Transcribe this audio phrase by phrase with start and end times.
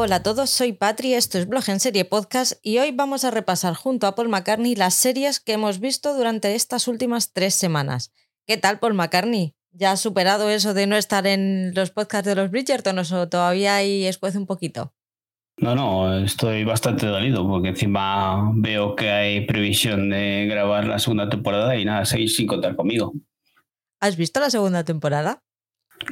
[0.00, 3.32] Hola a todos, soy Patri, esto es Blog en Serie Podcast y hoy vamos a
[3.32, 8.12] repasar junto a Paul McCartney las series que hemos visto durante estas últimas tres semanas.
[8.46, 9.56] ¿Qué tal, Paul McCartney?
[9.72, 13.74] ¿Ya has superado eso de no estar en los podcasts de los Bridgerton o todavía
[13.74, 14.94] hay escuece un poquito?
[15.56, 21.28] No, no, estoy bastante dolido porque encima veo que hay previsión de grabar la segunda
[21.28, 23.14] temporada y nada, seguís sin contar conmigo.
[23.98, 25.42] ¿Has visto la segunda temporada?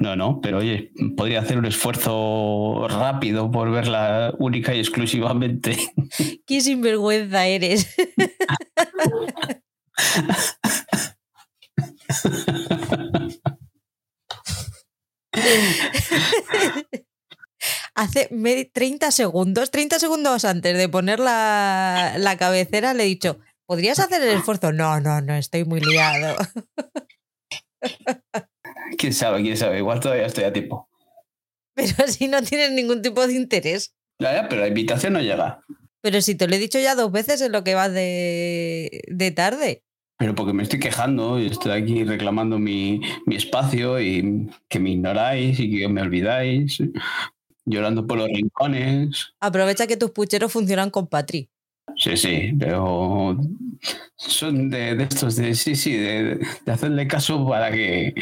[0.00, 5.76] No, no, pero oye, podría hacer un esfuerzo rápido por verla única y exclusivamente.
[6.46, 7.94] Qué sinvergüenza eres.
[17.94, 18.28] Hace
[18.72, 24.20] 30 segundos, 30 segundos antes de poner la, la cabecera, le he dicho, ¿podrías hacer
[24.22, 24.72] el esfuerzo?
[24.72, 26.36] No, no, no, estoy muy liado.
[28.98, 30.88] quién sabe, quién sabe, igual todavía estoy a tiempo.
[31.74, 33.94] Pero si no tienes ningún tipo de interés.
[34.18, 35.60] Ya, ya, pero la invitación no llega.
[36.00, 39.30] Pero si te lo he dicho ya dos veces en lo que va de, de
[39.32, 39.82] tarde.
[40.18, 44.90] Pero porque me estoy quejando y estoy aquí reclamando mi, mi, espacio y que me
[44.90, 46.78] ignoráis y que me olvidáis,
[47.66, 49.34] llorando por los rincones.
[49.40, 51.50] Aprovecha que tus pucheros funcionan con Patri.
[51.94, 53.38] Sí, sí, pero
[54.16, 58.14] son de, estos de sí, sí, de, hacerle caso para que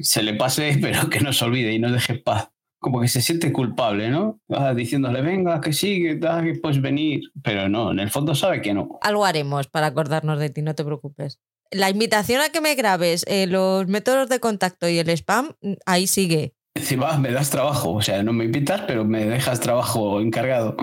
[0.00, 2.50] se le pase, pero que no se olvide y no deje paz.
[2.78, 4.38] Como que se siente culpable, ¿no?
[4.76, 7.22] diciéndole, venga, que sigue, que puedes venir.
[7.42, 8.98] Pero no, en el fondo sabe que no.
[9.00, 11.40] Algo haremos para acordarnos de ti, no te preocupes.
[11.72, 16.06] La invitación a que me grabes eh, los métodos de contacto y el spam, ahí
[16.06, 16.54] sigue.
[16.76, 20.76] Encima me das trabajo, o sea, no me invitas, pero me dejas trabajo encargado.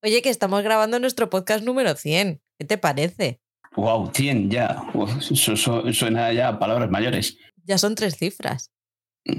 [0.00, 2.40] Oye, que estamos grabando nuestro podcast número 100.
[2.56, 3.40] ¿Qué te parece?
[3.74, 4.84] Wow, 100 ya.
[5.92, 7.36] suena ya a palabras mayores.
[7.64, 8.70] Ya son tres cifras.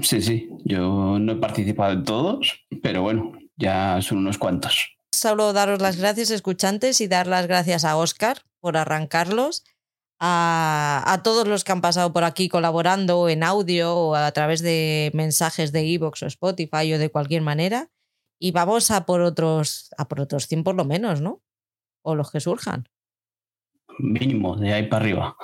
[0.02, 0.50] Sí, sí.
[0.64, 4.96] Yo no he participado en todos, pero bueno, ya son unos cuantos.
[5.12, 9.64] Solo daros las gracias, escuchantes, y dar las gracias a Oscar por arrancarlos,
[10.20, 14.60] a, a todos los que han pasado por aquí colaborando en audio o a través
[14.60, 17.88] de mensajes de Evox o Spotify o de cualquier manera
[18.40, 21.42] y vamos a por otros, a por otros 100 por lo menos, ¿no?
[22.02, 22.88] O los que surjan.
[23.98, 25.36] Mínimo, de ahí para arriba.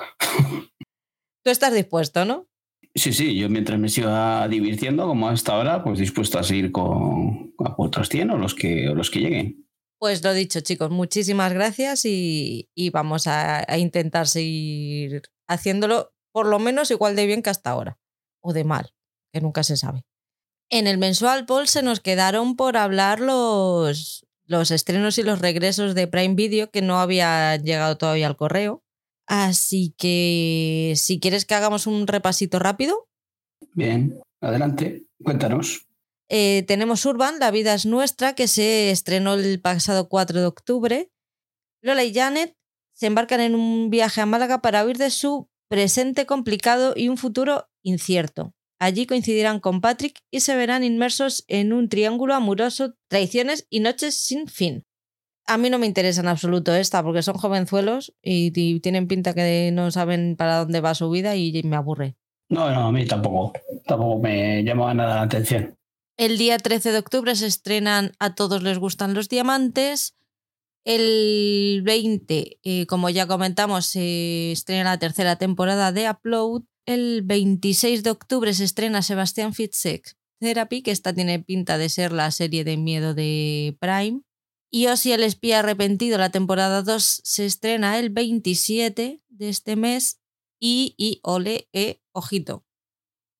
[1.43, 2.47] Tú estás dispuesto, ¿no?
[2.95, 7.53] Sí, sí, yo mientras me siga divirtiendo como hasta ahora, pues dispuesto a seguir con
[7.77, 9.67] otros 100 o los que, los que lleguen.
[9.99, 16.57] Pues lo dicho, chicos, muchísimas gracias y, vamos a, a, intentar seguir haciéndolo por lo
[16.59, 17.99] menos igual de bien que hasta ahora.
[18.41, 18.93] O de mal,
[19.31, 20.06] que nunca se sabe.
[20.69, 25.95] En el mensual Paul se nos quedaron por hablar los, los estrenos y los regresos
[25.95, 28.83] de Prime Video que no había llegado todavía al correo.
[29.27, 33.07] Así que si quieres que hagamos un repasito rápido.
[33.73, 35.87] Bien, adelante, cuéntanos.
[36.29, 41.11] Eh, tenemos Urban, La vida es nuestra, que se estrenó el pasado 4 de octubre.
[41.81, 42.55] Lola y Janet
[42.93, 47.17] se embarcan en un viaje a Málaga para huir de su presente complicado y un
[47.17, 48.53] futuro incierto.
[48.79, 54.15] Allí coincidirán con Patrick y se verán inmersos en un triángulo amoroso, traiciones y noches
[54.15, 54.85] sin fin.
[55.47, 59.71] A mí no me interesa en absoluto esta porque son jovenzuelos y, tienen pinta que
[59.73, 62.15] no saben para dónde va su vida y me aburre.
[62.49, 63.53] No, no, a mí tampoco.
[63.85, 65.75] Tampoco me llama nada la atención.
[66.17, 70.15] El día 13 de octubre se estrenan A todos les gustan los diamantes.
[70.83, 76.63] El 20, eh, como ya comentamos, se estrena la tercera temporada de Upload.
[76.87, 82.13] El 26 de octubre se estrena Sebastián Fitzek Therapy, que esta tiene pinta de ser
[82.13, 84.21] la serie de miedo de Prime.
[84.71, 90.21] Y Osi el espía arrepentido, la temporada 2, se estrena el 27 de este mes.
[90.61, 92.65] Y, ole, e, ojito.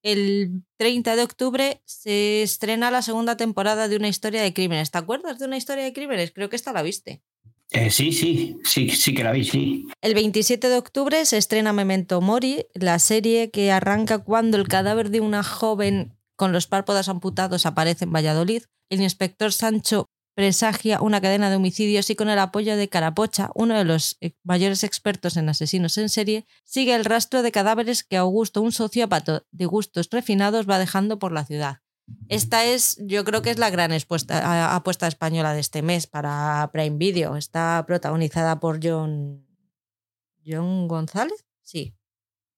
[0.04, 4.92] El 30 de octubre se estrena la segunda temporada de Una historia de crímenes.
[4.92, 6.32] ¿Te acuerdas de Una historia de crímenes?
[6.34, 7.24] Creo que esta la viste.
[7.72, 9.88] Eh, sí, sí, sí, sí que la vi, sí.
[10.02, 15.10] El 27 de octubre se estrena Memento Mori, la serie que arranca cuando el cadáver
[15.10, 18.64] de una joven con los párpados amputados aparece en Valladolid.
[18.90, 20.06] El inspector Sancho
[20.38, 24.84] presagia una cadena de homicidios y con el apoyo de Carapocha, uno de los mayores
[24.84, 29.66] expertos en asesinos en serie, sigue el rastro de cadáveres que Augusto, un sociópata de
[29.66, 31.80] gustos refinados, va dejando por la ciudad.
[32.30, 36.98] Esta es, yo creo que es la gran apuesta española de este mes para Prime
[36.98, 37.36] Video.
[37.36, 39.46] Está protagonizada por John.
[40.46, 41.46] ¿John González?
[41.62, 41.96] Sí.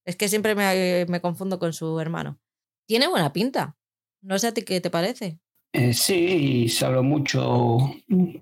[0.06, 2.40] Es que siempre me, me confundo con su hermano.
[2.86, 3.78] Tiene buena pinta.
[4.22, 5.40] No sé a ti qué te parece.
[5.72, 7.78] Eh, sí, se habló mucho,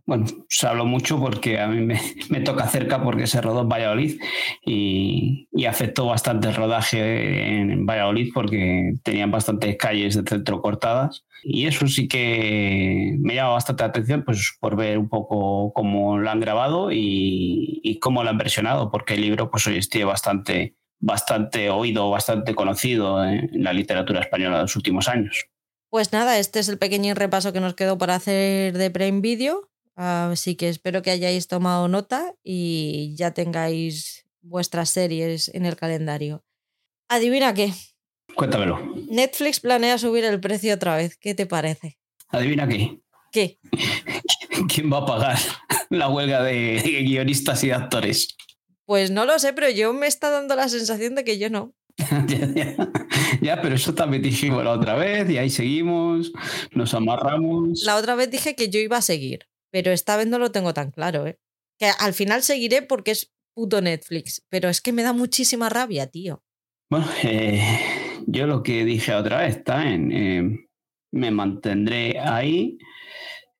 [0.06, 4.22] bueno, se habló mucho porque a mí me, toca cerca porque se rodó en Valladolid
[4.66, 11.66] y, afectó bastante el rodaje en, Valladolid porque tenían bastantes calles de centro cortadas y
[11.66, 16.40] eso sí que me llama bastante atención pues por ver un poco cómo lo han
[16.40, 22.10] grabado y, cómo lo han versionado porque el libro pues hoy esté bastante, bastante oído,
[22.10, 25.50] bastante conocido en la literatura española de los últimos años.
[25.98, 29.68] Pues nada, este es el pequeño repaso que nos quedó por hacer de Prime Video.
[29.96, 36.46] Así que espero que hayáis tomado nota y ya tengáis vuestras series en el calendario.
[37.10, 37.74] Adivina qué.
[38.36, 38.80] Cuéntamelo.
[39.10, 41.18] Netflix planea subir el precio otra vez.
[41.18, 41.98] ¿Qué te parece?
[42.28, 43.00] Adivina qué.
[43.32, 43.58] ¿Qué?
[44.72, 45.40] ¿Quién va a pagar
[45.90, 48.38] la huelga de guionistas y de actores?
[48.86, 51.74] Pues no lo sé, pero yo me está dando la sensación de que yo no.
[53.42, 56.32] ya, pero eso también dijimos la otra vez y ahí seguimos,
[56.72, 57.82] nos amarramos.
[57.84, 60.74] La otra vez dije que yo iba a seguir, pero esta vez no lo tengo
[60.74, 61.40] tan claro, ¿eh?
[61.80, 66.08] Que al final seguiré porque es puto Netflix, pero es que me da muchísima rabia,
[66.08, 66.44] tío.
[66.90, 67.60] Bueno, eh,
[68.28, 70.12] yo lo que dije otra vez está en...
[70.12, 70.64] Eh,
[71.12, 72.78] me mantendré ahí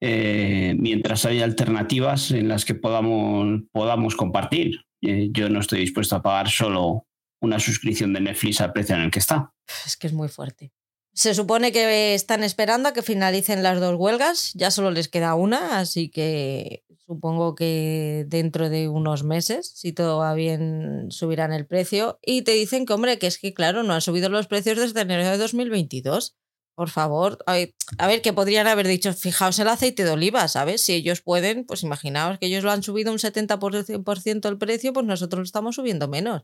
[0.02, 4.82] eh, mientras haya alternativas en las que podamos, podamos compartir.
[5.02, 7.07] yo no estoy dispuesto a pagar solo
[7.40, 9.54] una suscripción de Netflix al precio en el que está.
[9.86, 10.72] Es que es muy fuerte.
[11.14, 15.34] Se supone que están esperando a que finalicen las dos huelgas, ya solo les queda
[15.34, 21.66] una, así que supongo que dentro de unos meses, si todo va bien, subirán el
[21.66, 22.20] precio.
[22.22, 25.02] Y te dicen que, hombre, que es que, claro, no han subido los precios desde
[25.02, 26.36] enero de 2022.
[26.76, 30.82] Por favor, a ver, que podrían haber dicho, fijaos el aceite de oliva, ¿sabes?
[30.82, 35.06] Si ellos pueden, pues imaginaos que ellos lo han subido un 70% el precio, pues
[35.08, 36.44] nosotros lo estamos subiendo menos.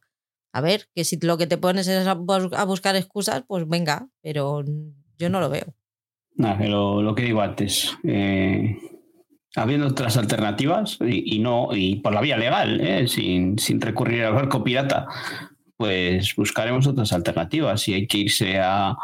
[0.54, 4.64] A ver, que si lo que te pones es a, buscar excusas, pues venga, pero
[5.18, 5.74] yo no lo veo.
[6.36, 7.98] Lo, que digo antes.
[8.04, 8.78] Eh,
[9.56, 14.64] habiendo otras alternativas y, no y por la vía legal, eh, sin, recurrir al barco
[14.64, 15.08] pirata,
[15.76, 17.82] pues buscaremos otras alternativas.
[17.82, 18.96] Si hay que irse a,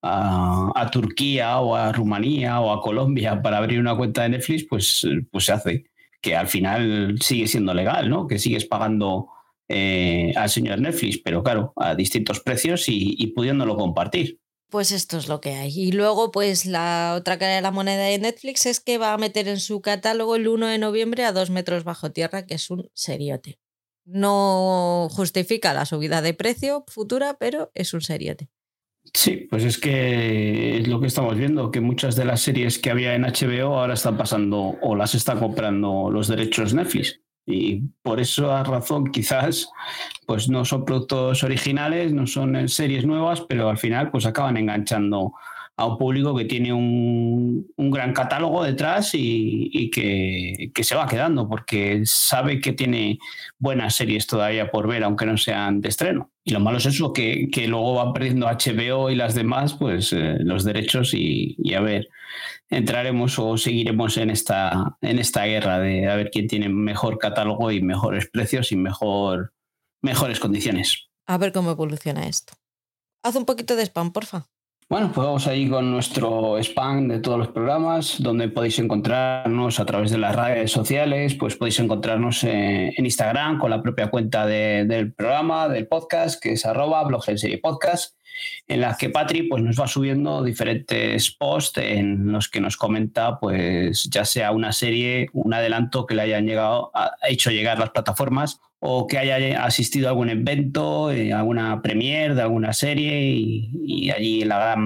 [0.00, 5.06] a, Turquía o a Rumanía o a Colombia para abrir una cuenta de Netflix, pues,
[5.30, 5.84] pues se hace.
[6.22, 8.26] Que al final sigue siendo legal, ¿no?
[8.26, 9.28] Que sigues pagando
[9.68, 14.40] eh, al señor Netflix, pero claro, a distintos precios y, pudiéndolo compartir.
[14.68, 15.72] Pues esto es lo que hay.
[15.74, 19.18] Y luego, pues la otra cara de la moneda de Netflix es que va a
[19.18, 22.70] meter en su catálogo el 1 de noviembre a dos metros bajo tierra, que es
[22.70, 23.58] un seriote.
[24.04, 28.48] No justifica la subida de precio futura, pero es un seriote.
[29.12, 32.90] Sí, pues es que es lo que estamos viendo, que muchas de las series que
[32.90, 37.20] había en HBO ahora están pasando o las están comprando los derechos Netflix.
[37.46, 39.70] Y por esa razón quizás
[40.26, 45.32] pues no son productos originales, no son series nuevas, pero al final pues acaban enganchando
[45.76, 52.02] a un público que tiene un, gran catálogo detrás y, que, se va quedando porque
[52.04, 53.18] sabe que tiene
[53.58, 56.30] buenas series todavía por ver, aunque no sean de estreno.
[56.44, 60.36] Y lo malo es eso, que, luego van perdiendo HBO y las demás, pues eh,
[60.40, 62.08] los derechos y, a ver,
[62.70, 67.70] entraremos o seguiremos en esta, en esta guerra de a ver quién tiene mejor catálogo
[67.70, 69.54] y mejores precios y mejor,
[70.02, 71.08] mejores condiciones.
[71.26, 72.54] A ver cómo evoluciona esto.
[73.22, 74.48] Haz un poquito de spam, porfa.
[74.88, 79.84] Bueno, pues vamos ahí con nuestro spam de todos los programas, donde podéis encontrarnos a
[79.84, 85.12] través de las redes sociales, pues podéis encontrarnos en, Instagram con la propia cuenta del
[85.12, 88.14] programa, del podcast, que es arroba blog en serie podcast,
[88.68, 93.40] en la que Patri pues, nos va subiendo diferentes posts en los que nos comenta,
[93.40, 96.92] pues ya sea una serie, un adelanto que le hayan llegado,
[97.28, 102.42] hecho llegar las plataformas o que haya asistido a algún evento, eh, alguna premier de
[102.42, 104.80] alguna serie y, allí en la, gran,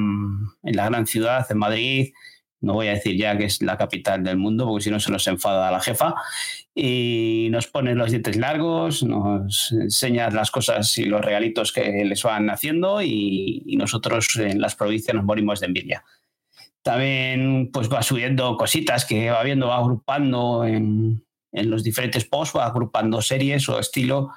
[0.63, 2.13] en la gran ciudad, en Madrid,
[2.61, 5.11] no voy a decir ya que es la capital del mundo, porque si no se
[5.11, 6.15] nos enfada la jefa,
[6.75, 12.23] y nos pone los dientes largos, nos enseña las cosas y los regalitos que les
[12.23, 16.05] van haciendo y, y nosotros en las provincias nos morimos de envidia.
[16.83, 22.57] También pues va subiendo cositas que va viendo, va agrupando en, en los diferentes posts,
[22.57, 24.31] agrupando series o estilo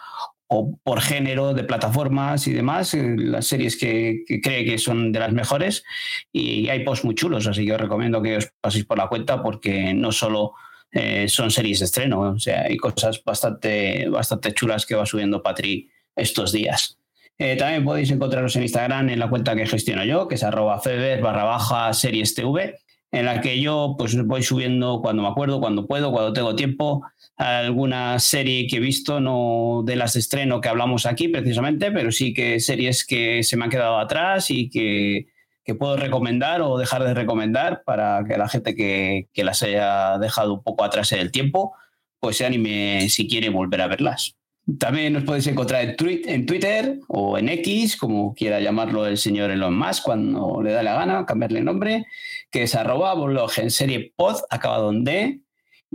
[0.48, 5.20] o por género de plataformas y demás, eh, las series que, cree que son de
[5.20, 5.84] las mejores
[6.32, 9.42] y hay posts muy chulos, así que os recomiendo que os paséis por la cuenta
[9.42, 10.54] porque no solo
[10.92, 15.42] eh, son series de estreno, o sea, hay cosas bastante, bastante chulas que va subiendo
[15.42, 17.00] Patri estos días.
[17.40, 20.80] Eh, también podéis encontraros en Instagram en la cuenta que gestiono yo, que es arroba
[20.80, 22.76] feber barra baja series TV
[23.14, 27.04] en la que yo pues voy subiendo cuando me acuerdo, cuando puedo, cuando tengo tiempo,
[27.38, 32.12] alguna serie que he visto, no de las de estreno que hablamos aquí precisamente, pero
[32.12, 35.28] sí que series que se me han quedado atrás y que
[35.64, 40.18] que puedo recomendar o dejar de recomendar para que la gente que, que las haya
[40.18, 41.74] dejado un poco atrás en el tiempo,
[42.20, 44.36] pues se anime si quiere volver a verlas.
[44.80, 49.78] También nos podéis encontrar en, Twitter o en X, como quiera llamarlo el señor Elon
[49.78, 52.06] Musk, cuando le da la gana, cambiarle nombre,
[52.54, 55.42] que es arroba blog en serie pod, acabado en D,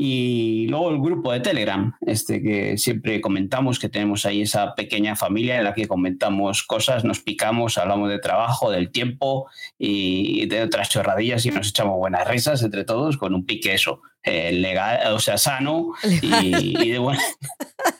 [0.00, 5.16] y luego el grupo de Telegram, este que siempre comentamos, que tenemos ahí esa pequeña
[5.16, 10.62] familia en la que comentamos cosas, nos picamos, hablamos de trabajo, del tiempo y de
[10.62, 15.12] otras chorradillas y nos echamos buenas risas entre todos con un pique eso, eh, legal,
[15.14, 17.22] o sea, sano y, de buena...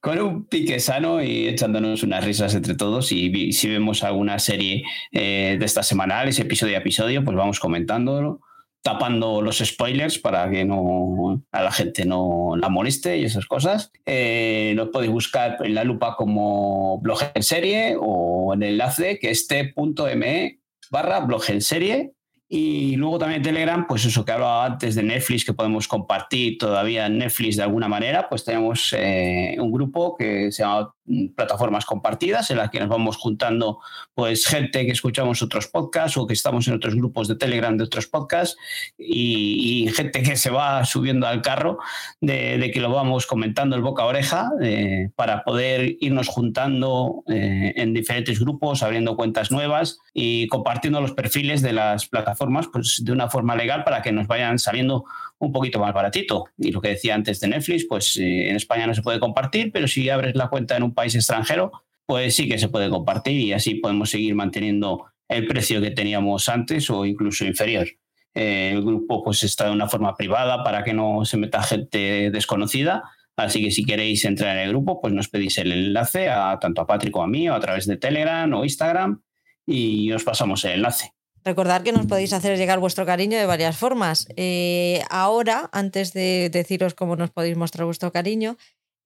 [0.00, 3.12] con un pique sano y echándonos unas risas entre todos.
[3.12, 8.40] Y si vemos alguna serie eh, de estas semanales, episodio a episodio, pues vamos comentándolo
[8.82, 13.92] tapando los spoilers para que no a la gente no la moleste y esas cosas.
[14.06, 19.18] Eh, lo podéis buscar en la lupa como blog en serie o en el enlace
[19.18, 22.12] que es t.me barra blog en serie
[22.50, 27.08] y luego también Telegram, pues eso que hablaba antes de Netflix, que podemos compartir todavía
[27.08, 30.94] Netflix de alguna manera, pues tenemos eh, un grupo que se llama
[31.34, 33.80] Plataformas Compartidas, en las que nos vamos juntando
[34.14, 37.84] pues gente que escuchamos otros podcasts o que estamos en otros grupos de Telegram de
[37.84, 38.56] otros podcasts
[38.96, 41.78] y, gente que se va subiendo al carro
[42.20, 47.72] de, que lo vamos comentando el boca a oreja eh, para poder irnos juntando eh,
[47.76, 53.04] en diferentes grupos, abriendo cuentas nuevas y compartiendo los perfiles de las plataformas formas, pues
[53.04, 55.04] de una forma legal para que nos vayan saliendo
[55.38, 56.46] un poquito más baratito.
[56.56, 59.70] Y lo que decía antes de Netflix, pues eh, en España no se puede compartir,
[59.72, 61.72] pero si abres la cuenta en un país extranjero,
[62.06, 66.48] pues sí que se puede compartir y así podemos seguir manteniendo el precio que teníamos
[66.48, 67.86] antes o incluso inferior.
[68.34, 72.30] Eh, el grupo pues está de una forma privada para que no se meta gente
[72.30, 73.04] desconocida.
[73.36, 76.80] Así que si queréis entrar en el grupo, pues nos pedís el enlace a tanto
[76.80, 79.22] a Patrick como a mí, o a través de Telegram o Instagram,
[79.64, 81.12] y os pasamos el enlace.
[81.44, 84.28] Recordad que nos podéis hacer llegar vuestro cariño de varias formas.
[84.36, 88.56] Eh, ahora, antes de deciros cómo nos podéis mostrar vuestro cariño,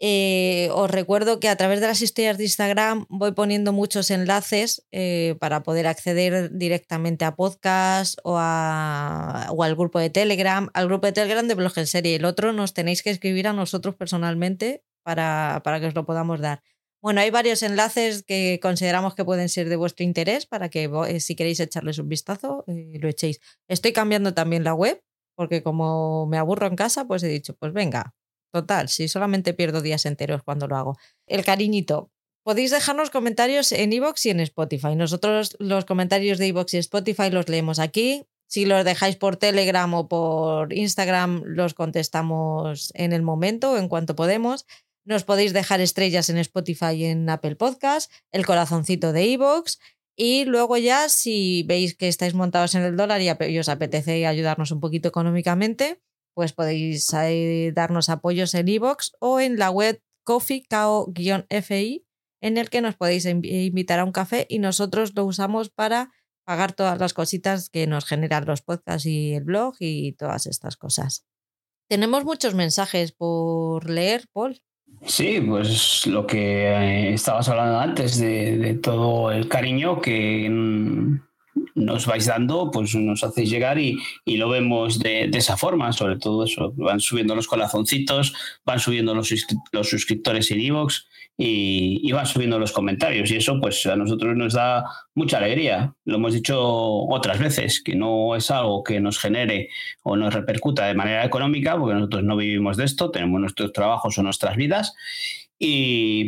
[0.05, 4.85] eh, os recuerdo que a través de las historias de Instagram voy poniendo muchos enlaces
[4.91, 8.37] eh, para poder acceder directamente a podcast o, o,
[9.63, 12.17] al grupo de Telegram, al grupo de Telegram de Blog en Serie.
[12.17, 16.41] El otro nos tenéis que escribir a nosotros personalmente para, para que os lo podamos
[16.41, 16.65] dar.
[17.03, 21.19] Bueno, hay varios enlaces que consideramos que pueden ser de vuestro interés para que eh,
[21.19, 23.41] si queréis echarles un vistazo, eh, lo echéis.
[23.67, 25.03] Estoy cambiando también la web
[25.35, 28.15] porque como me aburro en casa, pues he dicho, pues venga,
[28.53, 30.97] total, si solamente pierdo días enteros cuando lo hago.
[31.27, 32.11] El cariñito.
[32.45, 34.95] Podéis dejarnos comentarios en iVoox y en Spotify.
[34.95, 38.27] Nosotros los comentarios de iVoox y Spotify los leemos aquí.
[38.49, 44.15] Si los dejáis por Telegram o por Instagram, los contestamos en el momento en cuanto
[44.15, 44.67] podemos.
[45.05, 49.79] Nos podéis dejar estrellas en Spotify y en Apple Podcast, el corazoncito de Evox.
[50.17, 54.71] Y luego ya, si veis que estáis montados en el dólar y os apetece ayudarnos
[54.71, 56.01] un poquito económicamente,
[56.35, 62.07] pues podéis eh, darnos apoyos en Evox o en la web coffee-fi,
[62.41, 66.11] en el que nos podéis invitar a un café y nosotros lo usamos para
[66.45, 70.77] pagar todas las cositas que nos generan los podcasts y el blog y todas estas
[70.77, 71.25] cosas.
[71.89, 74.63] Tenemos muchos mensajes por leer, Paul.
[75.05, 80.47] Sí, pues lo que eh, estabas hablando antes de, todo el cariño que
[81.75, 86.45] nos vais dando, pues nos hacéis llegar y, lo vemos de, esa forma, sobre todo
[86.45, 89.33] eso, van subiendo los corazoncitos, van subiendo los,
[89.73, 91.05] los suscriptores en iVoox
[91.37, 93.31] y, van subiendo los comentarios.
[93.31, 95.95] Y eso pues a nosotros nos da mucha alegría.
[96.05, 99.69] Lo hemos dicho otras veces, que no es algo que nos genere
[100.03, 104.19] o nos repercuta de manera económica, porque nosotros no vivimos de esto, tenemos nuestros trabajos
[104.19, 104.95] o nuestras vidas,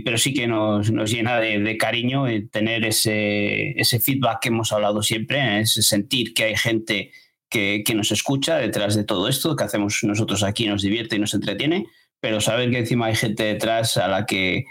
[0.05, 5.03] pero sí que nos, nos llena de, cariño tener ese, ese feedback que hemos hablado
[5.03, 7.11] siempre, ese sentir que hay gente
[7.51, 11.19] que, que nos escucha detrás de todo esto que hacemos nosotros aquí, nos divierte y
[11.19, 11.87] nos entretiene,
[12.21, 14.67] pero saber que encima hay gente detrás a la que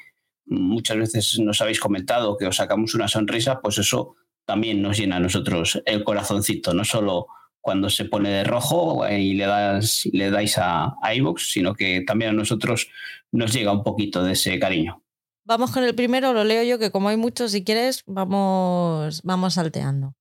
[0.45, 4.15] muchas veces nos habéis comentado que os sacamos una sonrisa, pues eso
[4.45, 7.27] también nos llena a nosotros el corazoncito, no solo
[7.63, 12.31] cuando se pone de rojo y le, das, le dais a, a sino que también
[12.31, 12.89] a nosotros
[13.31, 15.01] nos llega un poquito de ese cariño.
[15.45, 19.53] Vamos con el primero, lo leo yo, que como hay muchos, si quieres, vamos, vamos
[19.53, 20.13] salteando.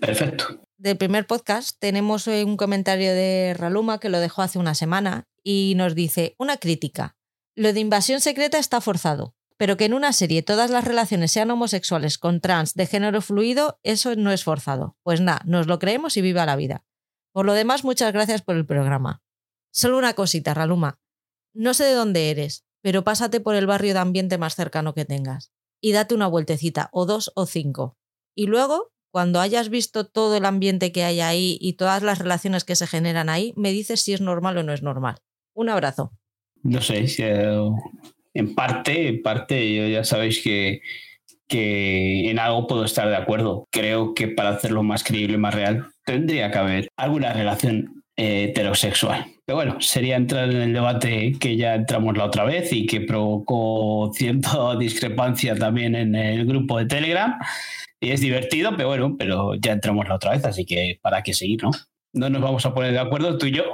[0.00, 0.60] Perfecto.
[0.76, 5.74] Del primer podcast tenemos un comentario de Raluma que lo dejó hace una semana y
[5.76, 7.16] nos dice, una crítica.
[7.54, 11.50] Lo de invasión secreta está forzado pero que en una serie todas las relaciones sean
[11.50, 14.96] homosexuales con trans de género fluido, eso no es forzado.
[15.02, 16.84] Pues nada, nos lo creemos y viva la vida.
[17.32, 19.22] Por lo demás, muchas gracias por el programa.
[19.70, 20.98] Solo una cosita, Raluma.
[21.54, 25.04] No sé de dónde eres, pero pásate por el barrio de ambiente más cercano que
[25.04, 25.52] tengas.
[25.80, 27.96] Y date una vueltecita, o dos o cinco.
[28.34, 32.64] Y luego, cuando hayas visto todo el ambiente que hay ahí y todas las relaciones
[32.64, 35.16] que se generan ahí, me dices si es normal o no es normal.
[35.54, 36.12] Un abrazo.
[36.62, 37.70] No sé, eh,
[38.34, 40.80] en parte, en parte, ya sabéis que,
[41.46, 43.66] que en algo puedo estar de acuerdo.
[43.70, 48.44] Creo que para hacerlo más creíble y más real, tendría que haber alguna relación eh,
[48.44, 49.26] heterosexual.
[49.44, 53.02] Pero bueno, sería entrar en el debate que ya entramos la otra vez y que
[53.02, 57.38] provocó cierta discrepancia también en el grupo de Telegram.
[58.00, 61.34] Y es divertido, pero bueno, pero ya entramos la otra vez, así que para qué
[61.34, 61.70] seguir, ¿no?
[62.14, 63.64] No nos vamos a poner de acuerdo tú y yo.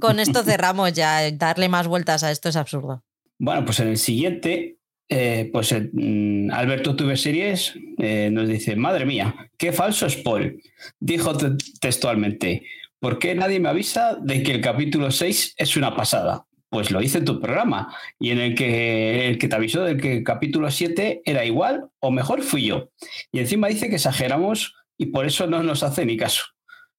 [0.00, 3.04] Con esto cerramos ya, darle más vueltas a esto es absurdo.
[3.38, 8.74] Bueno, pues en el siguiente, eh, pues eh, mm, Alberto Tuve Series eh, nos dice,
[8.76, 10.62] madre mía, qué falso spoil.
[10.98, 11.36] Dijo
[11.80, 12.66] textualmente,
[12.98, 16.46] ¿por qué nadie me avisa de que el capítulo 6 es una pasada?
[16.70, 19.96] Pues lo hice en tu programa y en el que, el que te avisó de
[19.96, 22.90] que el capítulo 7 era igual o mejor fui yo.
[23.30, 26.44] Y encima dice que exageramos y por eso no nos hace ni caso.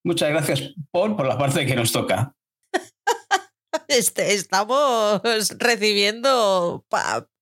[0.03, 2.33] Muchas gracias, Paul, por la parte que nos toca.
[3.89, 5.21] Este, estamos
[5.59, 6.85] recibiendo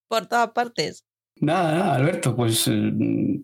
[0.07, 1.05] por todas partes.
[1.37, 3.35] Nada, nada, Alberto, pues mm,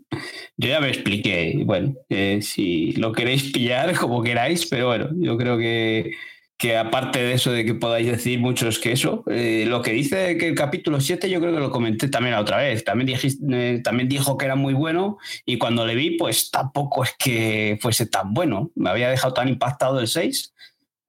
[0.58, 1.64] yo ya me expliqué.
[1.66, 6.12] Bueno, eh, si lo queréis pillar como queráis, pero bueno, yo creo que,
[6.58, 10.38] que aparte de eso de que podáis decir muchos que eso, eh, lo que dice
[10.38, 12.84] que el capítulo 7 yo creo que lo comenté también la otra vez.
[12.84, 17.04] También, dijiste, eh, también dijo que era muy bueno y cuando le vi, pues tampoco
[17.04, 18.72] es que fuese tan bueno.
[18.76, 20.54] Me había dejado tan impactado el 6.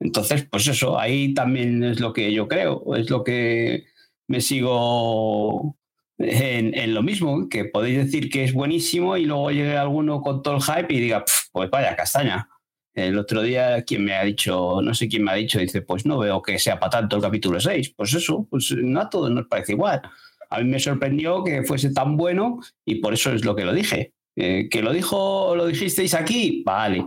[0.00, 3.84] Entonces, pues eso, ahí también es lo que yo creo, es lo que
[4.30, 5.76] me sigo
[6.18, 10.54] en, lo mismo, que podéis decir que es buenísimo y luego llegue alguno con todo
[10.54, 12.48] el hype y diga, pues vaya castaña.
[12.94, 16.06] El otro día, quien me ha dicho, no sé quién me ha dicho, dice, pues
[16.06, 17.94] no veo que sea para tanto el capítulo 6.
[17.96, 20.00] Pues eso, pues no a todos nos parece igual.
[20.48, 23.72] A mí me sorprendió que fuese tan bueno y por eso es lo que lo
[23.72, 24.12] dije.
[24.36, 27.04] Eh, que lo dijo, lo dijisteis aquí, vale.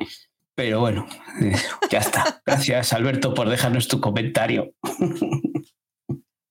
[0.55, 1.07] Pero bueno,
[1.41, 1.55] eh,
[1.89, 2.41] ya está.
[2.45, 4.73] Gracias, Alberto, por dejarnos tu comentario.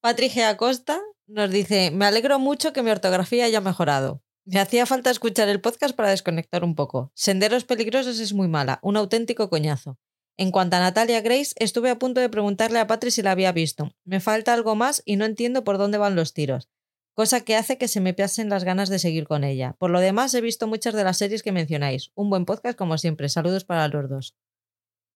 [0.02, 4.20] Patricia Acosta nos dice, me alegro mucho que mi ortografía haya mejorado.
[4.44, 7.12] Me hacía falta escuchar el podcast para desconectar un poco.
[7.14, 10.00] Senderos peligrosos es muy mala, un auténtico coñazo.
[10.36, 13.52] En cuanto a Natalia Grace, estuve a punto de preguntarle a Patri si la había
[13.52, 13.92] visto.
[14.04, 16.68] Me falta algo más y no entiendo por dónde van los tiros,
[17.14, 19.76] cosa que hace que se me pasen las ganas de seguir con ella.
[19.78, 22.10] Por lo demás, he visto muchas de las series que mencionáis.
[22.16, 23.28] Un buen podcast como siempre.
[23.28, 24.34] Saludos para los dos.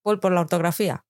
[0.04, 1.04] Paul, por la ortografía.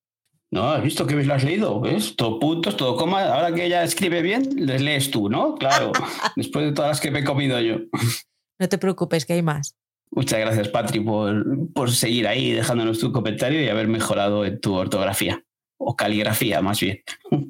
[0.52, 2.14] No, has visto que lo has leído, ¿ves?
[2.16, 3.24] Todo puntos, todo coma.
[3.24, 5.54] Ahora que ella escribe bien, les lees tú, ¿no?
[5.56, 5.92] Claro,
[6.37, 7.78] después de todas las que me he comido yo.
[8.59, 9.76] No te preocupes, que hay más.
[10.11, 14.74] Muchas gracias, Patri, por, por seguir ahí dejándonos tu comentario y haber mejorado en tu
[14.74, 15.42] ortografía.
[15.78, 17.02] O caligrafía, más bien.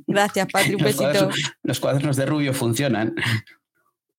[0.06, 1.30] Gracias, Patri, un besito.
[1.62, 3.14] los cuadernos de Rubio funcionan.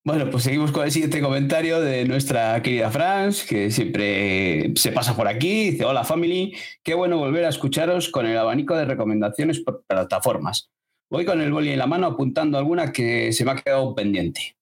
[0.07, 5.13] Bueno, pues seguimos con el siguiente comentario de nuestra querida Franz, que siempre se pasa
[5.17, 5.71] por aquí.
[5.71, 10.69] Dice, hola family, qué bueno volver a escucharos con el abanico de recomendaciones por plataformas.
[11.09, 14.55] Voy con el boli en la mano apuntando alguna que se me ha quedado pendiente.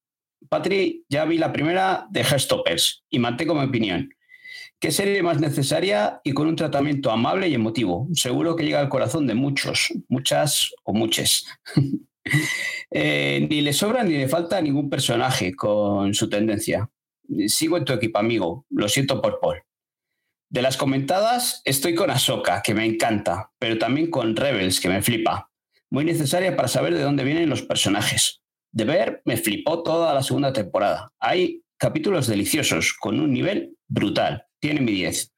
[0.50, 4.10] Patri, ya vi la primera de Herstoppers y mantengo mi opinión.
[4.80, 8.08] ¿Qué serie más necesaria y con un tratamiento amable y emotivo?
[8.14, 11.46] Seguro que llega al corazón de muchos, muchas o muchas.
[12.92, 16.90] Eh, ni le sobra ni le falta ningún personaje con su tendencia.
[17.48, 18.66] Sigo en tu equipo, amigo.
[18.70, 19.64] Lo siento por Paul.
[20.50, 25.02] De las comentadas, estoy con Ahsoka, que me encanta, pero también con Rebels, que me
[25.02, 25.52] flipa.
[25.90, 28.42] Muy necesaria para saber de dónde vienen los personajes.
[28.72, 31.12] De ver, me flipó toda la segunda temporada.
[31.20, 34.46] Hay capítulos deliciosos, con un nivel brutal.
[34.60, 35.34] Tiene mi 10.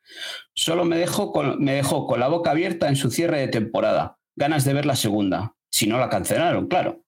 [0.54, 4.20] Solo me dejó, me dejó con la boca abierta en su cierre de temporada.
[4.36, 7.04] Ganas de ver la segunda si no la cancelaron, claro.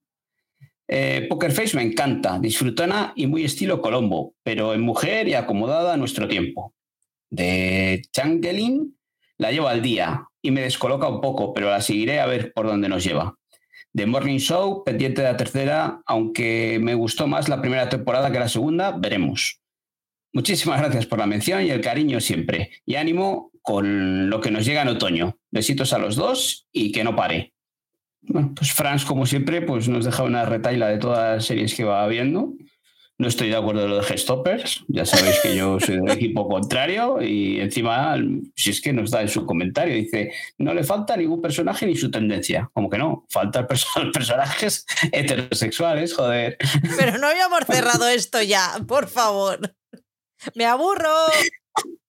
[0.88, 5.94] Eh, Poker Face me encanta, disfrutona y muy estilo Colombo, pero en mujer y acomodada
[5.94, 6.74] a nuestro tiempo.
[7.30, 8.98] De Changeling
[9.38, 12.66] la llevo al día y me descoloca un poco, pero la seguiré a ver por
[12.66, 13.36] dónde nos lleva.
[13.94, 18.40] De Morning Show, pendiente de la tercera, aunque me gustó más la primera temporada que
[18.40, 19.62] la segunda, veremos.
[20.34, 22.72] Muchísimas gracias por la mención y el cariño siempre.
[22.86, 25.38] Y ánimo con lo que nos llega en otoño.
[25.52, 27.54] Besitos a los dos y que no pare.
[28.22, 31.84] Bueno, pues Franz, como siempre, pues nos deja una retaila de todas las series que
[31.84, 32.54] va viendo.
[33.18, 36.48] No estoy de acuerdo en lo de Gestoppers, ya sabéis que yo soy del equipo
[36.48, 38.16] contrario y encima,
[38.56, 41.98] si es que nos da en su comentario, dice, no le falta ningún personaje ni
[41.98, 42.72] su tendencia.
[42.74, 43.68] Como que no, faltan
[44.14, 46.58] personajes heterosexuales, joder.
[46.98, 49.76] Pero no habíamos cerrado esto ya, por favor.
[50.56, 51.12] Me aburro.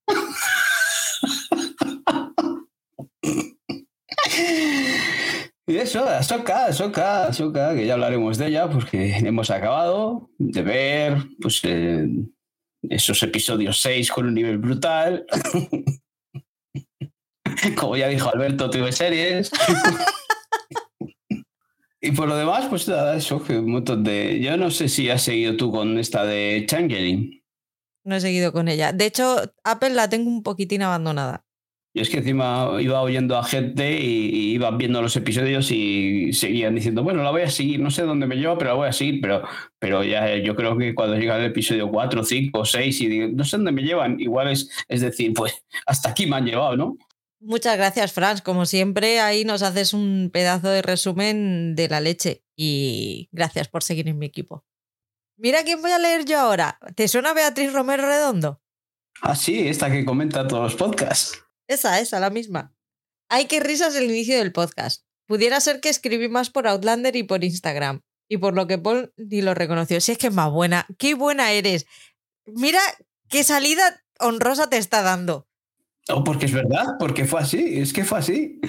[5.67, 11.17] Y eso, Ahsoka, Ahsoka, Ahsoka, que ya hablaremos de ella, porque hemos acabado de ver,
[11.41, 12.09] pues, eh,
[12.89, 15.27] esos episodios 6 con un nivel brutal.
[17.77, 19.51] Como ya dijo Alberto, tuve series.
[22.01, 24.41] y por lo demás, pues nada, eso, que un montón de.
[24.41, 27.43] Yo no sé si has seguido tú con esta de Changeling.
[28.05, 28.93] No he seguido con ella.
[28.93, 31.45] De hecho, Apple la tengo un poquitín abandonada.
[31.93, 36.75] Y es que encima iba oyendo a gente y, iba viendo los episodios y seguían
[36.75, 38.93] diciendo, bueno, la voy a seguir, no sé dónde me lleva, pero la voy a
[38.93, 39.43] seguir, pero,
[39.79, 43.45] pero ya yo creo que cuando llega el episodio 4, 5, 6 y digo, no
[43.45, 46.97] sé dónde me llevan, igual es, es decir, pues hasta aquí me han llevado, ¿no?
[47.41, 48.43] Muchas gracias, Franz.
[48.43, 53.83] Como siempre, ahí nos haces un pedazo de resumen de la leche y gracias por
[53.83, 54.65] seguir en mi equipo.
[55.39, 56.79] Mira quién voy a leer yo ahora.
[56.95, 58.61] ¿Te suena Beatriz Romero Redondo?
[59.23, 61.43] Ah, sí, esta que comenta todos los podcasts.
[61.71, 62.75] Esa, esa, la misma.
[63.29, 65.05] Ay, qué risas el inicio del podcast.
[65.27, 68.01] Pudiera ser que escribí más por Outlander y por Instagram.
[68.29, 70.01] Y por lo que Paul ni lo reconoció.
[70.01, 70.85] Si es que es más buena.
[70.99, 71.87] ¡Qué buena eres!
[72.45, 72.81] Mira
[73.29, 75.47] qué salida honrosa te está dando.
[76.09, 77.79] Oh, porque es verdad, porque fue así.
[77.79, 78.61] Es que fue así.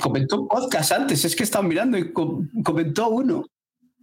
[0.00, 1.24] Comentó un podcast antes.
[1.24, 3.46] Es que estaba mirando y comentó uno.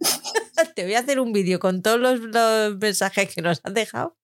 [0.74, 4.16] Te voy a hacer un vídeo con todos los, los mensajes que nos han dejado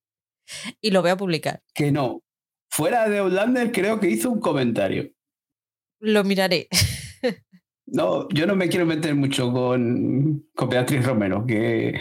[0.81, 1.62] y lo voy a publicar.
[1.75, 2.23] Que no,
[2.70, 5.11] Fuera de Outlander, creo que hizo un comentario.
[6.00, 6.68] Lo miraré.
[7.92, 12.00] No, yo no me quiero meter mucho con, con Beatriz Romero, que,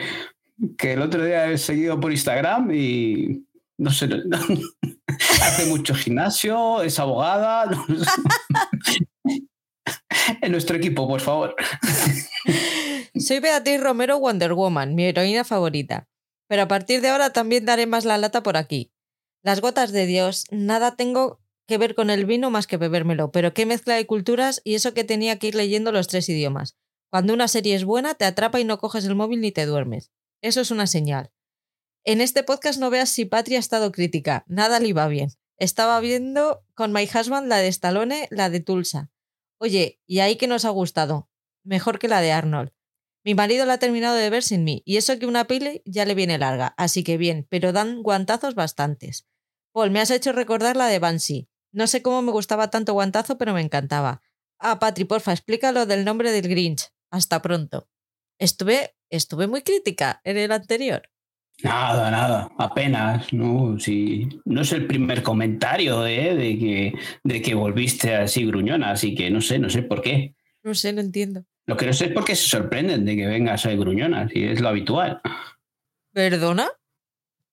[0.77, 3.43] que el otro día he seguido por Instagram y
[3.79, 4.08] no sé,
[5.41, 7.71] hace mucho gimnasio, es abogada.
[10.41, 11.55] en nuestro equipo, por favor.
[13.15, 16.08] Soy Beatriz Romero Wonder Woman, mi heroína favorita.
[16.47, 18.91] Pero a partir de ahora también daré más la lata por aquí.
[19.41, 23.54] Las gotas de Dios, nada tengo que ver con el vino más que bebérmelo, pero
[23.54, 26.78] qué mezcla de culturas y eso que tenía que ir leyendo los tres idiomas.
[27.10, 30.12] Cuando una serie es buena, te atrapa y no coges el móvil ni te duermes.
[30.41, 31.32] Eso es una señal.
[32.04, 35.30] En este podcast no veas si Patria ha estado crítica, nada le iba bien.
[35.58, 39.12] Estaba viendo con My Husband la de Stallone, la de Tulsa.
[39.60, 41.30] Oye, ¿y ahí que nos ha gustado?
[41.63, 42.71] Mejor que la de Arnold.
[43.25, 46.05] Mi marido la ha terminado de ver sin mí, y eso que una pile ya
[46.05, 49.27] le viene larga, así que bien, pero dan guantazos bastantes.
[49.73, 51.49] Paul, me has hecho recordar la de Banshee.
[51.71, 54.21] No sé cómo me gustaba tanto guantazo, pero me encantaba.
[54.58, 56.89] Ah, Patri, porfa, explícalo del nombre del Grinch.
[57.12, 57.88] Hasta pronto.
[58.39, 61.10] Estuve, estuve muy crítica en el anterior.
[61.62, 64.29] Nada, nada, apenas, no, sí.
[64.45, 66.34] No es el primer comentario ¿eh?
[66.34, 70.36] de, que, de que volviste así gruñona, así que no sé, no sé por qué.
[70.63, 71.43] No sé, no entiendo.
[71.69, 74.43] Lo que no sé es por qué se sorprenden de que vengas a gruñona, si
[74.43, 75.21] es lo habitual.
[76.12, 76.71] ¿Perdona?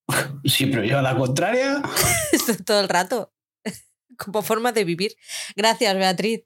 [0.45, 1.83] Sí, pero yo a la contraria.
[2.65, 3.35] Todo el rato.
[4.17, 5.17] Como forma de vivir.
[5.55, 6.45] Gracias, Beatriz.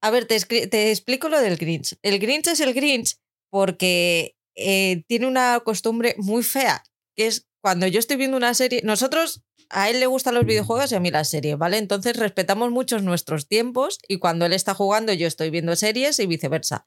[0.00, 1.98] A ver, te, te explico lo del Grinch.
[2.00, 3.16] El Grinch es el Grinch
[3.50, 6.82] porque eh, tiene una costumbre muy fea,
[7.16, 10.90] que es cuando yo estoy viendo una serie, nosotros a él le gustan los videojuegos
[10.90, 11.76] y a mí las series, ¿vale?
[11.76, 16.26] Entonces respetamos muchos nuestros tiempos y cuando él está jugando yo estoy viendo series y
[16.26, 16.86] viceversa.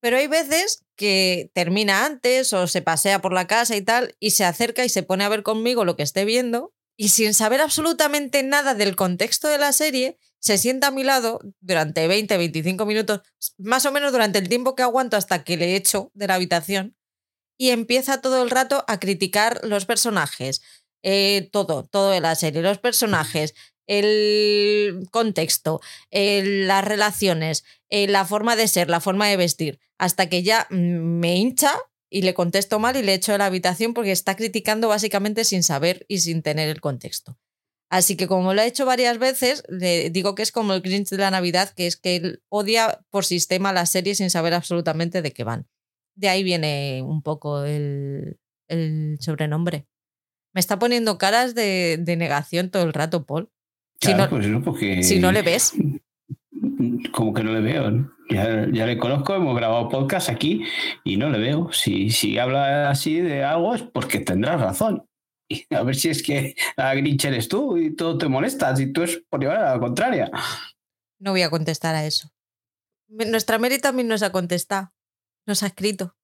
[0.00, 4.30] Pero hay veces que termina antes o se pasea por la casa y tal y
[4.30, 7.62] se acerca y se pone a ver conmigo lo que esté viendo y sin saber
[7.62, 12.84] absolutamente nada del contexto de la serie, se sienta a mi lado durante 20, 25
[12.84, 13.22] minutos,
[13.56, 16.96] más o menos durante el tiempo que aguanto hasta que le echo de la habitación
[17.56, 20.60] y empieza todo el rato a criticar los personajes,
[21.02, 23.54] eh, todo, todo de la serie, los personajes,
[23.90, 25.80] el contexto,
[26.12, 31.36] las relaciones, eh, la forma de ser, la forma de vestir, hasta que ya me
[31.36, 31.72] hincha
[32.08, 35.64] y le contesto mal y le echo de la habitación porque está criticando básicamente sin
[35.64, 37.36] saber y sin tener el contexto.
[37.90, 41.08] Así que como lo ha hecho varias veces, le digo que es como el Grinch
[41.08, 45.20] de la Navidad, que es que él odia por sistema las series sin saber absolutamente
[45.20, 45.66] de qué van.
[46.14, 48.38] De ahí viene un poco el,
[49.18, 49.88] sobrenombre.
[50.54, 53.50] Me está poniendo caras de, de negación todo el rato, Paul
[54.00, 55.02] si, no, pues porque...
[55.02, 55.74] si no le ves.
[57.12, 58.10] Como que no le veo.
[58.30, 60.62] Ya, ya, le conozco, hemos grabado podcast aquí
[61.04, 61.72] y no le veo.
[61.72, 65.04] Si, si habla así de algo es porque tendrás razón.
[65.48, 68.92] Y a ver si es que la Grinch eres tú y todo te molesta, si
[68.92, 70.30] tú es por llevar a la contraria.
[71.18, 72.32] No voy a contestar a eso.
[73.08, 74.92] Nuestra Mary también nos ha contestado,
[75.46, 76.16] nos ha escrito.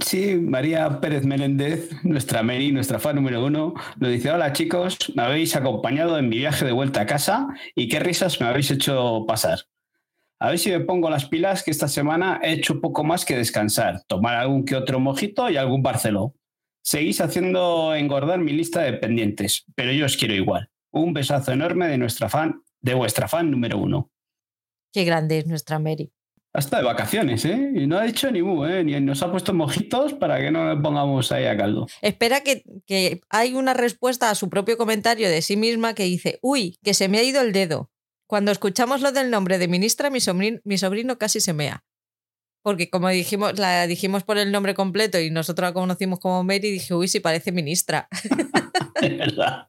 [0.00, 5.22] Sí, María Pérez Meléndez, nuestra Mary, nuestra fan número uno, nos dice, hola chicos, me
[5.22, 9.24] habéis acompañado en mi viaje de vuelta a casa y qué risas me habéis hecho
[9.26, 9.60] pasar.
[10.38, 13.36] A ver si me pongo las pilas que esta semana he hecho poco más que
[13.36, 16.34] descansar, tomar algún que otro mojito y algún barceló.
[16.82, 20.68] Seguís haciendo engordar mi lista de pendientes, pero yo os quiero igual.
[20.90, 24.10] Un besazo enorme de nuestra fan, de vuestra fan número uno.
[24.92, 26.12] Qué grande es nuestra Mary.
[26.54, 27.72] Hasta de vacaciones, ¿eh?
[27.74, 28.84] Y no ha dicho ni mu, ¿eh?
[28.84, 31.86] Ni nos ha puesto mojitos para que no le pongamos ahí a caldo.
[32.02, 36.38] Espera que, que hay una respuesta a su propio comentario de sí misma que dice,
[36.42, 37.90] uy, que se me ha ido el dedo.
[38.26, 41.84] Cuando escuchamos lo del nombre de ministra, mi sobrino, mi sobrino casi se mea.
[42.62, 46.70] Porque como dijimos, la dijimos por el nombre completo y nosotros la conocimos como Mary,
[46.70, 48.08] dije, uy, sí parece ministra.
[49.02, 49.68] Es verdad.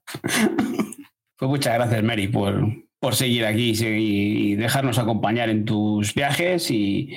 [1.38, 7.10] Pues muchas gracias, Mary, por, por seguir aquí y dejarnos acompañar en tus viajes y,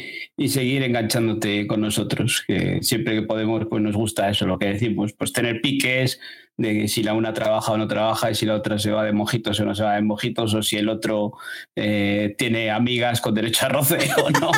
[0.49, 5.13] seguir enganchándote con nosotros, que siempre que podemos, pues nos gusta eso, lo que decimos,
[5.13, 6.19] pues tener piques
[6.57, 9.13] de si la una trabaja o no trabaja y si la otra se va de
[9.13, 11.35] mojitos o no se va de mojitos o si el otro
[11.77, 14.51] eh, tiene amigas con derecho a roce o no.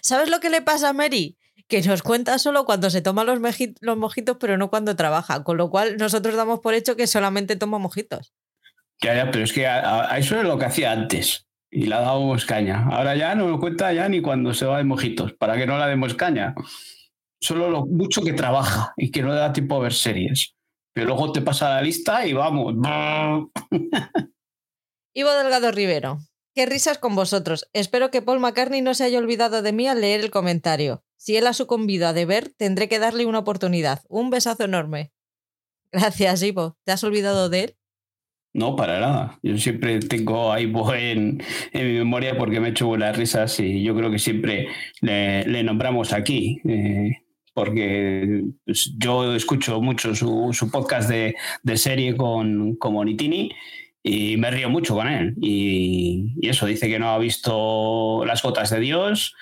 [0.00, 1.36] ¿Sabes lo que le pasa a Mary?
[1.68, 3.38] Que nos cuenta solo cuando se toma los,
[3.80, 5.44] los mojitos, pero no cuando trabaja.
[5.44, 8.32] Con lo cual, nosotros damos por hecho que solamente toma mojitos.
[9.02, 11.46] Ya, ya, pero es que a, eso es lo que hacía antes.
[11.70, 12.86] Y la dábamos caña.
[12.90, 15.78] Ahora ya no lo cuenta ya ni cuando se va de mojitos, para que no
[15.78, 16.54] la demos caña.
[17.40, 20.54] Solo lo mucho que trabaja y que no le da tiempo a ver series.
[20.94, 22.74] Pero luego te pasa la lista y vamos.
[25.14, 26.18] Ivo Delgado Rivero.
[26.54, 27.68] Qué risas con vosotros.
[27.74, 31.04] Espero que Paul McCartney no se haya olvidado de mí al leer el comentario.
[31.18, 34.02] Si él ha sucumbido a deber, tendré que darle una oportunidad.
[34.08, 35.12] Un besazo enorme.
[35.92, 36.78] Gracias, Ivo.
[36.84, 37.76] ¿Te has olvidado de él?
[38.56, 39.38] No, para nada.
[39.42, 41.42] Yo siempre tengo a Ivo en,
[41.74, 44.68] mi memoria porque me he hecho buenas risas y yo creo que siempre
[45.02, 46.62] le, nombramos aquí.
[46.66, 47.18] Eh,
[47.52, 51.36] porque pues, yo escucho mucho su, su podcast de,
[51.76, 53.50] serie con, con Monitini
[54.02, 55.34] y me río mucho con él.
[55.38, 59.34] Y, y, eso, dice que no ha visto Las Gotas de Dios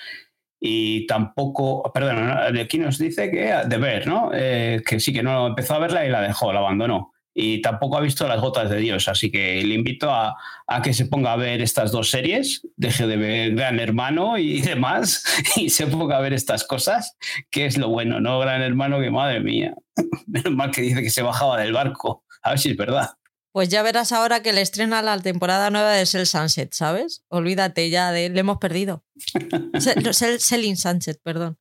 [0.59, 4.31] y tampoco, perdón, aquí nos dice que de ver, ¿no?
[4.35, 7.14] Eh, que sí, que no empezó a verla y la dejó, la abandonó.
[7.35, 10.37] Y tampoco ha visto Las Gotas de Dios, así que le invito a,
[10.69, 14.61] a que se ponga a ver estas dos series, deje de ver Gran Hermano y
[14.63, 15.25] demás,
[15.57, 17.17] y se ponga a ver estas cosas,
[17.51, 18.39] que es lo bueno, ¿no?
[18.39, 19.75] Gran Hermano, que madre mía,
[20.27, 23.11] menos mal que dice que se bajaba del barco, a ver si es verdad.
[23.53, 27.25] Pues ya verás ahora que le estrena la temporada nueva de Cell Sunset, ¿sabes?
[27.29, 29.05] Olvídate ya de le hemos perdido.
[30.39, 31.57] Selling Sunset, perdón.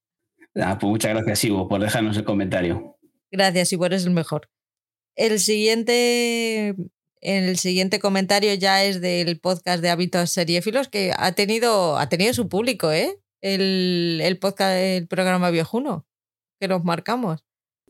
[0.56, 2.98] Ah, pues muchas gracias, Ivo, por dejarnos el comentario.
[3.32, 4.50] Gracias, Ivo, eres el mejor.
[5.16, 6.76] El siguiente,
[7.22, 12.34] el siguiente comentario ya es del podcast de Hábitos Seriéfilos, que ha tenido, ha tenido
[12.34, 13.20] su público, ¿eh?
[13.42, 16.06] El, el podcast, el programa Viejuno,
[16.60, 17.44] que nos marcamos.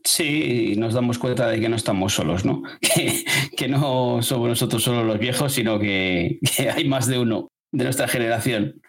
[0.04, 2.62] Sí, nos damos cuenta de que no estamos solos, ¿no?
[3.56, 6.38] Que, no somos nosotros solo los viejos, sino que,
[6.74, 8.80] hay más de uno de nuestra generación.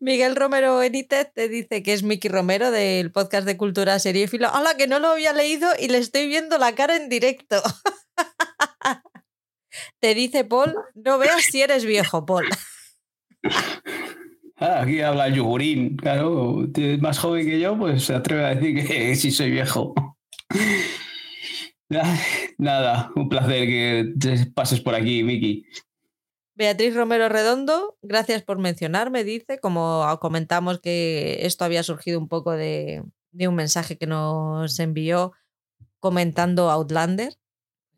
[0.00, 4.48] Miguel Romero Benítez te dice que es Miki Romero del podcast de Cultura Seriéfilo.
[4.48, 7.62] ¡Hala, que no lo había leído y le estoy viendo la cara en directo!
[10.00, 12.48] te dice Paul, no veas si eres viejo, Paul.
[14.56, 16.64] Ah, aquí habla el Yugurín, claro,
[17.00, 19.94] más joven que yo, pues se atreve a decir que sí soy viejo.
[22.56, 25.66] Nada, un placer que pases por aquí, Miki.
[26.56, 32.52] Beatriz Romero Redondo, gracias por mencionarme, dice, como comentamos que esto había surgido un poco
[32.52, 35.32] de, un mensaje que nos envió
[35.98, 37.36] comentando Outlander.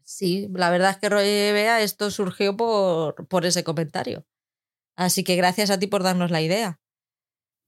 [0.05, 4.25] Sí, la verdad es que Bea, esto surgió por ese comentario.
[4.97, 6.81] Así que gracias a ti por darnos la idea.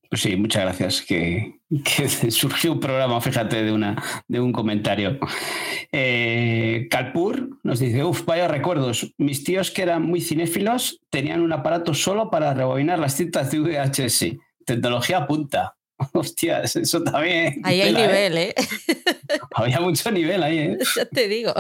[0.09, 1.03] Pues sí, muchas gracias.
[1.03, 5.19] Que, que, surgió un programa, fíjate, de, una, de un comentario.
[5.93, 9.15] Eh, Calpur nos dice, uff, vaya recuerdos.
[9.19, 13.61] Mis tíos que eran muy cinéfilos tenían un aparato solo para rebobinar las cintas de
[13.61, 14.37] VHS.
[14.65, 15.77] Tecnología punta.
[16.13, 17.61] Hostias, eso también.
[17.65, 18.55] Ahí hay nivel, ¿eh?
[19.55, 20.79] Había mucho nivel ahí, ¿eh?
[20.97, 21.53] Ya te digo.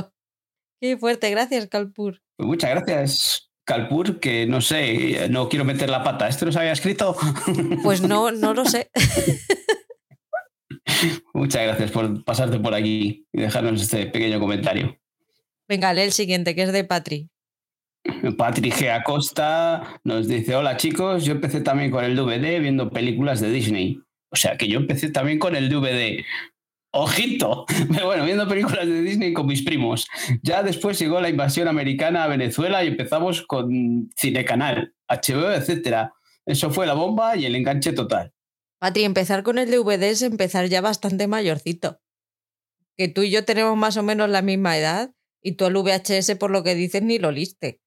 [0.81, 2.23] Qué fuerte, gracias, Calpur.
[2.37, 3.48] Pues muchas gracias.
[3.69, 6.27] Calpur, que no sé, no quiero meter la pata.
[6.27, 7.15] ¿Este nos había escrito?
[7.83, 8.91] Pues no, no lo sé.
[11.35, 14.99] Muchas gracias por pasarte por aquí y dejarnos este pequeño comentario.
[15.69, 17.29] Venga, lee el siguiente, que es de Patri.
[18.39, 18.91] Patri G.
[18.91, 24.01] Acosta nos dice: Hola chicos, yo empecé también con el DVD viendo películas de Disney.
[24.31, 26.25] O sea que yo empecé también con el DVD.
[27.01, 30.07] Ojito, pero bueno, viendo películas de Disney con mis primos.
[30.43, 36.13] Ya después llegó la invasión americana a Venezuela y empezamos con Cinecanal, HBO, etcétera.
[36.45, 38.33] Eso fue la bomba y el enganche total.
[38.81, 42.01] Patri, empezar con el DVD es empezar ya bastante mayorcito.
[42.97, 46.37] Que tú y yo tenemos más o menos la misma edad y tú el VHS,
[46.37, 47.81] por lo que dices, ni lo liste.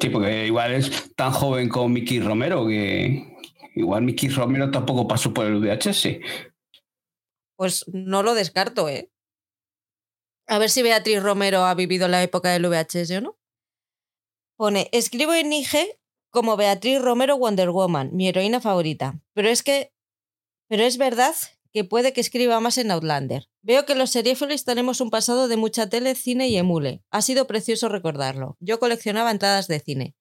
[0.00, 3.36] Sí, porque igual es tan joven como Mickey Romero que
[3.76, 6.08] igual Mickey Romero tampoco pasó por el VHS.
[7.56, 9.10] Pues no lo descarto, ¿eh?
[10.46, 13.38] A ver si Beatriz Romero ha vivido la época del VHS o no.
[14.56, 15.98] Pone, escribo en IG
[16.30, 19.20] como Beatriz Romero Wonder Woman, mi heroína favorita.
[19.32, 19.92] Pero es que.
[20.68, 21.34] Pero es verdad
[21.72, 23.48] que puede que escriba más en Outlander.
[23.62, 27.02] Veo que los seriéfilos tenemos un pasado de mucha tele, cine y emule.
[27.10, 28.56] Ha sido precioso recordarlo.
[28.60, 30.14] Yo coleccionaba entradas de cine.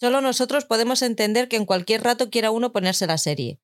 [0.00, 3.60] Solo nosotros podemos entender que en cualquier rato quiera uno ponerse la serie.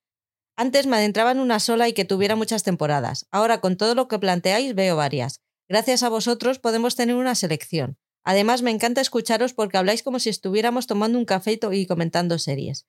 [0.57, 3.27] Antes me adentraba en una sola y que tuviera muchas temporadas.
[3.31, 5.41] Ahora, con todo lo que planteáis, veo varias.
[5.69, 7.99] Gracias a vosotros podemos tener una selección.
[8.25, 12.87] Además, me encanta escucharos porque habláis como si estuviéramos tomando un café y comentando series.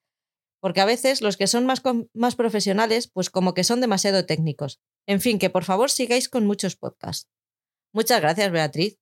[0.60, 1.82] Porque a veces los que son más,
[2.14, 4.80] más profesionales, pues como que son demasiado técnicos.
[5.06, 7.28] En fin, que por favor sigáis con muchos podcasts.
[7.92, 8.98] Muchas gracias, Beatriz.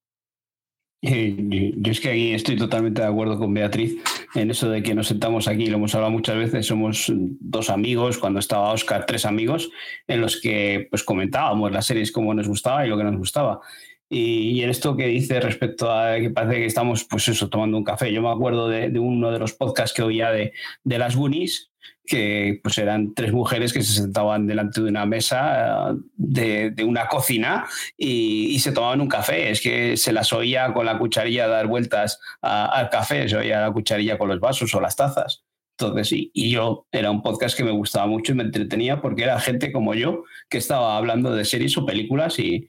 [1.07, 3.97] Eh, yo es que aquí estoy totalmente de acuerdo con Beatriz
[4.35, 8.17] en eso de que nos sentamos aquí, lo hemos hablado muchas veces, somos dos amigos,
[8.17, 9.71] cuando estaba Oscar, tres amigos,
[10.09, 13.61] en los que pues comentábamos las series como nos gustaba y lo que nos gustaba.
[14.09, 17.85] Y, en esto que dice respecto a que parece que estamos, pues eso, tomando un
[17.85, 18.13] café.
[18.13, 20.53] Yo me acuerdo de, uno de los podcasts que oía de,
[20.85, 21.73] de las Goonies,
[22.07, 25.93] que pues eran tres mujeres que se sentaban delante de una mesa
[26.37, 29.51] eh, de, una cocina y, se tomaban un café.
[29.51, 33.73] Es que se las oía con la cucharilla dar vueltas al café, se oía la
[33.73, 35.45] cucharilla con los vasos o las tazas.
[35.79, 39.25] Entonces, sí, y yo era un podcast que me gustaba mucho y me entretenía porque
[39.25, 42.69] era gente como yo que estaba hablando de series o películas y,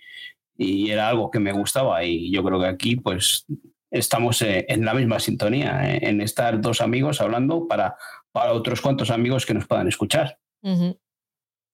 [0.57, 3.45] y era algo que me gustaba y yo creo que aquí pues
[3.91, 7.95] estamos eh, en la misma sintonía, eh, en estar dos amigos hablando para,
[8.35, 10.41] para otros cuantos amigos que nos puedan escuchar.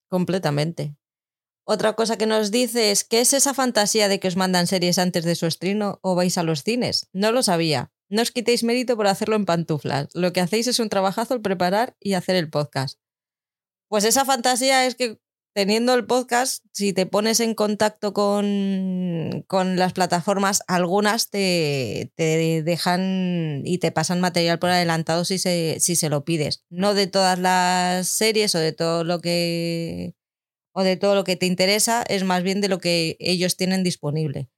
[0.08, 0.96] Completamente.
[1.66, 5.00] Otra cosa que nos dice es, ¿qué es esa fantasía de que os mandan series
[5.00, 7.10] antes de su estreno o vais a los cines?
[7.14, 7.92] No lo sabía.
[8.10, 10.10] No os quitéis mérito por hacerlo en pantuflas.
[10.14, 13.00] Lo que hacéis es un trabajazo el preparar y hacer el podcast.
[13.88, 15.20] Pues esa fantasía es que
[15.54, 22.64] teniendo el podcast, si te pones en contacto con, con las plataformas, algunas te, te,
[22.64, 26.64] dejan y te pasan material por adelantado si se, si se lo pides.
[26.70, 30.16] No de todas las series o de todo lo que
[30.74, 33.84] o de todo lo que te interesa, es más bien de lo que ellos tienen
[33.84, 34.50] disponible.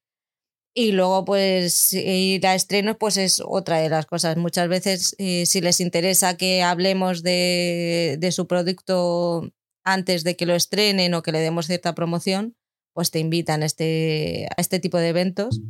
[0.75, 4.37] Y luego, pues, ir a estrenos, pues es otra de las cosas.
[4.37, 9.51] Muchas veces, eh, si les interesa que hablemos de, de su producto
[9.83, 12.55] antes de que lo estrenen o que le demos cierta promoción,
[12.93, 15.61] pues te invitan a este, a este tipo de eventos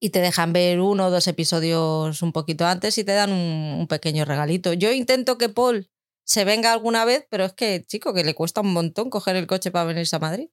[0.00, 3.86] y te dejan ver uno o dos episodios un poquito antes y te dan un,
[3.86, 4.72] pequeño regalito.
[4.72, 5.88] Yo intento que Paul
[6.24, 9.46] se venga alguna vez, pero es que, chico, que le cuesta un montón coger el
[9.46, 10.48] coche para venirse a Madrid.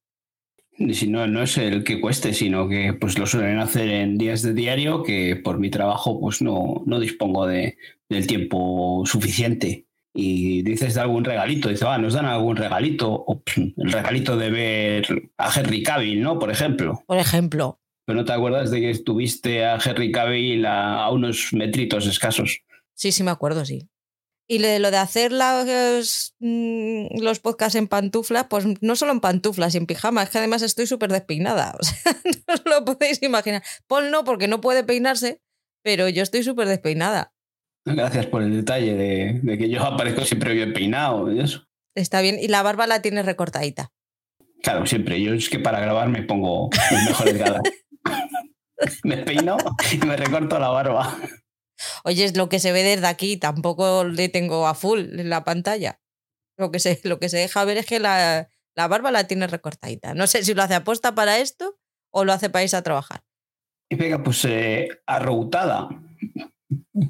[0.93, 4.41] Si no, no es el que cueste, sino que pues lo suelen hacer en días
[4.43, 10.63] de diario que por mi trabajo pues no, no dispongo de, del tiempo suficiente y
[10.63, 15.31] dices de algún regalito, dice, ah, nos dan algún regalito, o el regalito de ver
[15.37, 16.39] a Henry Cavill, ¿no?
[16.39, 17.03] Por ejemplo.
[17.05, 17.79] Por ejemplo.
[18.05, 22.61] Pero no te acuerdas de que estuviste a Henry Cavill a, unos metritos escasos.
[22.95, 23.87] Sí, sí me acuerdo, sí.
[24.47, 29.75] Y lo de hacer los, mm, los podcasts en pantuflas, pues no solo en pantuflas
[29.75, 31.77] y en pijama, es que además estoy súper despeinada.
[31.79, 33.61] O sea, no os lo podéis imaginar.
[33.85, 35.43] Paul no, porque no puede peinarse,
[35.83, 37.31] pero yo estoy súper despeinada.
[37.95, 41.65] Gracias por el detalle de, que yo aparezco siempre bien peinado y eso.
[41.95, 42.37] Está bien.
[42.39, 43.91] Y la barba la tienes recortadita.
[44.61, 45.21] Claro, siempre.
[45.21, 47.61] Yo es que para grabar me pongo mis mejores galas.
[49.03, 49.57] me peino
[49.91, 51.17] y me recorto la barba.
[52.03, 53.37] Oye, es lo que se ve desde aquí.
[53.37, 55.99] Tampoco le tengo a full en la pantalla.
[56.57, 59.47] Lo que se, lo que se deja ver es que la, la barba la tiene
[59.47, 60.13] recortadita.
[60.13, 61.77] No sé si lo hace aposta para esto
[62.11, 63.23] o lo hace para irse a trabajar.
[63.89, 65.89] Y venga, pues eh, arroutada.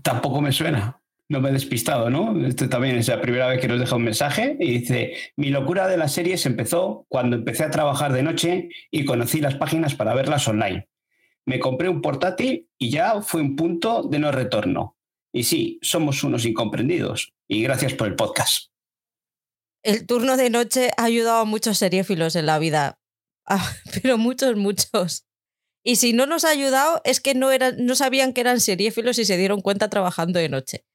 [0.04, 1.02] Tampoco me suena.
[1.28, 2.46] No me he despistado, ¿no?
[2.46, 5.88] Este también es la primera vez que nos deja un mensaje y dice, mi locura
[5.88, 10.16] de las series empezó cuando empecé a trabajar de noche y conocí las páginas para
[10.16, 10.90] verlas online.
[11.46, 14.98] Me compré un portátil y ya fue un punto de no retorno.
[15.32, 17.34] Y sí, somos unos incomprendidos.
[17.48, 18.72] Y gracias por el podcast.
[19.84, 23.00] El turno de noche ha ayudado a muchos seriéfilos en la vida.
[23.46, 25.26] Ah, pero muchos, muchos.
[25.84, 29.18] Y si no nos ha ayudado, es que no, eran, no sabían que eran seriéfilos
[29.20, 30.86] y se dieron cuenta trabajando de noche.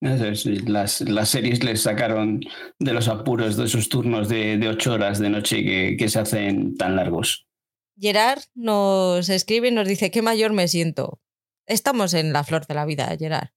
[0.00, 2.40] Las, las series les sacaron
[2.78, 6.18] de los apuros de esos turnos de, de ocho horas de noche que, que, se
[6.18, 7.46] hacen tan largos.
[7.98, 11.20] Gerard nos escribe y nos dice, qué mayor me siento.
[11.66, 13.48] Estamos en la flor de la vida, Gerard.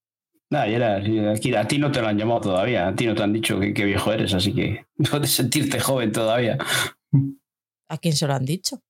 [0.49, 1.03] Nah, Gerard,
[1.35, 3.59] aquí, a ti no te lo han llamado todavía, a ti no te han dicho
[3.59, 6.57] que, viejo eres, así que puedes sentirte joven todavía.
[7.89, 8.81] ¿A quién se lo han dicho?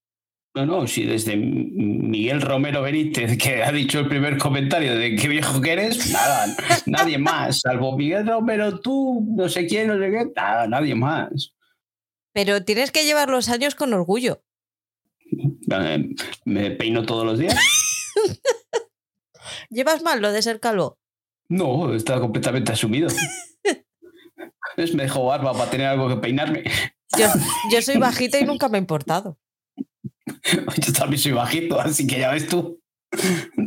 [0.55, 5.27] No, no, si desde Miguel Romero Benítez, que ha dicho el primer comentario de qué
[5.27, 6.47] viejo que eres, nada,
[6.87, 11.53] nadie más, salvo Miguel Romero, tú, no sé quién, no sé qué, nada, nadie más.
[12.33, 14.41] Pero tienes que llevar los años con orgullo.
[16.45, 17.55] Me peino todos los días.
[19.69, 20.97] ¿Llevas mal lo de ser calvo?
[21.47, 23.09] No, está completamente asumido.
[24.77, 26.63] Es me dejó barba para tener algo que peinarme.
[27.17, 27.27] Yo,
[27.69, 29.37] yo soy bajita y nunca me ha importado.
[30.85, 32.79] Yo también soy bajito, así que ya ves tú.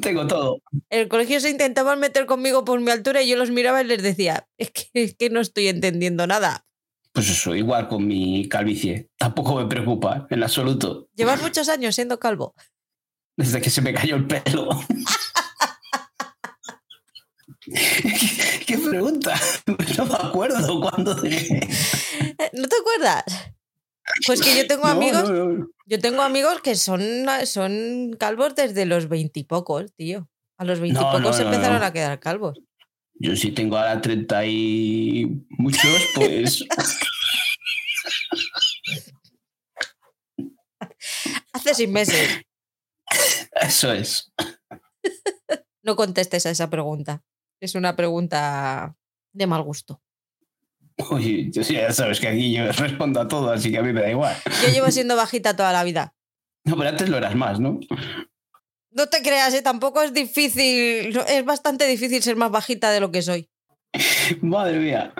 [0.02, 0.58] Tengo todo.
[0.90, 3.86] En el colegio se intentaban meter conmigo por mi altura y yo los miraba y
[3.86, 6.64] les decía, es que, es que no estoy entendiendo nada.
[7.12, 9.08] Pues eso, igual con mi calvicie.
[9.18, 11.08] Tampoco me preocupa, en absoluto.
[11.16, 12.54] Llevas muchos años siendo calvo.
[13.36, 14.68] Desde que se me cayó el pelo.
[18.66, 19.34] ¿Qué pregunta?
[19.66, 21.14] No me acuerdo cuándo.
[21.16, 21.68] de-
[22.52, 23.24] ¿No te acuerdas?
[24.26, 25.68] Pues que yo tengo amigos, no, no.
[25.86, 27.02] yo tengo amigos que son,
[27.44, 30.28] son calvos desde los veintipocos, tío.
[30.58, 32.60] A los veintipocos se empezaron a quedar calvos.
[33.14, 36.64] Yo sí tengo ahora 30 y muchos, pues
[41.52, 42.42] Hace seis meses.
[43.60, 44.32] eso es.
[45.84, 47.24] No contestes a esa pregunta.
[47.60, 48.94] Es una pregunta
[49.32, 50.00] de mal gusto.
[51.10, 54.10] Oye, ya sabes que aquí yo respondo a todo, así que a mí me da
[54.10, 54.36] igual.
[54.62, 56.14] Yo llevo siendo bajita toda la vida.
[56.64, 57.80] No, pero antes lo eras más, ¿no?
[58.90, 59.62] No te creas, ¿eh?
[59.62, 61.18] tampoco es difícil.
[61.28, 63.48] Es bastante difícil ser más bajita de lo que soy.
[64.42, 65.12] Madre mía.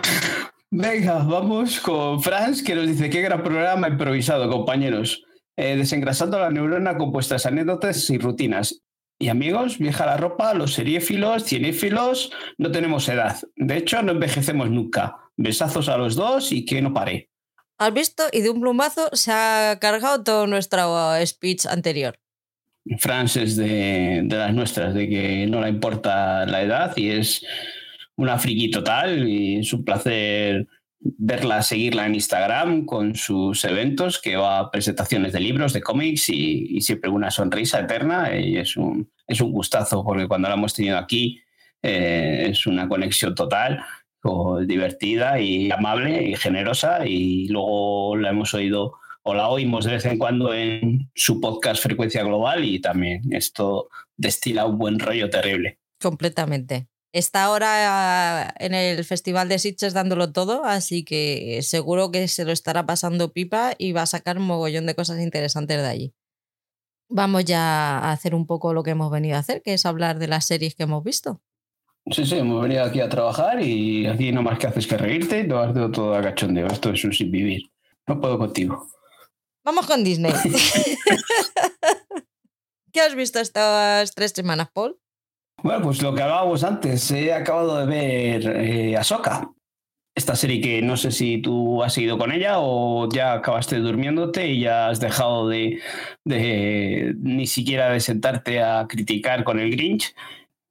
[0.71, 5.23] Venga, vamos con Franz, que nos dice, qué gran programa improvisado, compañeros.
[5.55, 8.81] Eh, desengrasando la neurona con vuestras anécdotas y rutinas.
[9.19, 13.37] Y amigos, vieja la ropa, los seriéfilos, cinéfilos, no tenemos edad.
[13.55, 15.22] De hecho, no envejecemos nunca.
[15.37, 17.29] Besazos a los dos y que no pare.
[17.77, 18.23] ¿Has visto?
[18.31, 22.15] Y de un plumazo se ha cargado todo nuestro uh, speech anterior.
[22.99, 27.45] Franz es de, de las nuestras, de que no le importa la edad y es
[28.15, 30.67] una friki total y es un placer
[30.99, 36.29] verla, seguirla en Instagram con sus eventos, que va a presentaciones de libros, de cómics
[36.29, 40.55] y, y siempre una sonrisa eterna y es un, es un gustazo porque cuando la
[40.55, 41.41] hemos tenido aquí
[41.81, 43.83] eh, es una conexión total,
[44.65, 48.93] divertida y amable y generosa y luego la hemos oído
[49.23, 53.89] o la oímos de vez en cuando en su podcast Frecuencia Global y también esto
[54.17, 55.79] destila un buen rollo terrible.
[56.01, 56.87] Completamente.
[57.13, 62.43] Está ahora uh, en el Festival de Sitges dándolo todo, así que seguro que se
[62.43, 66.13] lo estará pasando pipa y va a sacar un mogollón de cosas interesantes de allí.
[67.09, 70.17] Vamos ya a hacer un poco lo que hemos venido a hacer, que es hablar
[70.17, 71.41] de las series que hemos visto.
[72.11, 75.39] Sí, sí, hemos venido aquí a trabajar y aquí no más que haces que reírte
[75.39, 76.67] y tomarte todo a cachondeo.
[76.67, 77.71] Esto es un sin vivir.
[78.07, 78.89] No puedo contigo.
[79.63, 80.33] Vamos con Disney.
[82.91, 84.99] ¿Qué has visto estas tres semanas, Paul?
[85.63, 89.49] Bueno, pues lo que hablábamos antes, he acabado de ver eh, Ahsoka.
[90.15, 94.47] Esta serie que no sé si tú has seguido con ella o ya acabaste durmiéndote
[94.47, 95.79] y ya has dejado de,
[96.23, 100.13] de ni siquiera de sentarte a criticar con el Grinch.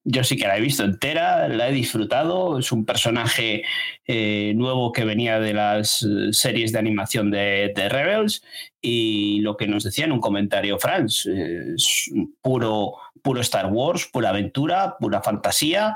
[0.05, 2.59] Yo sí que la he visto entera, la he disfrutado.
[2.59, 3.63] Es un personaje
[4.07, 8.43] eh, nuevo que venía de las eh, series de animación de, de, Rebels
[8.81, 14.09] y lo que nos decía en un comentario Franz, eh, es puro, puro Star Wars,
[14.13, 15.95] pura aventura, pura fantasía.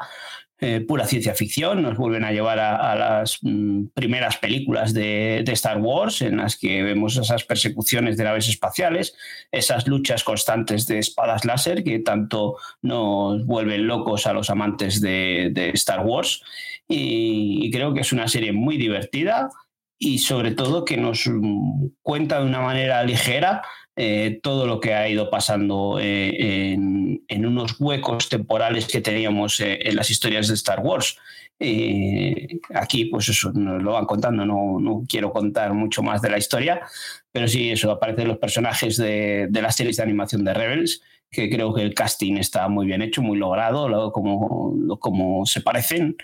[0.59, 5.79] Eh, pura ciencia ficción, nos vuelven a llevar a, las mm, primeras películas de, Star
[5.79, 9.15] Wars en las que vemos esas persecuciones de naves espaciales,
[9.53, 15.53] esas luchas constantes de espadas láser que tanto nos vuelven locos a los amantes de,
[15.75, 16.43] Star Wars.
[16.89, 19.51] Y, y, creo que es una serie muy divertida
[19.99, 21.29] y sobre todo que nos
[22.01, 23.63] cuenta de una manera ligera
[23.99, 29.79] eh, todo lo que ha ido pasando eh, en, unos huecos temporales que teníamos eh,
[29.89, 31.17] en las historias de Star Wars.
[32.75, 36.37] Aquí, pues eso, nos lo van contando, no, no, quiero contar mucho más de la
[36.37, 36.83] historia,
[37.33, 41.01] pero sí, eso, aparecen los personajes de, de, las series de animación de Rebels,
[41.31, 45.47] que creo que el casting está muy bien hecho, muy logrado, lo, como, lo, como
[45.47, 46.17] se parecen.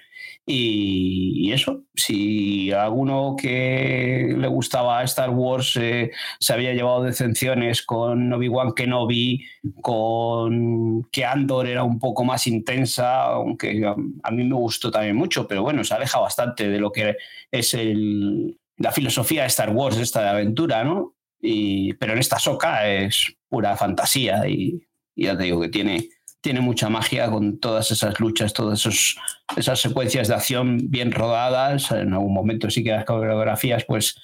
[0.44, 7.82] Y, y, eso, si alguno que le gustaba Star Wars eh, se había llevado decepciones
[7.82, 9.44] con Obi-Wan Kenobi,
[9.80, 15.14] con que Andor era un poco más intensa, aunque a, a, mí me gustó también
[15.14, 17.16] mucho, pero bueno, se aleja bastante de lo que
[17.50, 21.14] es el, la filosofía de Star Wars, esta de aventura, ¿no?
[21.40, 24.82] Y, pero en esta soca es pura fantasía y,
[25.16, 26.08] ya te digo que tiene,
[26.40, 29.16] tiene mucha magia con todas esas luchas, todas esos,
[29.56, 31.90] esas secuencias de acción bien rodadas.
[31.90, 34.16] En algún momento sí que las coreografías pues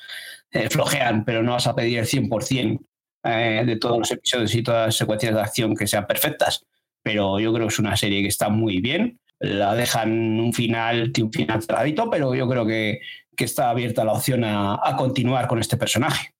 [0.51, 2.81] eh, flojean, pero no vas a pedir el 100%
[3.25, 6.65] eh, de todos los episodios y todas las secuencias de acción que sean perfectas.
[7.03, 9.21] Pero yo creo que es una serie que está muy bien.
[9.39, 13.01] La dejan un final, un final cerradito, pero yo creo que,
[13.37, 16.35] que está abierta la opción a, a continuar con este personaje.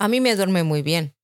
[0.00, 1.14] A mí me duerme muy bien.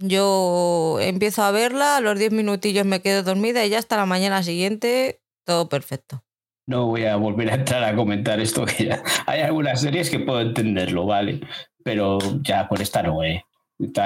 [0.00, 4.06] Yo empiezo a verla, a los 10 minutillos me quedo dormida y ya hasta la
[4.06, 6.24] mañana siguiente todo perfecto.
[6.66, 9.02] no voy a volver a entrar a comentar esto que ya.
[9.26, 11.40] Hay algunas series que puedo entenderlo, ¿vale?
[11.84, 13.44] Pero ya por esta no, ¿eh?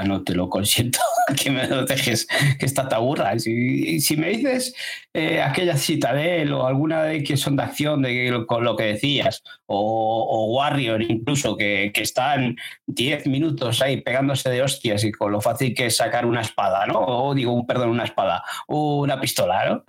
[0.05, 0.99] No te lo consiento
[1.43, 2.27] que me lo dejes,
[2.59, 3.39] que esta te aburra.
[3.39, 4.75] Si, si me dices
[5.12, 9.43] eh, aquella Citadel o alguna de que son de acción, de con lo que decías,
[9.66, 12.57] o, Warrior incluso, que, que, están
[12.87, 16.87] 10 minutos ahí pegándose de hostias y con lo fácil que es sacar una espada,
[16.87, 16.99] ¿no?
[16.99, 19.85] O digo, perdón, una espada, una pistola, ¿no?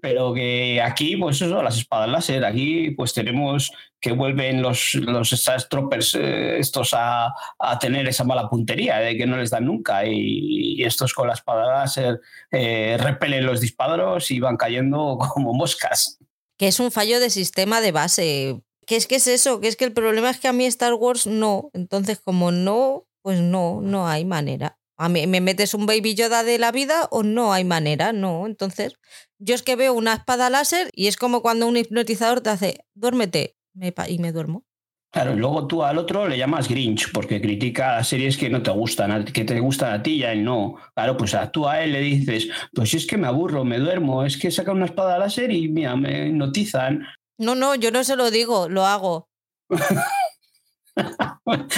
[0.00, 5.48] Pero que aquí, pues eso, las espadas láser, aquí pues tenemos que vuelven los, los
[5.68, 10.06] troppers eh, estos a, a, tener esa mala puntería de que no les dan nunca
[10.06, 12.20] y, estos con la espada láser
[12.52, 16.18] eh, repelen los disparos y van cayendo como moscas.
[16.58, 18.60] Que es un fallo de sistema de base.
[18.86, 19.60] ¿Qué es que es eso?
[19.60, 21.70] Que es que el problema es que a mí Star Wars no.
[21.72, 24.78] Entonces, como no, pues no, no hay manera.
[24.96, 28.12] A mí, ¿Me metes un Baby Yoda de la vida o no hay manera?
[28.12, 28.46] No.
[28.46, 28.94] Entonces,
[29.38, 32.84] yo es que veo una espada láser y es como cuando un hipnotizador te hace,
[32.94, 33.56] duérmete,
[34.08, 34.64] y me duermo.
[35.12, 38.62] Claro, y luego tú al otro le llamas Grinch porque critica las series que no
[38.62, 40.76] te gustan, que te gustan a ti y a él no.
[40.94, 44.24] Claro, pues a tú a él le dices, pues es que me aburro, me duermo,
[44.24, 47.06] es que saca una espada láser y mira, me hipnotizan.
[47.38, 49.28] No, no, yo no se lo digo, lo hago.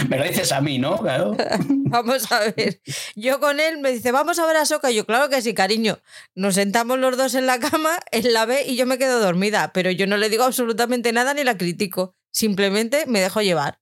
[0.09, 0.99] me lo dices a mí, ¿no?
[0.99, 1.37] Claro.
[1.69, 2.81] vamos a ver.
[3.17, 4.91] Yo con él me dice, vamos a ver a Soca.
[4.91, 5.99] Yo, claro que sí, cariño.
[6.35, 9.73] Nos sentamos los dos en la cama, él la ve y yo me quedo dormida.
[9.73, 12.15] Pero yo no le digo absolutamente nada ni la critico.
[12.33, 13.81] Simplemente me dejo llevar.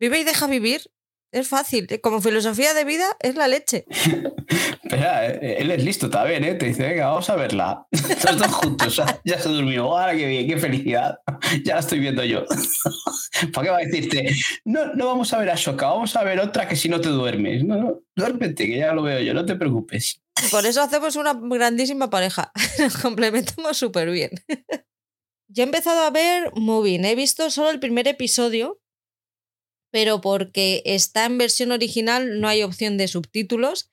[0.00, 0.90] Vive y deja vivir.
[1.30, 1.86] Es fácil.
[2.02, 3.84] Como filosofía de vida, es la leche.
[4.82, 6.54] Espera, eh, él es listo también, ¿eh?
[6.54, 7.86] Te dice, venga, vamos a verla.
[7.92, 9.02] Los dos juntos.
[9.24, 9.84] ya se durmió.
[9.84, 11.18] Ahora qué bien, qué felicidad.
[11.64, 12.44] Ya la estoy viendo yo.
[13.54, 14.34] ¿Para qué va a decirte?
[14.64, 17.08] No, no vamos a ver a Shoka, vamos a ver otra que si no te
[17.08, 17.64] duermes.
[17.64, 20.20] No, no, duérmete, que ya lo veo yo, no te preocupes.
[20.50, 22.52] Por eso hacemos una grandísima pareja.
[22.78, 24.30] Nos complementamos súper bien.
[25.48, 27.04] Yo he empezado a ver Moving.
[27.04, 28.78] He visto solo el primer episodio,
[29.90, 33.90] pero porque está en versión original no hay opción de subtítulos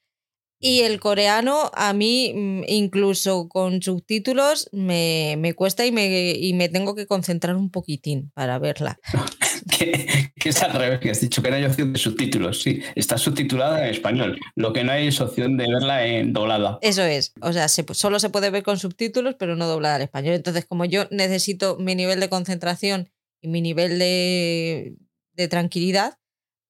[0.60, 6.54] y el coreano a mí, mm, incluso con subtítulos, me, me cuesta y me, y
[6.54, 8.98] me, tengo que concentrar un poquitín para verla.
[9.78, 12.62] que, es al revés, que has dicho que no hay opción de subtítulos.
[12.62, 14.40] Sí, está subtitulada en español.
[14.56, 16.80] Lo que no hay es opción de verla en doblada.
[16.82, 17.34] Eso es.
[17.42, 20.36] O sea, solo se puede ver con subtítulos, pero no doblada al español.
[20.36, 23.10] Entonces, como yo necesito mi nivel de concentración
[23.42, 24.96] y mi nivel de,
[25.36, 26.18] de tranquilidad,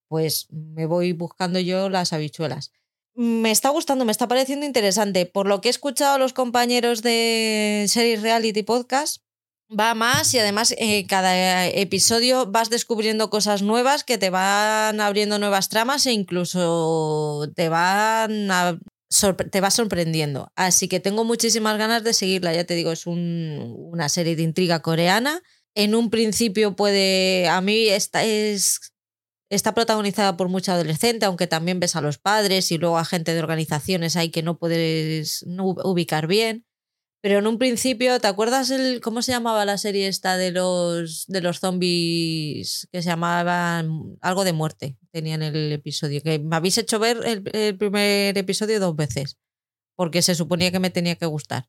[0.07, 2.71] pues me voy buscando yo las habichuelas
[3.15, 5.25] me está gustando, me está pareciendo interesante.
[5.25, 9.23] Por lo que he escuchado a los compañeros de Series Reality Podcast,
[9.67, 15.39] va más y además eh, cada episodio vas descubriendo cosas nuevas que te van abriendo
[15.39, 18.49] nuevas tramas e incluso te van
[19.49, 20.51] te va sorprendiendo.
[20.55, 22.53] Así que tengo muchísimas ganas de seguirla.
[22.53, 25.41] Ya te digo, es una serie de intriga coreana.
[25.75, 28.95] En un principio puede, a mí esta es
[29.51, 33.33] Está protagonizada por mucha adolescente, aunque también ves a los padres y luego a gente
[33.33, 36.65] de organizaciones ahí que no puedes ubicar bien.
[37.21, 41.25] Pero en un principio, ¿te acuerdas el cómo se llamaba la serie esta de los
[41.27, 44.97] de los zombies que se llamaban algo de muerte?
[45.11, 49.37] Tenían el episodio que me habéis hecho ver el primer episodio dos veces
[49.95, 51.67] porque se suponía que me tenía que gustar.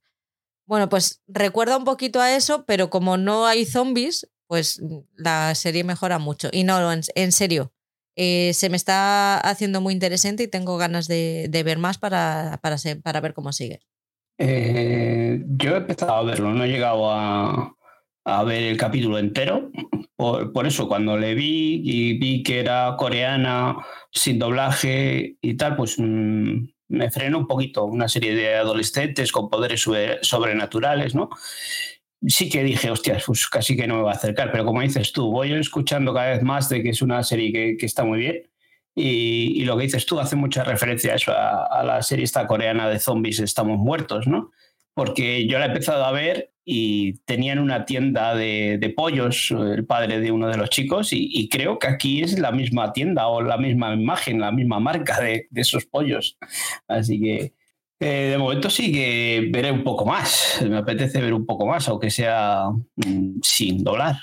[0.67, 5.55] Bueno, pues recuerda un poquito a eso, pero como no hay zombies, pues mm, la
[5.55, 6.49] serie mejora mucho.
[6.53, 7.73] Y no, en, serio,
[8.17, 13.21] eh, se me está haciendo muy interesante y tengo ganas de, ver más para, para,
[13.21, 13.81] ver cómo sigue.
[14.39, 17.73] Eh, yo he empezado a verlo, no he llegado a,
[18.45, 19.71] ver el capítulo entero.
[20.17, 23.77] Por, eso, cuando le vi y vi que era coreana,
[24.11, 27.85] sin doblaje y tal, pues mm, me frenó un poquito.
[27.85, 29.85] Una serie de adolescentes con poderes
[30.23, 31.31] sobrenaturales, ¿no?
[32.27, 35.13] sí que dije, hostias, pues casi que no me va a acercar, pero como dices
[35.13, 38.51] tú, voy escuchando cada vez más de que es una serie que, está muy bien.
[38.95, 42.89] Y, lo que dices tú hace mucha referencia a eso, a, la serie esta coreana
[42.89, 44.53] de zombies Estamos Muertos, ¿no?
[44.95, 50.21] Porque yo la he empezado a ver y tenían una tienda de, pollos, el padre
[50.21, 53.57] de uno de los chicos, y, creo que aquí es la misma tienda o la
[53.57, 56.37] misma imagen, la misma marca de, de esos pollos.
[56.89, 57.55] Así que
[57.99, 60.59] eh, de momento sí que veré un poco más.
[60.69, 62.65] Me apetece ver un poco más, aunque sea
[62.97, 64.17] mm, sin doblar.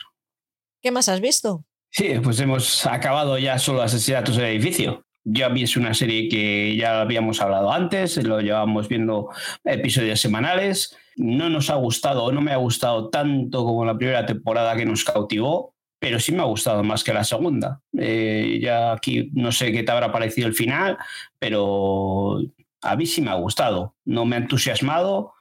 [0.82, 1.66] ¿Qué más has visto?
[1.90, 5.06] Sí, pues hemos acabado ya solo asesinatos en el edificio.
[5.26, 9.30] Ya es una serie que ya habíamos hablado antes, lo llevamos viendo
[9.64, 10.98] episodios semanales.
[11.16, 15.04] No nos ha gustado no me ha gustado tanto como la primera temporada que nos
[15.04, 17.80] cautivó, pero sí me ha gustado más que la segunda.
[17.98, 20.98] Eh, ya aquí no sé qué te habrá parecido el final,
[21.40, 22.40] pero
[22.82, 23.96] a mí sí me ha gustado.
[24.04, 25.34] No me ha entusiasmado,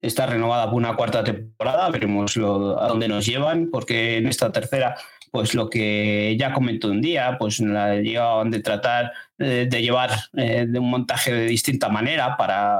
[0.00, 4.50] está renovada por una cuarta temporada, veremos lo, a dónde nos llevan, porque en esta
[4.50, 4.96] tercera,
[5.30, 10.66] pues lo que ya comentó un día, pues la llevaban de tratar de llevar eh,
[10.68, 12.78] de un montaje de distinta manera para,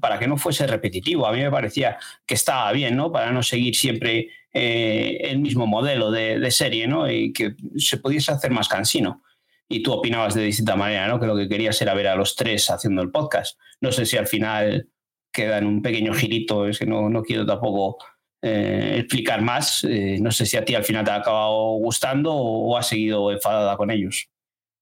[0.00, 1.26] para que no fuese repetitivo.
[1.26, 3.10] A mí me parecía que estaba bien, ¿no?
[3.10, 7.10] Para no seguir siempre eh, el mismo modelo de, de, serie, ¿no?
[7.10, 9.22] Y que se pudiese hacer más cansino.
[9.68, 11.18] Y tú opinabas de distinta manera, ¿no?
[11.18, 13.58] Que lo que querías era ver a los tres haciendo el podcast.
[13.80, 14.88] No sé si al final
[15.32, 17.98] queda en un pequeño girito, es que no, no quiero tampoco
[18.42, 19.84] eh, explicar más.
[19.84, 23.32] Eh, no sé si a ti al final te ha acabado gustando o, has seguido
[23.32, 24.28] enfadada con ellos.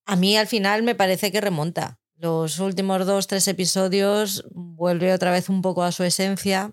[0.06, 1.98] A mí al final me parece que remonta.
[2.16, 6.72] Los últimos dos, tres episodios vuelve otra vez un poco a su esencia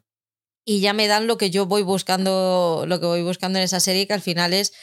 [0.65, 3.79] y ya me dan lo que yo voy buscando, lo que voy buscando en esa
[3.79, 4.73] serie, que al final es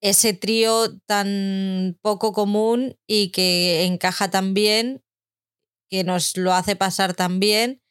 [0.00, 5.02] ese trío tan poco común y que encaja tan bien,
[5.90, 7.82] que nos lo hace pasar tan bien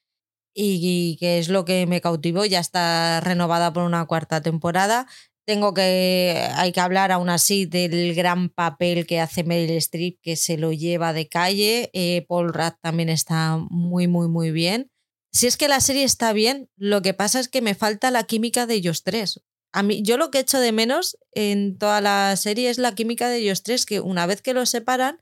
[0.54, 2.46] y que es lo que me cautivó.
[2.46, 5.08] Ya está renovada por una cuarta temporada.
[5.48, 10.36] Tengo que, hay que hablar aún así del gran papel que hace Meryl Streep, que
[10.36, 11.90] se lo lleva de calle.
[11.94, 14.92] Eh, Paul Rudd también está muy, muy, muy bien.
[15.32, 18.26] Si es que la serie está bien, lo que pasa es que me falta la
[18.26, 19.42] química de ellos tres.
[19.72, 23.30] A mí, yo lo que echo de menos en toda la serie es la química
[23.30, 25.22] de ellos tres, que una vez que los separan,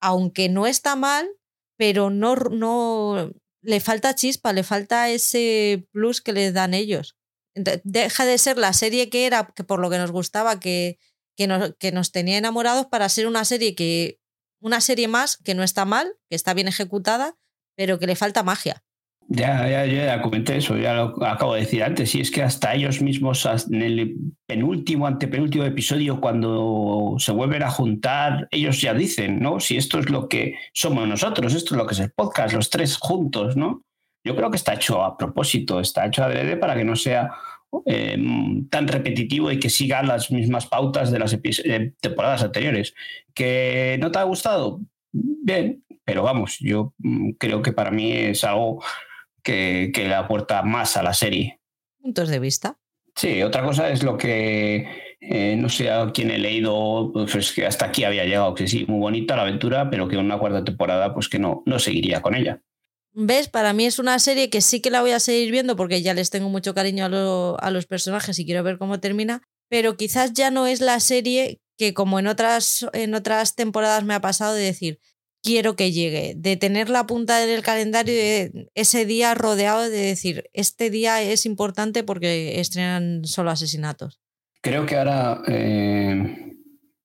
[0.00, 1.28] aunque no está mal,
[1.76, 7.14] pero no, no, le falta chispa, le falta ese plus que les dan ellos.
[7.84, 10.98] Deja de ser la serie que era, que por lo que nos gustaba, que,
[11.36, 14.18] que, nos, que nos tenía enamorados, para ser una serie que.
[14.58, 17.36] Una serie más que no está mal, que está bien ejecutada,
[17.76, 18.82] pero que le falta magia.
[19.28, 22.74] Ya, ya, ya comenté eso, ya lo acabo de decir antes, y es que hasta
[22.74, 24.14] ellos mismos en el
[24.46, 29.58] penúltimo, antepenúltimo episodio, cuando se vuelven a juntar, ellos ya dicen, ¿no?
[29.58, 32.70] Si esto es lo que somos nosotros, esto es lo que es el podcast, los
[32.70, 33.82] tres juntos, ¿no?
[34.24, 37.32] Yo creo que está hecho a propósito, está hecho adrede para que no sea
[37.84, 38.16] eh,
[38.70, 42.94] tan repetitivo y que siga las mismas pautas de las eh, temporadas anteriores.
[43.34, 44.80] ¿Que no te ha gustado?
[45.12, 48.82] Bien, pero vamos, yo mm, creo que para mí es algo
[49.42, 51.60] que, le aporta más a la serie.
[52.00, 52.78] Puntos de vista.
[53.14, 57.66] Sí, otra cosa es lo que eh, no sé a quién he leído, pues que
[57.66, 61.14] hasta aquí había llegado, que sí, muy bonita la aventura, pero que una cuarta temporada,
[61.14, 62.60] pues que no, no seguiría con ella.
[63.18, 63.48] ¿Ves?
[63.48, 66.12] Para mí es una serie que sí que la voy a seguir viendo porque ya
[66.12, 69.40] les tengo mucho cariño a, a los personajes y quiero ver cómo termina,
[69.70, 74.12] pero quizás ya no es la serie que como en otras, en otras temporadas me
[74.12, 74.98] ha pasado de decir,
[75.42, 78.14] quiero que llegue, de tener la punta en el calendario
[78.74, 84.20] ese día rodeado de decir, este día es importante porque estrenan solo asesinatos.
[84.60, 86.52] Creo que ahora eh,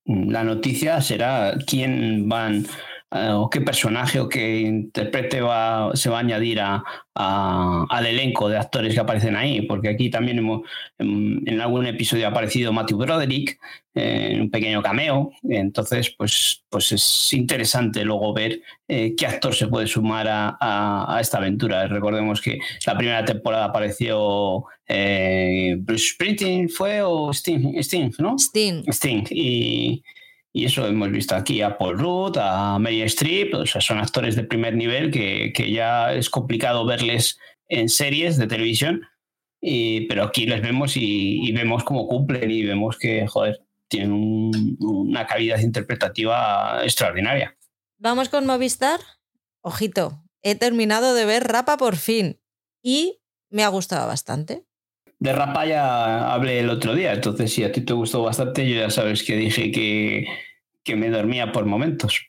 [0.03, 2.67] la noticia será quién van
[3.13, 6.81] eh, o qué personaje o qué intérprete va, se va a añadir a,
[7.13, 10.61] al elenco de actores que aparecen ahí, porque aquí también hemos,
[10.97, 13.59] en, algún episodio ha aparecido Matthew Broderick
[13.95, 19.53] eh, en un pequeño cameo, entonces pues, pues es interesante luego ver eh, qué actor
[19.53, 21.87] se puede sumar a, esta aventura.
[21.87, 27.77] Recordemos que la primera temporada apareció Bruce Springsteen, ¿fue o Sting?
[27.83, 28.37] Sting, ¿no?
[28.37, 28.83] Sting.
[28.89, 29.25] Sting.
[29.31, 30.01] Y,
[30.53, 34.35] y eso hemos visto aquí a Paul Rudd, a Mary Streep, o sea, son actores
[34.35, 37.39] de primer nivel que, que ya es complicado verles
[37.71, 39.01] en series de televisión,
[39.61, 45.59] pero aquí les vemos y, vemos cómo cumplen y vemos que, joder, tienen una calidad
[45.59, 47.57] interpretativa extraordinaria.
[47.97, 48.99] Vamos con Movistar.
[49.61, 52.41] Ojito, he terminado de ver Rapa por fin
[52.83, 54.65] y me ha gustado bastante.
[55.21, 58.75] De Rapa ya hablé el otro día, entonces si a ti te gustó bastante, yo
[58.79, 60.25] ya sabes que dije que,
[60.83, 62.25] que me dormía por momentos.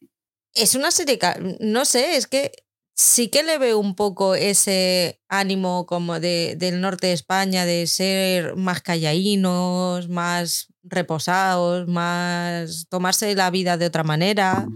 [0.52, 1.18] Es una serie,
[1.60, 2.52] no sé, es que
[2.94, 7.86] sí que le veo un poco ese ánimo como de, del norte de España, de
[7.86, 14.66] ser más callainos, más reposados, más tomarse la vida de otra manera,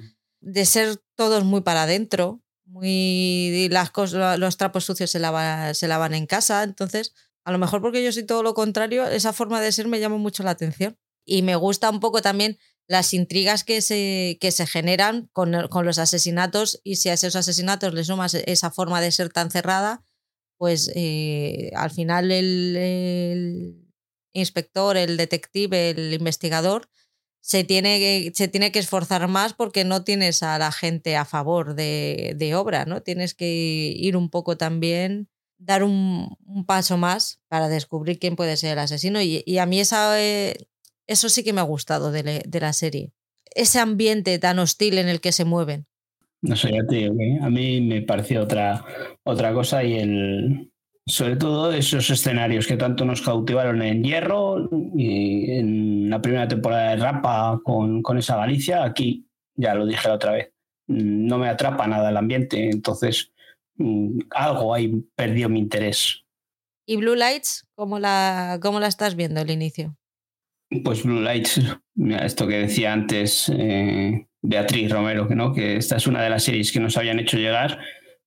[0.40, 5.86] de ser todos muy para adentro, muy las cosas, los trapos sucios se lavan, se
[5.86, 7.12] lavan en casa, entonces
[7.46, 10.16] a lo mejor porque yo soy todo lo contrario, esa forma de ser me llama
[10.16, 10.98] mucho la atención.
[11.24, 15.98] Y me gusta un poco también las intrigas que se, que se generan con, los
[15.98, 20.02] asesinatos y si a esos asesinatos le sumas esa forma de ser tan cerrada,
[20.58, 23.92] pues eh, al final el,
[24.32, 26.88] inspector, el detective, el investigador
[27.42, 31.24] se tiene, que, se tiene que esforzar más porque no tienes a la gente a
[31.24, 33.02] favor de, de obra, ¿no?
[33.02, 35.28] Tienes que ir un poco también
[35.58, 36.36] dar un,
[36.66, 39.20] paso más para descubrir quién puede ser el asesino.
[39.20, 40.56] Y, a mí eh,
[41.06, 43.12] eso sí que me ha gustado de, la serie.
[43.54, 45.86] Ese ambiente tan hostil en el que se mueven.
[46.42, 48.84] No sé, a mí me pareció otra,
[49.24, 50.70] otra cosa y el,
[51.06, 56.90] sobre todo esos escenarios que tanto nos cautivaron en Hierro y en la primera temporada
[56.90, 60.52] de Rapa con, con esa Galicia, aquí ya lo dije la otra vez,
[60.88, 63.32] no me atrapa nada el ambiente, entonces
[64.30, 66.24] algo ahí perdió mi interés.
[66.86, 67.66] ¿Y Blue Lights?
[67.74, 69.96] ¿Cómo la, cómo la estás viendo el inicio?
[70.84, 71.60] Pues Blue Lights,
[72.20, 75.52] esto que decía antes eh, Beatriz Romero, ¿no?
[75.52, 77.78] que esta es una de las series que nos habían hecho llegar,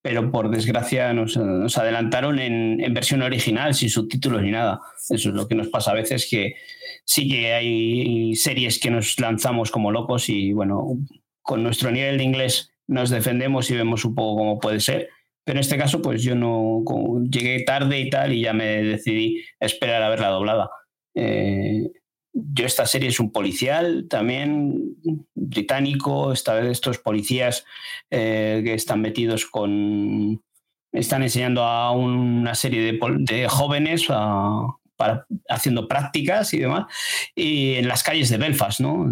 [0.02, 4.80] pero por desgracia nos, adelantaron en, en, versión original, sin subtítulos ni nada.
[5.10, 6.56] Eso es lo que nos pasa a veces, que
[7.04, 10.98] sí que hay series que nos lanzamos como locos y bueno,
[11.42, 15.10] con nuestro nivel de inglés nos defendemos y vemos un poco cómo puede ser.
[15.50, 16.84] Pero en este caso, pues yo no
[17.28, 20.70] llegué tarde y tal y ya me decidí esperar a ver la doblada.
[21.16, 21.90] Eh,
[22.34, 24.96] yo esta serie es un policial también
[25.34, 27.66] británico, esta vez estos policías
[28.12, 30.44] eh, que están metidos con...
[30.92, 36.86] Están enseñando a una serie de, de jóvenes para, haciendo prácticas y demás,
[37.34, 39.10] y en las calles de Belfast, ¿no?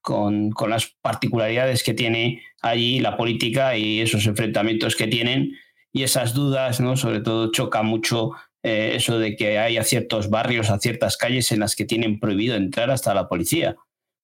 [0.00, 5.56] Con, con, las particularidades que tiene allí la política y esos enfrentamientos que tienen
[5.92, 6.96] y esas dudas, ¿no?
[6.96, 8.32] Sobre todo choca mucho
[8.62, 12.20] eh, eso de que hay a ciertos barrios, a ciertas calles en las que tienen
[12.20, 13.76] prohibido entrar hasta la policía.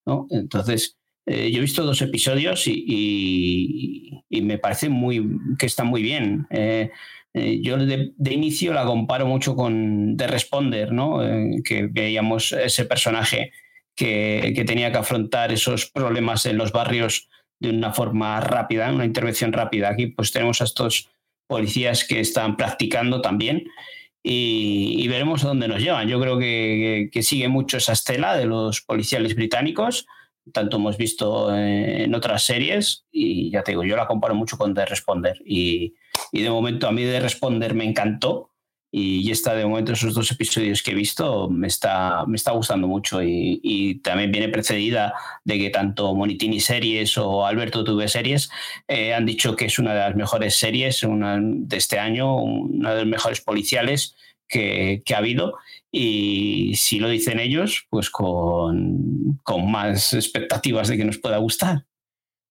[0.07, 0.27] ¿no?
[0.31, 0.97] Entonces,
[1.27, 6.47] eh, yo he visto dos episodios y, me parece muy, que está muy bien.
[6.51, 6.91] Eh,
[7.35, 11.19] yo de, inicio la comparo mucho con The Responder, ¿no?
[11.64, 13.53] que veíamos ese personaje
[13.95, 17.29] que, que, tenía que afrontar esos problemas en los barrios
[17.61, 19.91] de una forma rápida, una intervención rápida.
[19.91, 21.11] Aquí pues tenemos a estos
[21.49, 23.64] policías que están practicando también
[24.22, 26.07] y, veremos a dónde nos llevan.
[26.07, 30.07] Yo creo que, sigue mucho esa estela de los policiales británicos,
[30.53, 34.74] tanto hemos visto en otras series y ya te digo, yo la comparo mucho con
[34.74, 35.94] The Responder y,
[36.32, 38.47] de momento a mí The Responder me encantó
[38.91, 42.89] y esta de momento esos dos episodios que he visto me está, me está gustando
[42.89, 45.12] mucho y, también viene precedida
[45.45, 48.49] de que tanto Monitini Series o Alberto Tuve Series
[48.86, 52.97] eh, han dicho que es una de las mejores series de este año, una de
[52.97, 54.14] las mejores policiales
[54.49, 55.55] que, ha habido
[55.93, 61.84] y si lo dicen ellos, pues con, con, más expectativas de que nos pueda gustar.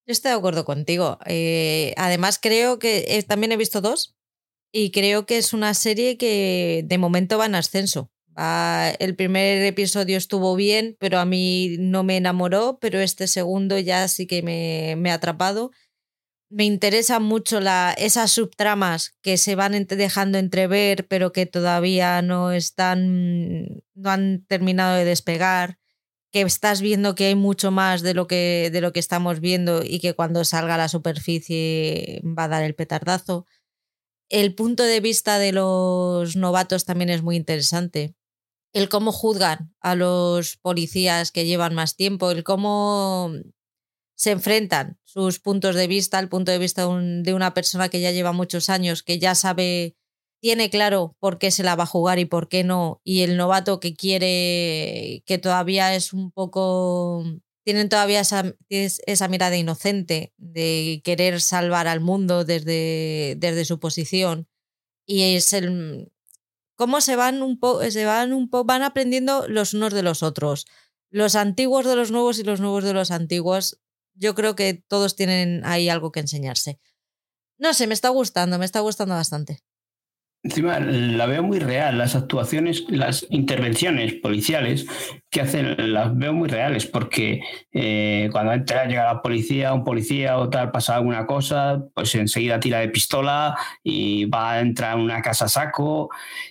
[0.06, 1.18] Yo estoy de acuerdo contigo.
[1.26, 4.17] Eh, además creo que eh, también he visto dos
[4.80, 8.12] y creo que es una serie que de momento va en ascenso.
[9.00, 14.08] el primer episodio estuvo bien, pero a mí no me enamoró, pero este segundo ya
[14.08, 15.72] sí que me, me ha atrapado.
[16.52, 22.52] Me interesan mucho la, esas subtramas que se van dejando entrever, pero que todavía no
[22.52, 25.80] están, no han terminado de despegar
[26.32, 29.82] que estás viendo que hay mucho más de lo que, de lo que estamos viendo
[29.84, 33.48] y que cuando salga a la superficie va a dar el petardazo.
[34.30, 38.14] El punto de vista de los novatos también es muy interesante.
[38.74, 43.32] El cómo juzgan a los policías que llevan más tiempo, el cómo
[44.16, 48.12] se enfrentan sus puntos de vista, el punto de vista de una persona que ya
[48.12, 49.96] lleva muchos años, que ya sabe,
[50.42, 53.38] tiene claro por qué se la va a jugar y por qué no, y el
[53.38, 57.24] novato que quiere, que todavía es un poco
[57.68, 64.48] tienen todavía esa, esa, mirada inocente de querer salvar al mundo desde, desde su posición.
[65.06, 66.10] Y es el
[66.78, 67.84] cómo se van un poco,
[68.64, 70.66] van aprendiendo los unos de los otros.
[71.10, 73.82] Los antiguos de los nuevos y los nuevos de los antiguos.
[74.14, 76.80] Yo creo que todos tienen ahí algo que enseñarse.
[77.58, 79.62] No sé, me está gustando, me está gustando bastante.
[80.44, 84.86] Encima la veo muy real, las actuaciones, las intervenciones policiales
[85.32, 87.42] que hacen, las veo muy reales, porque
[87.74, 92.60] eh, cuando entra, llega la policía, un policía o tal, pasa alguna cosa, pues enseguida
[92.60, 96.10] tira de pistola y va a entrar a una casa saco.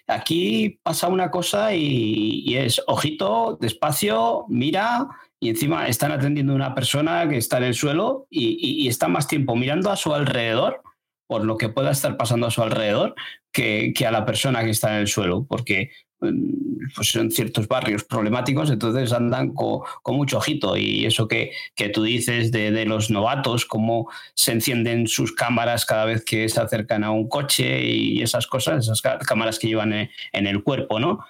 [0.08, 5.06] Aquí pasa una cosa y, es ojito, despacio, mira,
[5.40, 9.06] y encima están atendiendo a una persona que está en el suelo y, y está
[9.08, 10.82] más tiempo mirando a su alrededor
[11.28, 13.14] por lo que pueda estar pasando a su alrededor
[13.56, 15.90] que, a la persona que está en el suelo, porque
[16.20, 20.76] mm, pues son ciertos barrios problemáticos, entonces andan con, mucho ojito.
[20.76, 26.04] Y eso que, que tú dices de, los novatos, cómo se encienden sus cámaras cada
[26.04, 30.46] vez que se acercan a un coche y esas cosas, esas cámaras que llevan en,
[30.46, 31.20] el cuerpo, ¿no?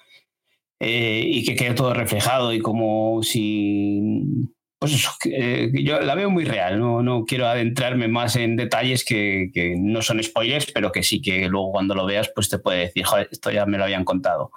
[0.79, 6.29] Eh, y que quede todo reflejado y como si pues eso, eh, yo la veo
[6.29, 10.91] muy real, no, no quiero adentrarme más en detalles que, que, no son spoilers, pero
[10.91, 13.85] que sí que luego cuando lo veas pues te puede decir, esto ya me lo
[13.85, 14.51] habían contado.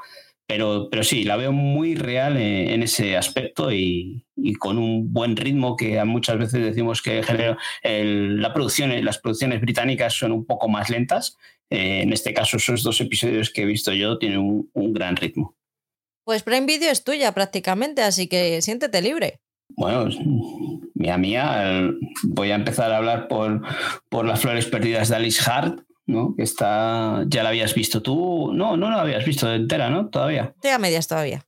[0.46, 4.26] pero, pero sí, la veo muy real en, ese aspecto y,
[4.58, 7.22] con un buen ritmo que muchas veces decimos que
[7.82, 11.38] la producción, las producciones británicas son un poco más lentas.
[11.70, 15.14] Eh, en este caso, esos dos episodios que he visto yo tienen un, un gran
[15.14, 15.54] ritmo.
[16.24, 19.40] Pues Prime Video es tuya prácticamente, así que siéntete libre.
[19.76, 20.08] Bueno,
[20.94, 21.90] mía mía,
[22.22, 23.62] voy a empezar a hablar por,
[24.08, 26.34] por las flores perdidas de Alice Hart, ¿no?
[26.36, 30.08] Que está, ya la habías visto tú, no, no la habías visto entera, ¿no?
[30.08, 30.52] Todavía.
[30.54, 31.46] Estoy a medias todavía.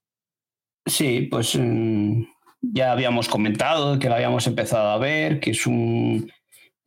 [0.86, 2.22] Sí, pues mm,
[2.60, 6.30] ya habíamos comentado que la habíamos empezado a ver, que es un,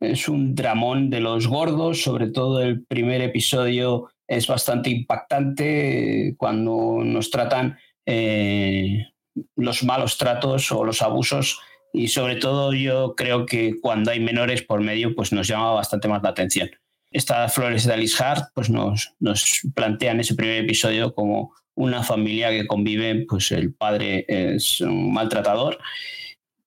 [0.00, 7.00] es un dramón de los gordos, sobre todo el primer episodio es bastante impactante cuando
[7.04, 9.06] nos tratan eh,
[9.56, 11.60] los malos tratos o los abusos
[11.92, 16.08] y sobre todo yo creo que cuando hay menores por medio pues nos llama bastante
[16.08, 16.70] más la atención.
[17.10, 22.50] Estas flores de Alice Hart pues nos, nos plantean ese primer episodio como una familia
[22.50, 25.78] que convive, pues el padre es un maltratador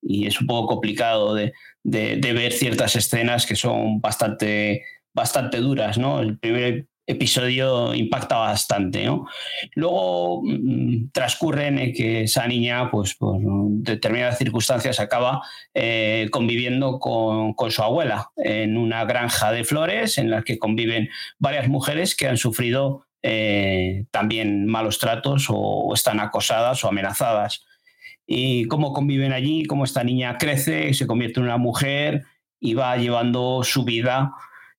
[0.02, 1.54] y es un poco complicado de,
[1.84, 5.98] de, de ver ciertas escenas que son bastante, bastante duras.
[5.98, 6.20] ¿no?
[6.22, 9.06] El primer episodio impacta bastante.
[9.06, 9.28] ¿no?
[9.74, 15.42] Luego mm, transcurre en que esa niña, pues por determinadas circunstancias, acaba
[15.74, 21.68] eh, conviviendo con, su abuela en una granja de flores en la que conviven varias
[21.68, 27.66] mujeres que han sufrido eh, también malos tratos o, están acosadas o amenazadas.
[28.28, 32.26] Y cómo conviven allí, cómo esta niña crece, se convierte en una mujer
[32.60, 34.32] y va llevando su vida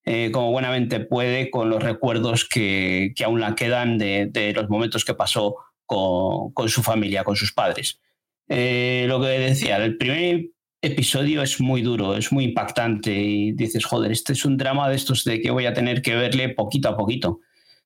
[0.03, 5.13] eh, como buenamente puede con los recuerdos que, aún la quedan de, los momentos que
[5.13, 7.99] pasó con, su familia, con sus padres.
[8.47, 10.47] Eh, lo que decía, el primer
[10.81, 14.95] episodio es muy duro, es muy impactante y dices, joder, este es un drama de
[14.95, 17.39] estos de que voy a tener que verle poquito a poquito.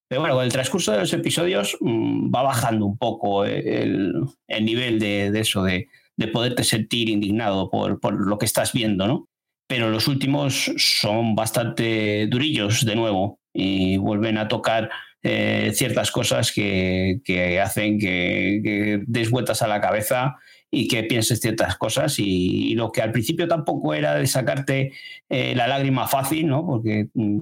[0.08, 4.14] Pero bueno, con el transcurso de los episodios mm, va bajando un poco el,
[4.62, 5.90] nivel de, eso, de,
[6.32, 9.28] poderte sentir indignado por, por, lo que estás viendo, ¿no?
[9.68, 14.90] Pero los últimos son bastante durillos de nuevo y vuelven a tocar
[15.24, 17.20] eh, ciertas cosas que,
[17.64, 20.36] hacen que, des vueltas a la cabeza
[20.70, 24.94] y que pienses ciertas cosas y, lo que al principio tampoco era de sacarte
[25.30, 26.66] eh, la lágrima fácil, ¿no?
[26.66, 27.40] Porque mm,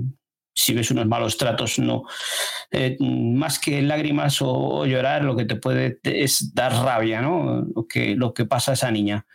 [0.56, 2.04] si ves unos malos tratos, no,
[2.72, 7.66] eh, más que lágrimas o, llorar, lo que te puede es dar rabia, ¿no?
[7.76, 9.26] Lo que, lo que pasa a esa niña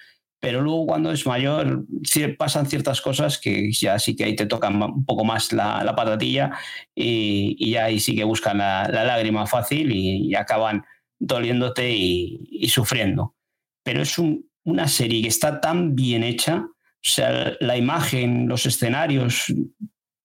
[0.41, 1.85] pero luego cuando es mayor
[2.37, 6.53] pasan ciertas cosas que ya sí que ahí te tocan un poco más la, patatilla
[6.95, 10.85] y, ya ahí sí que buscan la, lágrima fácil y, acaban
[11.19, 13.35] doliéndote y, sufriendo.
[13.83, 14.17] Pero es
[14.65, 19.53] una serie que está tan bien hecha, o sea, la imagen, los escenarios,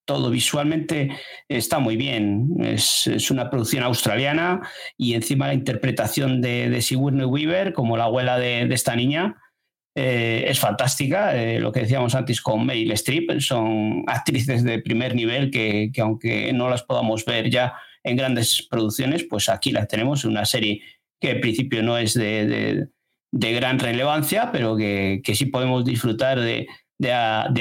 [0.06, 1.10] todo visualmente
[1.48, 2.50] está muy bien.
[2.60, 4.62] Es, una producción australiana
[4.96, 9.38] y encima la interpretación de, de Sigourney Weaver como la abuela de esta niña
[9.96, 11.36] eh, es fantástica.
[11.36, 16.52] Eh, lo que decíamos antes con Meryl Streep, son actrices de primer nivel que, aunque
[16.54, 20.82] no las podamos ver ya en grandes producciones, pues aquí las tenemos en una serie
[21.22, 22.88] que al principio no es de,
[23.32, 26.68] gran relevancia, pero que, sí podemos disfrutar de,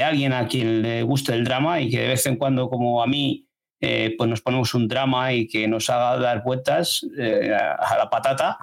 [0.02, 3.06] alguien a quien le guste el drama y que de vez en cuando, como a
[3.06, 3.46] mí,
[3.80, 8.58] eh, pues nos ponemos un drama y que nos haga dar vueltas a la patata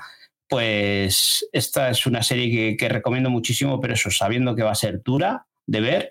[0.50, 5.04] pues esta es una serie que, recomiendo muchísimo, pero eso, sabiendo que va a ser
[5.04, 6.10] dura de ver,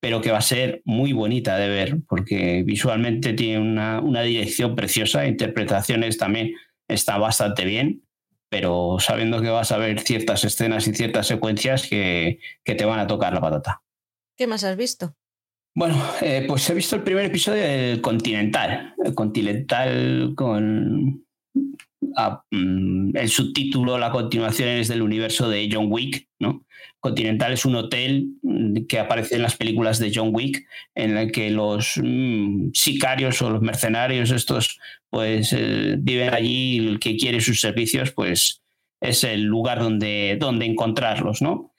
[0.00, 5.26] pero que va a ser muy bonita de ver, porque visualmente tiene una, dirección preciosa,
[5.26, 6.52] interpretaciones también
[6.88, 8.02] está bastante bien,
[8.50, 13.06] pero sabiendo que vas a ver ciertas escenas y ciertas secuencias que, te van a
[13.06, 13.82] tocar la patata.
[14.36, 15.14] ¿Qué más has visto?
[15.76, 21.24] Bueno, eh, pues he visto el primer episodio del Continental, el Continental con
[22.50, 26.64] Mm, el subtítulo, la continuación es del universo de John Wick, ¿no?
[26.98, 31.30] Continental es un hotel mm, que aparece en las películas de John Wick, en el
[31.30, 34.78] que los mm, sicarios o los mercenarios estos,
[35.10, 38.62] pues eh, viven allí y el que quiere sus servicios, pues
[39.00, 41.72] es el lugar donde, donde encontrarlos, ¿no?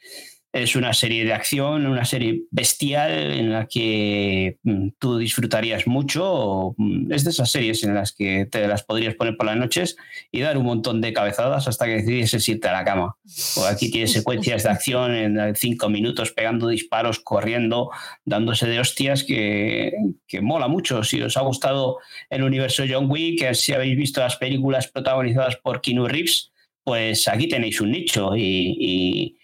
[0.53, 6.75] Es una serie de acción, una serie bestial en la que mm, tú disfrutarías mucho.
[6.77, 9.95] Mm, es de esas series en las que te las podrías poner por las noches
[10.29, 13.15] y dar un montón de cabezadas hasta que decides irte a la cama.
[13.69, 17.89] Aquí tienes secuencias de acción en cinco minutos pegando disparos, corriendo,
[18.25, 19.93] dándose de hostias que,
[20.27, 21.03] que mola mucho.
[21.05, 21.99] Si os ha gustado
[22.29, 26.51] el universo John Wick, si habéis visto las películas protagonizadas por Keanu Reeves,
[26.83, 29.37] pues aquí tenéis un nicho y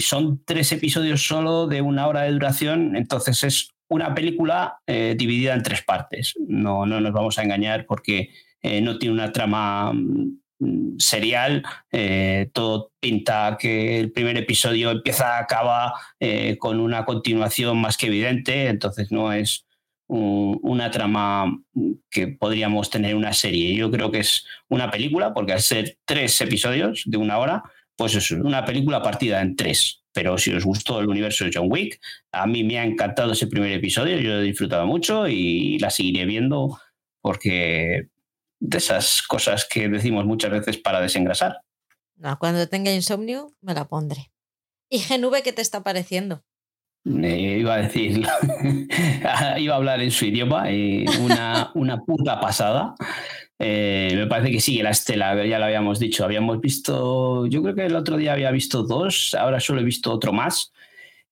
[0.00, 5.54] son tres episodios solo de una hora de duración, entonces es una película eh, dividida
[5.54, 6.34] en tres partes.
[6.46, 8.30] No, no nos vamos a engañar porque
[8.62, 15.38] eh, no tiene una trama mm, serial, eh, todo pinta que el primer episodio empieza,
[15.38, 15.94] acaba
[16.58, 19.64] con una continuación más que evidente, entonces no es
[20.08, 21.60] una trama
[22.10, 23.74] que podríamos tener una serie.
[23.74, 27.62] Yo creo que es una película, porque al ser tres episodios de una hora,
[27.98, 30.04] pues es una película partida en tres.
[30.12, 33.48] Pero si os gustó el universo de John Wick, a mí me ha encantado ese
[33.48, 36.78] primer episodio, yo he disfrutado mucho y la seguiré viendo
[37.20, 38.08] porque
[38.60, 41.60] de esas cosas que decimos muchas veces para desengrasar.
[42.16, 44.30] No, cuando tenga insomnio me la pondré.
[44.88, 46.44] ¿Y GNV qué te está pareciendo?
[47.04, 48.24] Eh, iba a decir,
[49.58, 52.94] iba a hablar en su idioma, y una, una puta pasada.
[53.58, 56.24] Eh, me parece que sigue la estela, ya lo habíamos dicho.
[56.24, 60.12] Habíamos visto, yo creo que el otro día había visto dos, ahora solo he visto
[60.12, 60.72] otro más.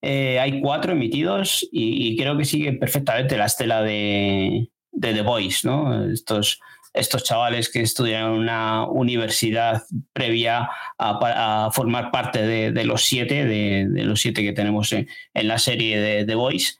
[0.03, 5.66] Eh, hay cuatro emitidos y, creo que sigue perfectamente la estela de, de The Voice,
[5.66, 6.11] ¿no?
[6.11, 6.61] Estos
[6.97, 10.68] estos chavales que estudian en una universidad previa
[10.99, 16.24] a, formar parte de, los siete, de, los siete que tenemos en, la serie de
[16.24, 16.74] The Voice,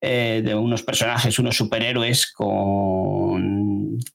[0.00, 3.63] eh, de unos personajes, unos superhéroes con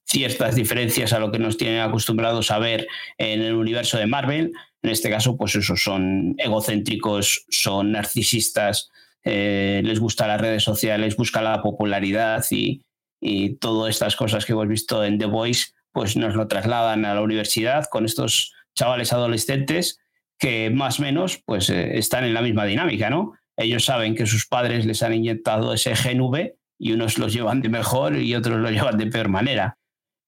[0.04, 2.86] ciertas diferencias a lo que nos tienen acostumbrados a ver
[3.18, 4.52] en el universo de Marvel.
[4.82, 8.90] En este caso, pues esos son egocéntricos, son narcisistas,
[9.24, 12.82] eh, les gustan las redes sociales, buscan la popularidad y,
[13.20, 17.14] y todas estas cosas que hemos visto en The Voice, pues nos lo trasladan a
[17.14, 19.98] la universidad con estos chavales adolescentes
[20.38, 23.34] que más o menos pues eh, están en la misma dinámica, ¿no?
[23.56, 27.68] Ellos saben que sus padres les han inyectado ese GNV y unos los llevan de
[27.68, 29.76] mejor y otros lo llevan de peor manera.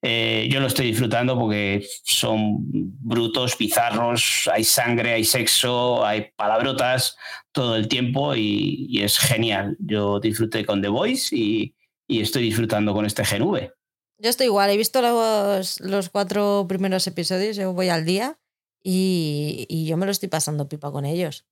[0.05, 7.16] Eh, yo lo estoy disfrutando porque son brutos, bizarros, hay sangre, hay sexo, hay palabrotas
[7.53, 9.76] todo el tiempo y, y es genial.
[9.78, 11.74] Yo disfruté con The Voice y,
[12.09, 13.70] y estoy disfrutando con este GNV.
[14.18, 18.38] Yo estoy igual, he visto los, los cuatro primeros episodios, yo voy al día
[18.84, 21.46] y, yo me lo estoy pasando pipa con ellos.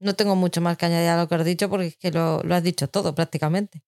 [0.00, 2.42] No tengo mucho más que añadir a lo que has dicho porque es que lo,
[2.42, 3.82] lo has dicho todo prácticamente.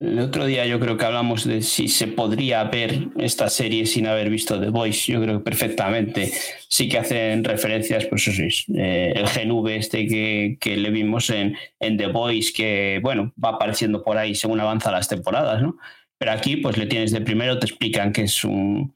[0.00, 4.06] El otro día yo creo que hablamos de si se podría ver esta serie sin
[4.06, 5.12] haber visto The Voice.
[5.12, 6.30] Yo creo perfectamente
[6.68, 11.30] sí que hacen referencias, pues eso es, eh, el GNV este que, que, le vimos
[11.30, 15.76] en, en The Voice, que bueno, va apareciendo por ahí según avanza las temporadas, ¿no?
[16.16, 18.94] Pero aquí pues le tienes de primero, te explican que es un,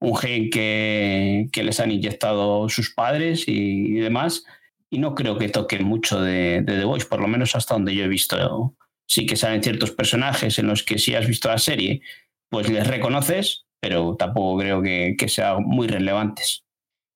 [0.00, 4.44] un gen que, que, les han inyectado sus padres y, demás.
[4.90, 7.94] Y no creo que toque mucho de, de The Voice, por lo menos hasta donde
[7.94, 8.74] yo he visto
[9.08, 12.02] sí que salen ciertos personajes en los que si has visto la serie,
[12.48, 16.64] pues les reconoces, pero tampoco creo que, que sean muy relevantes.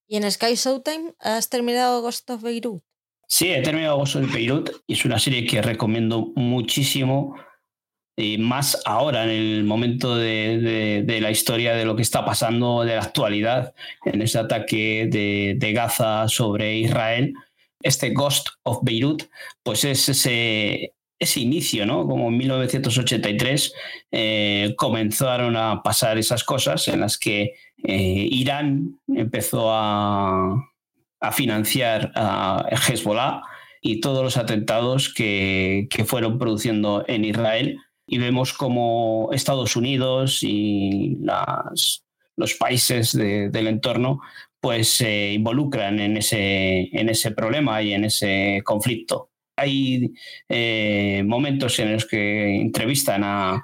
[0.09, 2.83] ¿Y en Sky Showtime has terminado Ghost of Beirut?
[3.29, 7.37] Sí, he terminado Ghost of Beirut y es una serie que recomiendo muchísimo,
[8.17, 12.85] y más ahora en el momento de, de, la historia de lo que está pasando,
[12.85, 13.75] de la actualidad,
[14.05, 17.33] en ese ataque de, de Gaza sobre Israel.
[17.81, 19.25] Este Ghost of Beirut,
[19.63, 22.07] pues es ese, ese inicio, ¿no?
[22.07, 23.73] Como en 1983
[24.11, 27.55] eh, comenzaron a pasar esas cosas en las que
[27.85, 30.69] eh, Irán empezó a,
[31.33, 33.43] financiar a Hezbollah
[33.81, 37.79] y todos los atentados que, fueron produciendo en Israel.
[38.09, 41.19] Y vemos como Estados Unidos y
[42.37, 44.21] los países del entorno
[44.61, 50.13] pues se involucran en ese, en ese problema y en ese conflicto hay
[50.49, 53.63] eh, momentos en los que entrevistan a,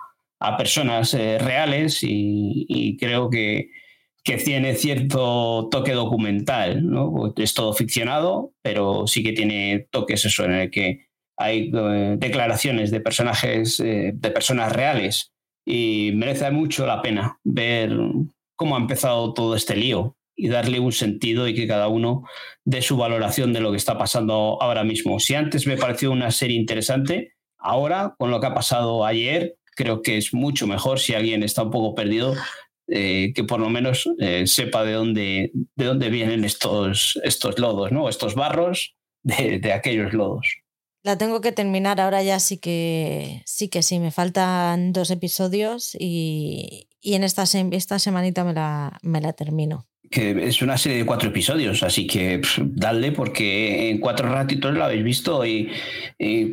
[0.57, 3.71] personas eh, reales y, creo que,
[4.45, 6.87] tiene cierto toque documental.
[6.87, 7.33] ¿no?
[7.35, 11.07] Es todo ficcionado, pero sí que tiene toques eso en el que
[11.39, 15.33] hay eh, declaraciones de personajes, de personas reales
[15.65, 17.91] y merece mucho la pena ver
[18.55, 22.23] cómo ha empezado todo este lío y darle un sentido y que cada uno
[22.65, 25.19] dé su valoración de lo que está pasando ahora mismo.
[25.19, 30.01] Si antes me pareció una serie interesante, ahora con lo que ha pasado ayer, creo
[30.01, 32.37] que es mucho mejor si alguien está un poco perdido,
[32.87, 37.91] eh, que por lo menos eh, sepa de dónde, de dónde vienen estos, estos lodos,
[37.91, 38.09] ¿no?
[38.09, 40.47] estos barros de, aquellos lodos.
[41.03, 45.97] La tengo que terminar ahora ya sí que sí que sí, me faltan dos episodios
[45.99, 50.99] y, y en esta, esta semanita me la, me la termino que es una serie
[50.99, 55.71] de cuatro episodios, así que dale porque en cuatro ratitos la habéis visto y,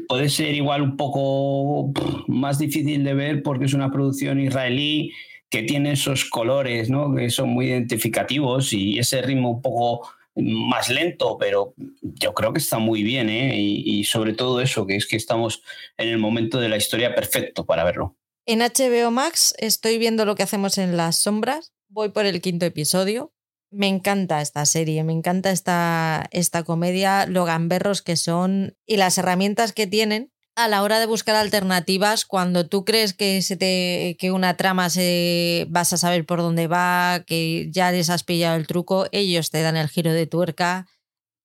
[0.07, 1.91] puede ser igual un poco
[2.27, 5.11] más difícil de ver porque es una producción israelí
[5.49, 7.15] que tiene esos colores, ¿no?
[7.15, 12.59] que son muy identificativos y ese ritmo un poco más lento, pero yo creo que
[12.59, 13.55] está muy bien, ¿eh?
[13.57, 15.63] y, y sobre todo eso, que es que estamos
[15.97, 18.17] en el momento de la historia perfecto para verlo.
[18.45, 22.65] En HBO Max estoy viendo lo que hacemos en las sombras, voy por el quinto
[22.65, 23.31] episodio,
[23.77, 29.17] Me encanta esta serie, me encanta esta, esta comedia, lo gamberros que son y las
[29.17, 34.15] herramientas que tienen a la hora de buscar alternativas cuando tú crees que, se te,
[34.17, 38.55] que una trama se, vas a saber por dónde va, que ya les has pillado
[38.55, 40.87] el truco, ellos te dan el giro de tuerca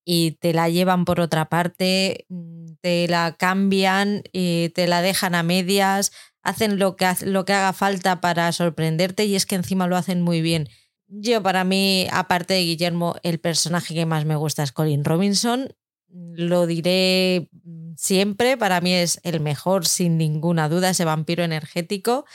[0.05, 5.35] y te la llevan por otra parte, mm, te la cambian, y te la dejan
[5.35, 6.13] a medias,
[6.43, 10.23] hacen lo que, lo que haga falta para sorprenderte y es que encima lo hacen
[10.23, 10.69] muy bien.
[11.13, 15.75] Yo para mí, aparte de Guillermo, el personaje que más me gusta es Colin Robinson.
[16.09, 17.49] Lo diré
[17.97, 22.27] siempre, para mí es el mejor sin ninguna duda, ese vampiro energético.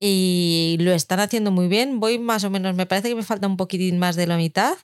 [0.00, 2.00] Y lo están haciendo muy bien.
[2.00, 4.76] Voy más o menos, me parece que me falta un poquitín más de la mitad,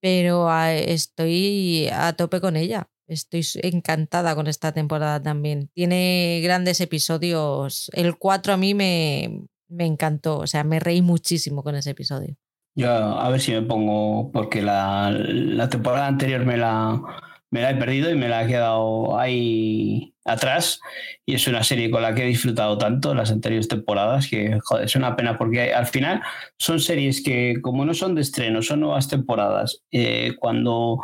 [0.00, 2.90] pero estoy a tope con ella.
[3.06, 5.70] Estoy encantada con esta temporada también.
[5.74, 7.88] Tiene grandes episodios.
[7.94, 12.36] El 4 a mí me, me encantó, o sea, me reí muchísimo con ese episodio.
[12.78, 15.12] Yo a ver si me pongo, porque la,
[15.68, 17.02] temporada anterior me la,
[17.50, 20.80] me la he perdido y me la he quedado ahí atrás.
[21.26, 24.94] Y es una serie con la que he disfrutado tanto las anteriores temporadas que, es
[24.94, 26.22] una pena porque al final
[26.56, 31.00] son series que, como no son de estreno, son nuevas temporadas, eh, cuando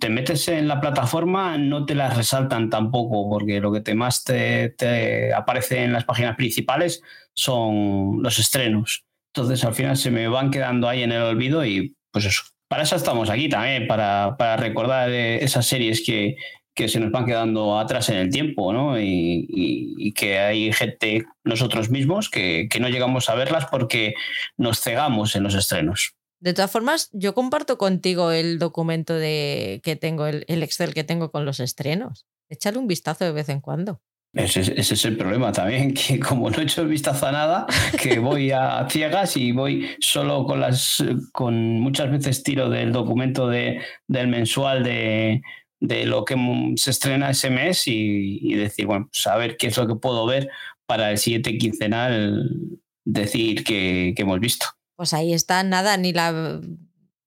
[0.00, 4.24] te metes en la plataforma no te las resaltan tampoco porque lo que te más
[4.24, 7.02] te, te aparece en las páginas principales
[7.34, 9.04] son los estrenos.
[9.36, 12.84] Entonces al final se me van quedando ahí en el olvido y pues eso, para
[12.84, 16.36] eso estamos aquí también, para, recordar eh, esas series que,
[16.88, 18.98] se nos van quedando atrás en el tiempo, ¿no?
[19.00, 24.14] Y, que hay gente, nosotros mismos, que, no llegamos a verlas porque
[24.56, 26.14] nos cegamos en los estrenos.
[26.38, 31.02] De todas formas, yo comparto contigo el documento de, que tengo, el, el Excel que
[31.02, 32.24] tengo con los estrenos.
[32.48, 34.00] Échale un vistazo de vez en cuando.
[34.34, 37.66] Ese, es el problema también, que como no he hecho el vistazo a nada,
[38.00, 43.48] que voy a ciegas y voy solo con las, con muchas veces tiro del documento
[43.48, 45.42] de, del mensual de,
[45.80, 46.36] de lo que
[46.76, 50.26] se estrena ese mes y, decir, bueno, pues a ver qué es lo que puedo
[50.26, 50.50] ver
[50.86, 52.50] para el siguiente quincenal
[53.04, 54.66] decir que, que hemos visto.
[54.96, 56.60] Pues ahí está, nada, ni la,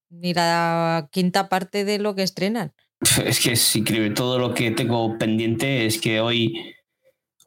[0.10, 2.74] ni la quinta parte de lo que estrenan.
[3.26, 6.76] Es que si increíble todo lo que tengo pendiente, es que hoy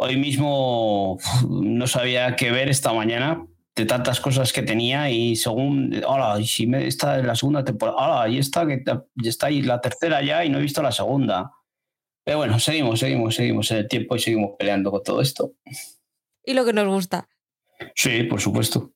[0.03, 3.47] Hoy mismo no sabía qué ver esta mañana
[3.77, 7.63] de tantas cosas que tenía y según, hola, y si me, está en la segunda
[7.63, 8.83] temporada, hola, y está, que
[9.23, 11.53] está ahí la tercera ya y no he visto la segunda.
[12.25, 15.53] Pero bueno, seguimos, seguimos, seguimos en el tiempo y seguimos peleando con todo esto.
[16.47, 17.29] Y lo que nos gusta.
[17.95, 18.95] Sí, por supuesto.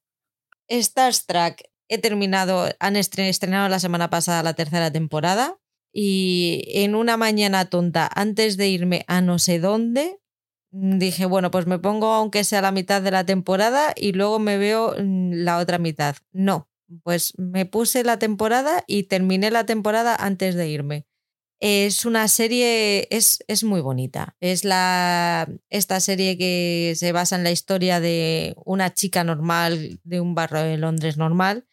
[0.68, 5.58] Star Trek, he terminado, han estrenado la semana pasada la tercera temporada
[5.92, 10.18] y en una mañana tonta, antes de irme a no sé dónde,
[10.74, 14.58] dije, bueno, pues me pongo aunque sea la mitad de la temporada y luego me
[14.58, 16.16] veo mm, la otra mitad.
[16.32, 16.68] No,
[17.02, 21.06] pues me puse la temporada y terminé la temporada antes de irme.
[21.60, 24.36] Es una serie, es, es muy bonita.
[24.40, 30.20] Es la, esta serie que se basa en la historia de una chica normal de
[30.20, 31.66] un barrio de Londres normal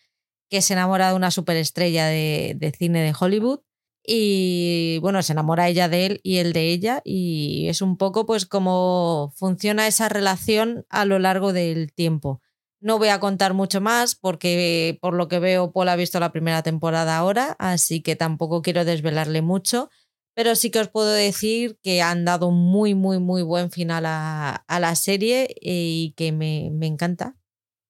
[0.49, 3.61] que se enamora de una superestrella de, de cine de Hollywood
[4.05, 8.25] y bueno, se enamora ella de él y él de ella y es un poco
[8.25, 12.41] pues cómo funciona esa relación a lo largo del tiempo.
[12.79, 16.31] No voy a contar mucho más porque por lo que veo Paul ha visto la
[16.31, 19.89] primera temporada ahora, así que tampoco quiero desvelarle mucho,
[20.33, 24.63] pero sí que os puedo decir que han dado muy, muy, muy buen final a,
[24.67, 27.35] la serie y que me, me encanta.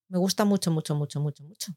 [0.09, 1.71] Me gusta mucho, mucho, mucho, mucho, mucho.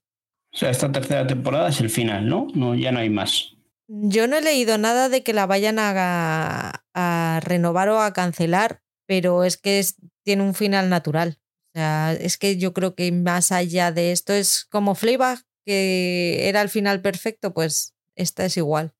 [0.52, 2.48] O sea, esta tercera temporada es el final, ¿no?
[2.54, 3.53] no ya no hay más.
[3.86, 9.44] Yo no he leído nada de que la vayan a, renovar o a cancelar, pero
[9.44, 9.84] es que
[10.24, 11.38] tiene un final natural.
[11.38, 16.48] O sea, es que yo creo que más allá de esto es como Fleabag, que
[16.48, 18.94] era el final perfecto, pues esta es igual.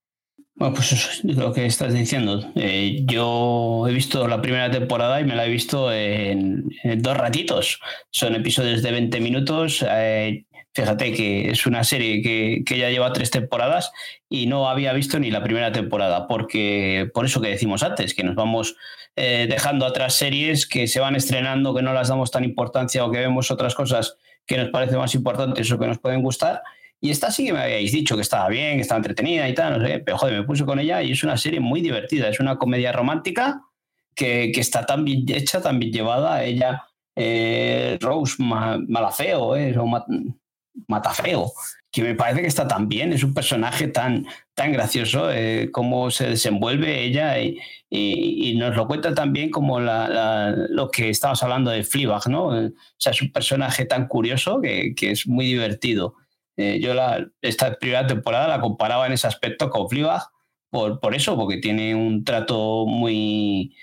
[0.56, 2.52] Bueno, pues eso es lo que estás diciendo.
[2.54, 7.80] Eh, yo he visto la primera temporada y me la he visto en, dos ratitos.
[8.10, 9.84] Son episodios de 20 minutos.
[9.88, 10.44] Eh,
[10.74, 13.92] Fíjate que es una serie que, ya lleva tres temporadas
[14.28, 18.24] y no había visto ni la primera temporada, porque por eso que decimos antes, que
[18.24, 18.74] nos vamos
[19.14, 23.10] eh, dejando atrás series que se van estrenando, que no las damos tan importancia o
[23.12, 26.60] que vemos otras cosas que nos parecen más importantes o que nos pueden gustar.
[27.00, 29.78] Y esta sí que me habíais dicho que estaba bien, que estaba entretenida y tal,
[29.78, 32.40] no sé, pero joder, me puse con ella y es una serie muy divertida, es
[32.40, 33.62] una comedia romántica
[34.16, 36.42] que, está tan bien hecha, tan bien llevada.
[36.42, 36.82] Ella,
[37.14, 39.72] eh, Rose Malafeo, eh,
[40.88, 41.52] Matafeo,
[41.90, 46.10] que me parece que está tan bien, es un personaje tan, tan gracioso, eh, cómo
[46.10, 47.60] se desenvuelve ella y,
[48.56, 52.46] nos lo cuenta también como lo que estabas hablando de Fleabag, ¿no?
[52.46, 56.14] O sea, es un personaje tan curioso que, es muy divertido.
[56.56, 60.22] Eh, yo la, esta primera temporada la comparaba en ese aspecto con Fleabag
[60.70, 63.76] por, por eso, porque tiene un trato muy,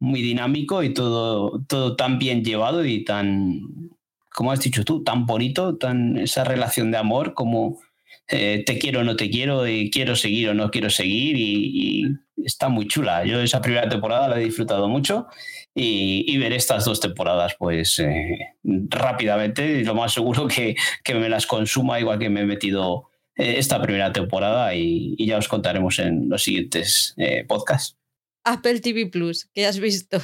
[0.00, 3.90] muy dinámico y todo, todo tan bien llevado y tan,
[4.38, 7.80] como has dicho tú, tan bonito, tan esa relación de amor como
[8.28, 12.04] eh, te quiero o no te quiero, y quiero seguir o no quiero seguir y,
[12.36, 13.24] está muy chula.
[13.24, 15.26] Yo esa primera temporada la he disfrutado mucho
[15.74, 21.44] y, ver estas dos temporadas pues eh, rápidamente, lo más seguro que, que, me las
[21.44, 26.28] consuma igual que me he metido eh, esta primera temporada y, ya os contaremos en
[26.28, 27.16] los siguientes
[27.48, 27.96] podcasts.
[28.44, 30.22] Apple TV Plus, ¿qué has visto?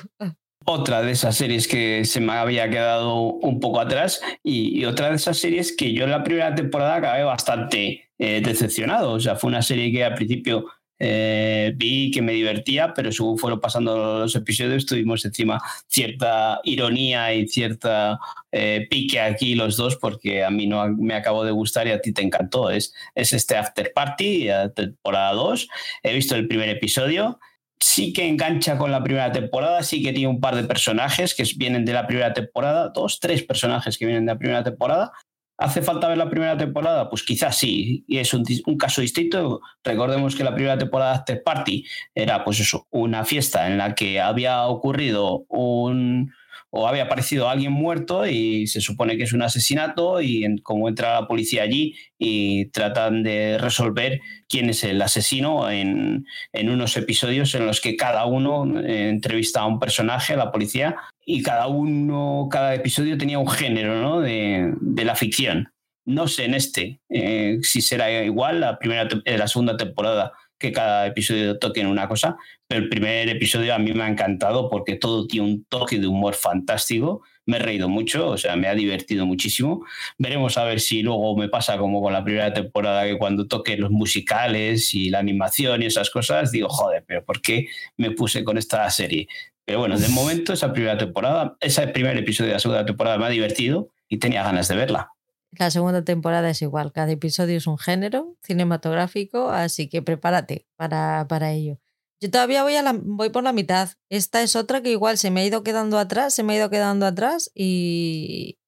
[0.65, 5.17] Otra de esas series que se me había quedado un poco atrás y, otra de
[5.17, 9.13] esas series que yo en la primera temporada acabé bastante eh, decepcionado.
[9.13, 10.67] O sea, fue una serie que al principio
[10.99, 17.35] eh, vi que me divertía, pero según fueron pasando los episodios tuvimos encima cierta ironía
[17.35, 18.19] y cierta
[18.53, 22.01] eh, pique aquí los dos porque a mí no me acabó de gustar y a
[22.01, 22.71] ti te encantó.
[22.71, 25.69] Es, es este After Party, temporada 2.
[26.03, 27.39] He visto el primer episodio
[27.81, 31.45] sí que engancha con la primera temporada, sí que tiene un par de personajes que
[31.57, 35.13] vienen de la primera temporada, dos, tres personajes que vienen de la primera temporada.
[35.57, 37.09] ¿Hace falta ver la primera temporada?
[37.09, 38.45] Pues quizás sí, y es un,
[38.77, 39.61] caso distinto.
[39.85, 43.95] Recordemos que la primera temporada de After Party era pues eso, una fiesta en la
[43.95, 46.33] que había ocurrido un,
[46.77, 50.89] o había aparecido alguien muerto y se supone que es un asesinato y en, como
[50.89, 57.55] entra la policía allí y tratan de resolver quién es el asesino en, unos episodios
[57.55, 61.69] en los que cada uno eh, entrevista a un personaje, a la policía, y cada
[61.69, 65.73] uno, cada episodio tenía un género de, la ficción.
[66.05, 70.33] No sé en este eh, si será igual la primera la segunda temporada
[70.65, 72.37] que cada episodio toque en una cosa,
[72.67, 76.07] pero el primer episodio a mí me ha encantado porque todo tiene un toque de
[76.07, 77.23] humor fantástico.
[77.47, 79.85] Me he reído mucho, o sea, me ha divertido muchísimo.
[80.17, 83.77] Veremos a ver si luego me pasa como con la primera temporada, que cuando toque
[83.77, 87.69] los musicales y la animación y esas cosas, digo, joder, pero ¿por qué
[87.99, 89.29] me puse con esta serie?
[89.67, 93.27] Pero bueno, de momento esa primera temporada, ese primer episodio de la segunda temporada me
[93.27, 95.14] ha divertido y tenía ganas de verla.
[95.59, 101.27] La segunda temporada es igual, cada episodio es un género cinematográfico, así que prepárate para,
[101.29, 101.79] para ello.
[102.21, 103.91] Yo todavía voy, a la, voy por la mitad.
[104.09, 106.71] Esta es otra que igual se me ha ido quedando atrás, se me ha ido
[106.71, 108.59] quedando atrás y,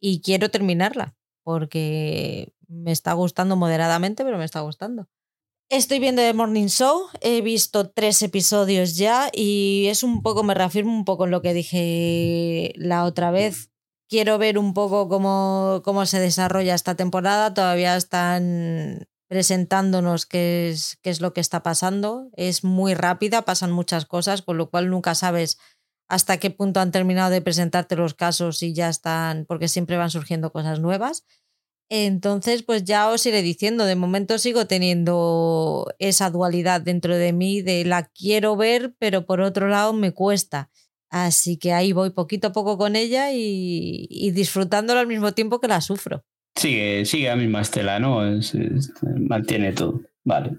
[0.00, 5.08] y quiero terminarla porque me está gustando moderadamente, pero me está gustando.
[5.70, 10.54] Estoy viendo The Morning Show, he visto tres episodios ya y es un poco, me
[10.54, 13.69] reafirmo un poco en lo que dije la otra vez
[14.10, 17.54] quiero ver un poco cómo, cómo se desarrolla esta temporada.
[17.54, 22.28] Todavía están presentándonos qué es, qué es lo que está pasando.
[22.34, 25.58] Es muy rápida, pasan muchas cosas, con lo cual nunca sabes
[26.08, 30.10] hasta qué punto han terminado de presentarte los casos y ya están, porque siempre van
[30.10, 31.24] surgiendo cosas nuevas.
[31.88, 37.62] Entonces, pues ya os iré diciendo, de momento sigo teniendo esa dualidad dentro de mí
[37.62, 40.70] de la quiero ver, pero por otro lado me cuesta.
[41.10, 45.60] Así que ahí voy poquito a poco con ella y, y disfrutándolo al mismo tiempo
[45.60, 46.24] que la sufro.
[46.54, 48.20] Sigue, sigue la misma estela, ¿no?
[49.16, 50.00] mantiene todo.
[50.24, 50.58] Vale.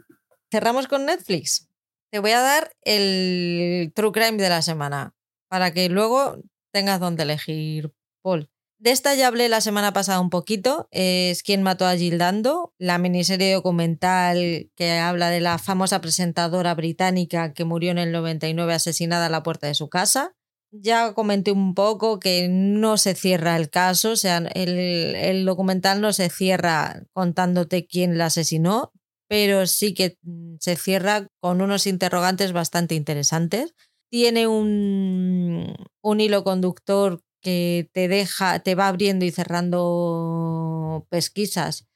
[0.51, 1.69] Cerramos con Netflix.
[2.11, 5.13] Te voy a dar el True Crime de la semana
[5.47, 6.37] para que luego
[6.73, 8.49] tengas donde elegir, Paul.
[8.79, 10.87] De esta ya hablé la semana pasada un poquito.
[10.91, 17.53] Es Quien mató a Gildando, la miniserie documental que habla de la famosa presentadora británica
[17.53, 20.35] que murió en el 99 asesinada a la puerta de su casa
[20.71, 26.13] ya comenté un poco que no se cierra el caso, o sea, el, documental no
[26.13, 28.93] se cierra contándote quién la asesinó,
[29.27, 30.17] pero sí que
[30.59, 33.75] se cierra con unos interrogantes bastante interesantes.
[34.09, 41.87] Tiene un, un hilo conductor que te deja, te va abriendo y cerrando pesquisas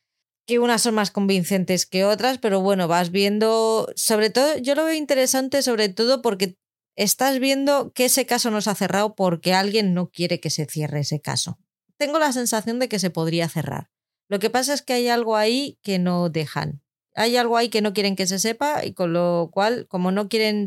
[0.47, 4.85] que unas son más convincentes que otras, pero bueno, vas viendo, sobre todo, yo lo
[4.85, 6.55] veo interesante sobre todo porque
[6.95, 10.65] estás viendo que ese caso no se ha cerrado porque alguien no quiere que se
[10.65, 11.59] cierre ese caso.
[11.97, 13.89] Tengo la sensación de que se podría cerrar.
[14.27, 16.81] Lo que pasa es que hay algo ahí que no dejan.
[17.13, 20.27] Hay algo ahí que no quieren que se sepa y con lo cual, como no
[20.27, 20.65] quieren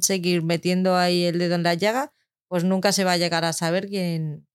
[0.00, 2.12] seguir metiendo ahí el dedo en la llaga,
[2.48, 4.46] pues nunca se va a llegar a saber quién,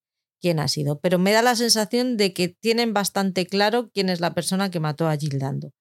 [0.42, 1.00] quién ha sido.
[1.00, 4.80] Pero me da la sensación de que tienen bastante claro quién es la persona que
[4.80, 5.72] mató a Gildando.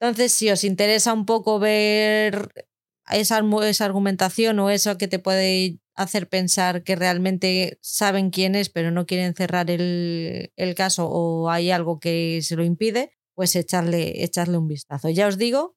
[0.00, 2.67] Entonces, si os interesa un poco ver
[3.10, 8.68] esa, esa argumentación o eso que te puede hacer pensar que realmente saben quién es,
[8.68, 13.56] pero no quieren cerrar el, el, caso o hay algo que se lo impide, pues
[13.56, 15.10] echarle, echarle un vistazo.
[15.10, 15.76] Ya os digo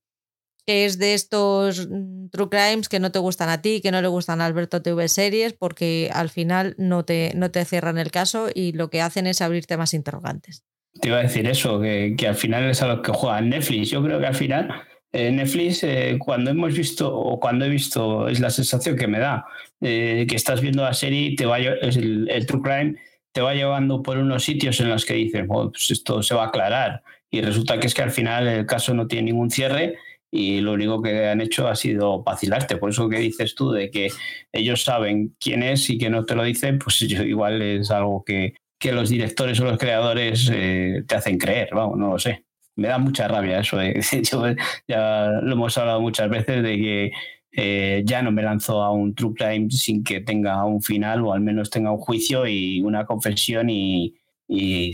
[0.65, 4.01] que es de estos mm, true crimes que no te gustan a ti, que no
[4.01, 8.11] le gustan a Alberto TV Series, porque al final no te, no te cierran el
[8.11, 10.63] caso y lo que hacen es abrirte más interrogantes.
[11.01, 13.89] Te iba a decir eso, que, que al final es a los que juegan Netflix.
[13.89, 14.69] Yo creo que al final
[15.13, 19.19] eh, Netflix, eh, cuando hemos visto, o cuando he visto, es la sensación que me
[19.19, 19.45] da,
[19.81, 22.95] eh, que estás viendo la serie, te va el, el, True Crime
[23.33, 26.47] te va llevando por unos sitios en los que dices, pues esto se va a
[26.47, 27.03] aclarar.
[27.29, 29.95] Y resulta que es que al final el caso no tiene ningún cierre
[30.29, 32.77] y lo único que han hecho ha sido vacilarte.
[32.77, 34.09] Por eso que dices tú de que
[34.51, 38.55] ellos saben quién es y que no te lo dicen, pues igual es algo que,
[38.77, 42.43] que los directores o los creadores te hacen creer, vamos, no lo sé
[42.81, 43.77] me da mucha rabia eso.
[44.87, 47.11] ya lo hemos hablado muchas veces de que
[47.53, 51.33] eh, ya no me lanzo a un True Crime sin que tenga un final o
[51.33, 54.15] al menos tenga un juicio y una confesión y,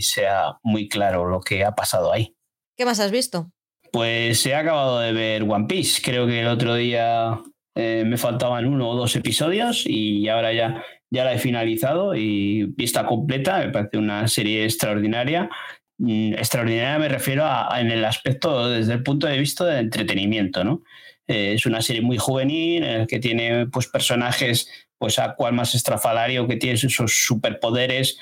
[0.00, 2.36] sea muy claro lo que ha pasado ahí.
[2.76, 3.50] ¿Qué más has visto?
[3.90, 6.00] Pues he acabado de ver One Piece.
[6.00, 7.40] Creo que el otro día
[7.74, 12.66] eh, me faltaban uno o dos episodios y ahora ya, ya la he finalizado y
[12.76, 13.58] vista completa.
[13.58, 15.50] Me parece una serie extraordinaria.
[15.98, 20.62] Mm, extraordinaria me refiero a, en el aspecto desde el punto de vista de entretenimiento,
[20.64, 20.82] ¿no?
[21.26, 25.74] Eh, es una serie muy juvenil en que tiene pues, personajes pues a cual más
[25.74, 28.18] estrafalario que tiene esos superpoderes,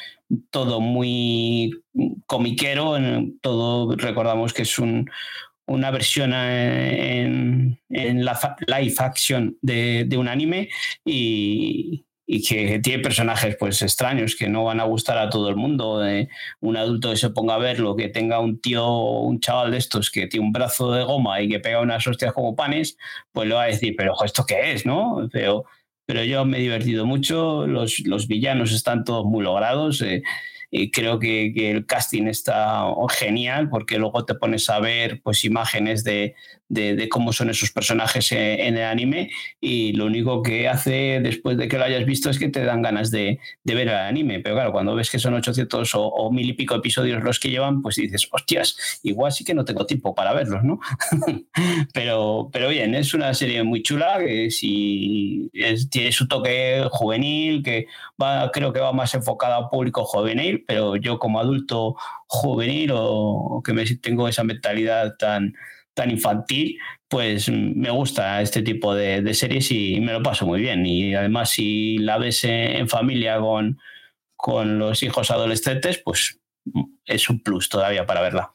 [0.51, 1.71] todo muy
[2.27, 2.97] comiquero,
[3.41, 5.09] todo recordamos que es un,
[5.67, 10.69] una versión en, en, la live action de, de un anime
[11.05, 15.57] y, y que tiene personajes pues extraños que no van a gustar a todo el
[15.57, 16.05] mundo.
[16.05, 16.29] Eh,
[16.61, 20.11] un adulto que se ponga a verlo, que tenga un tío, un chaval de estos
[20.11, 22.99] que tiene un brazo de goma y que pega unas hostias como panes,
[23.33, 24.85] pues le va a decir, pero ¿esto qué es?
[24.85, 25.29] ¿no?
[25.33, 25.67] Pero,
[26.05, 30.03] pero yo me he divertido mucho, los, los villanos están todos muy logrados.
[30.03, 30.23] Eh,
[30.69, 35.45] y creo que, que, el casting está genial porque luego te pones a ver pues
[35.45, 36.35] imágenes de,
[36.69, 39.31] de, cómo son esos personajes en, el anime
[39.61, 42.83] y lo único que hace después de que lo hayas visto es que te dan
[42.83, 44.41] ganas de, ver el anime.
[44.41, 47.83] Pero claro, cuando ves que son 800 o, mil y pico episodios los que llevan,
[47.83, 50.81] pues dices, hostias, igual sí que no tengo tiempo para verlos, ¿no?
[51.93, 55.51] pero, pero bien, es una serie muy chula que si
[55.91, 57.87] tiene su toque juvenil, que
[58.21, 63.63] va, creo que va más enfocada a público juvenil, pero yo como adulto juvenil o,
[63.65, 65.55] que me, tengo esa mentalidad tan
[65.97, 66.79] tan infantil,
[67.09, 70.85] pues me gusta este tipo de, series y me lo paso muy bien.
[70.85, 73.79] Y además, si la ves en familia con,
[74.37, 76.39] con los hijos adolescentes, pues
[77.07, 78.53] es un plus todavía para verla.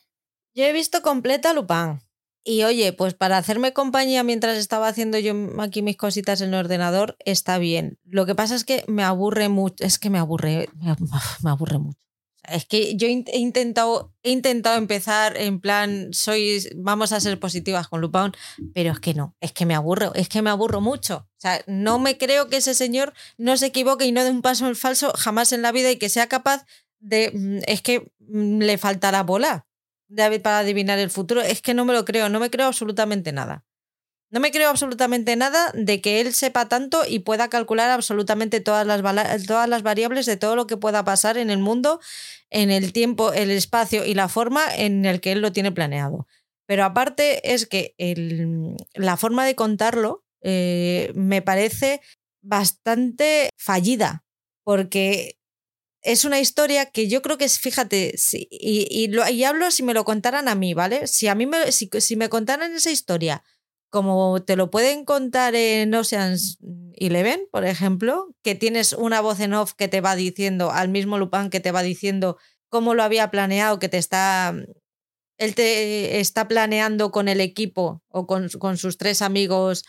[0.53, 1.99] Yo he visto completa Lupin.
[2.43, 6.59] Y oye, pues para hacerme compañía mientras estaba haciendo yo aquí mis cositas en el
[6.59, 7.99] ordenador, está bien.
[8.03, 10.69] Lo que pasa es que me aburre mucho, es que me aburre,
[11.43, 11.99] me aburre mucho.
[12.43, 17.87] Es que yo he intentado, he intentado empezar en plan, soy, vamos a ser positivas
[17.87, 18.31] con Lupin,
[18.73, 21.27] pero es que no, es que me aburro, es que me aburro mucho.
[21.29, 24.41] O sea, no me creo que ese señor no se equivoque y no dé un
[24.41, 26.65] paso en falso jamás en la vida y que sea capaz
[26.99, 29.67] de, mm, es que mm, le faltará bola
[30.15, 31.41] para adivinar el futuro.
[31.41, 33.65] Es que no me lo creo, no me creo absolutamente nada.
[34.31, 38.87] No me creo absolutamente nada de que él sepa tanto y pueda calcular absolutamente todas
[38.87, 41.99] las, todas las variables de todo lo que pueda pasar en el mundo,
[42.49, 46.27] en el tiempo, el espacio y la forma en el que él lo tiene planeado.
[46.65, 47.93] Pero aparte es que
[48.95, 51.99] la forma de contarlo eh, me parece
[52.41, 54.23] bastante fallida,
[54.63, 55.37] porque
[56.03, 58.15] es una historia que yo creo que es, fíjate,
[58.49, 61.07] y, lo, y hablo si me lo contaran a mí, ¿vale?
[61.07, 63.43] Si a mí me, si, si me contaran esa historia
[63.91, 66.57] como te lo pueden contar en Oceans
[66.95, 71.17] Eleven, por ejemplo, que tienes una voz en off que te va diciendo, al mismo
[71.17, 72.37] Lupin que te va diciendo
[72.69, 74.55] cómo lo había planeado, que te está.
[75.37, 79.83] Él te está planeando con el equipo o con, con sus tres amigos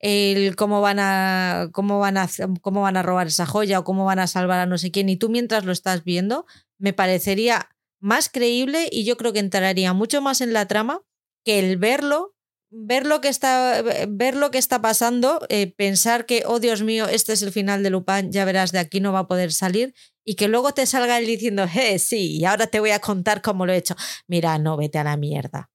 [0.00, 2.28] el cómo van a cómo van a
[2.60, 5.08] cómo van a robar esa joya o cómo van a salvar a no sé quién
[5.08, 6.46] y tú mientras lo estás viendo
[6.78, 7.70] me parecería
[8.00, 11.02] más creíble y yo creo que entraría mucho más en la trama
[11.44, 12.33] que el verlo
[12.76, 17.06] ver lo que está, ver lo que está pasando, eh, pensar que, oh Dios mío,
[17.06, 19.94] este es el final de Lupin, ya verás, de aquí no va a poder salir,
[20.24, 23.42] y que luego te salga él diciendo, eh, sí, y ahora te voy a contar
[23.42, 23.94] cómo lo he hecho.
[24.26, 25.70] Mira, no, vete a la mierda.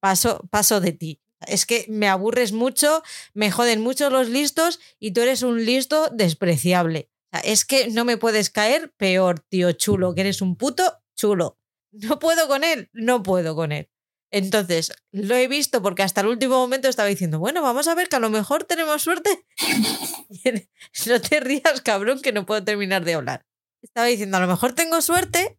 [0.00, 1.20] Paso, paso de ti.
[1.46, 3.02] Es que me aburres mucho,
[3.34, 7.10] me joden mucho los listos y tú eres un listo despreciable.
[7.44, 11.58] Es que no me puedes caer peor, tío chulo, que eres un puto chulo.
[11.92, 13.91] No puedo con él, no puedo con él.
[14.32, 18.08] Entonces, lo he visto porque hasta el último momento estaba diciendo, bueno, vamos a ver
[18.08, 19.44] que a lo mejor tenemos suerte.
[21.06, 23.44] no te rías, cabrón, que no puedo terminar de hablar.
[23.82, 25.58] Estaba diciendo, a lo mejor tengo suerte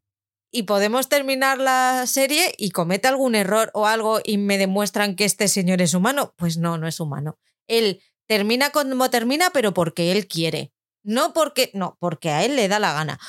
[0.52, 5.26] y podemos terminar la serie y comete algún error o algo y me demuestran que
[5.26, 6.34] este señor es humano.
[6.36, 7.38] Pues no, no es humano.
[7.68, 10.74] Él termina como termina, pero porque él quiere.
[11.04, 13.20] No porque, no, porque a él le da la gana.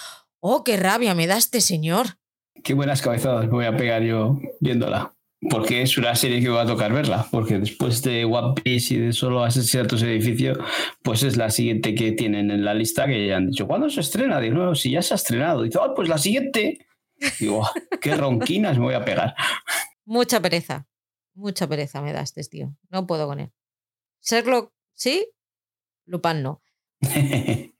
[0.41, 2.19] Oh, qué rabia me da este señor.
[2.63, 5.15] Qué buenas cabezadas me voy a pegar yo viéndola.
[5.51, 7.27] Porque es una serie que va a tocar verla.
[7.31, 10.59] Porque después de One Piece y de solo asesinatos en edificio,
[11.03, 14.01] pues es la siguiente que tienen en la lista que ya han dicho, ¿cuándo se
[14.01, 14.41] estrena?
[14.41, 15.63] Digo, no, si ya se ha estrenado.
[15.63, 16.87] Dice, ah, pues la siguiente.
[17.39, 17.69] Digo,
[18.01, 19.35] qué ronquinas me voy a pegar.
[20.05, 20.87] Mucha pereza.
[21.35, 22.77] Mucha pereza me da este tío.
[22.91, 23.53] No puedo con él.
[24.23, 25.29] Sherlock, sí.
[26.07, 26.63] Lupin no.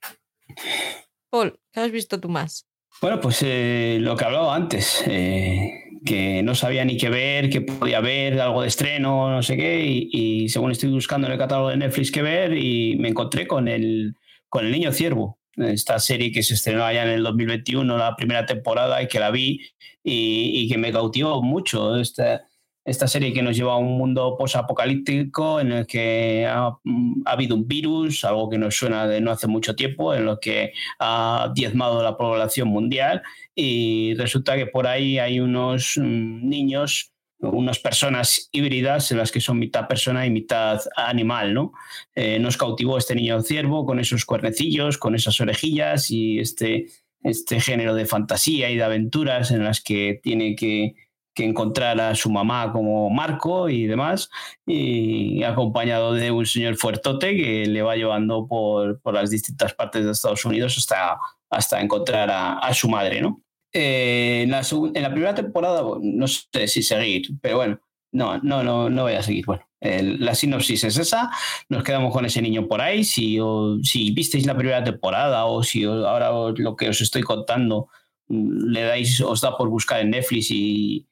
[1.29, 2.67] Paul, ¿qué has visto tú más?
[3.01, 5.71] Bueno, pues eh, lo que hablaba antes, eh,
[6.05, 9.83] que no sabía ni qué ver, que podía ver algo de estreno, no sé qué,
[9.85, 13.67] y, según estoy buscando en el catálogo de Netflix qué ver, y me encontré con
[13.67, 14.15] el,
[14.49, 18.45] con el Niño Ciervo, esta serie que se estrenó allá en el 2021, la primera
[18.45, 19.61] temporada, y que la vi
[20.03, 21.97] y, y que me cautivó mucho.
[21.97, 22.45] Esta,
[22.85, 26.77] esta serie que nos lleva a un mundo posapocalíptico en el que ha,
[27.25, 30.71] habido un virus, algo que nos suena de no hace mucho tiempo, en lo que
[30.99, 33.23] ha diezmado la población mundial
[33.55, 39.41] y resulta que por ahí hay unos mm, niños unas personas híbridas en las que
[39.41, 41.73] son mitad persona y mitad animal, ¿no?
[42.15, 46.87] Eh, nos cautivó este niño ciervo con esos cuernecillos, con esas orejillas y este,
[47.21, 50.95] este género de fantasía y de aventuras en las que tiene que
[51.35, 54.29] que encontrar a su mamá como Marco y demás,
[54.65, 60.05] y acompañado de un señor fuertote que le va llevando por, por las distintas partes
[60.05, 61.17] de Estados Unidos hasta,
[61.49, 63.41] hasta encontrar a, su madre, ¿no?
[63.73, 67.81] Eh, en, la, en, la, primera temporada, no sé si seguir, pero bueno,
[68.13, 69.45] no, no, no, no voy a seguir.
[69.45, 71.29] Bueno, la sinopsis es esa,
[71.67, 73.39] nos quedamos con ese niño por ahí, si,
[73.83, 77.89] si visteis la primera temporada o si ahora lo que os estoy contando
[78.29, 81.05] mm, le dais, os da por buscar en Netflix y,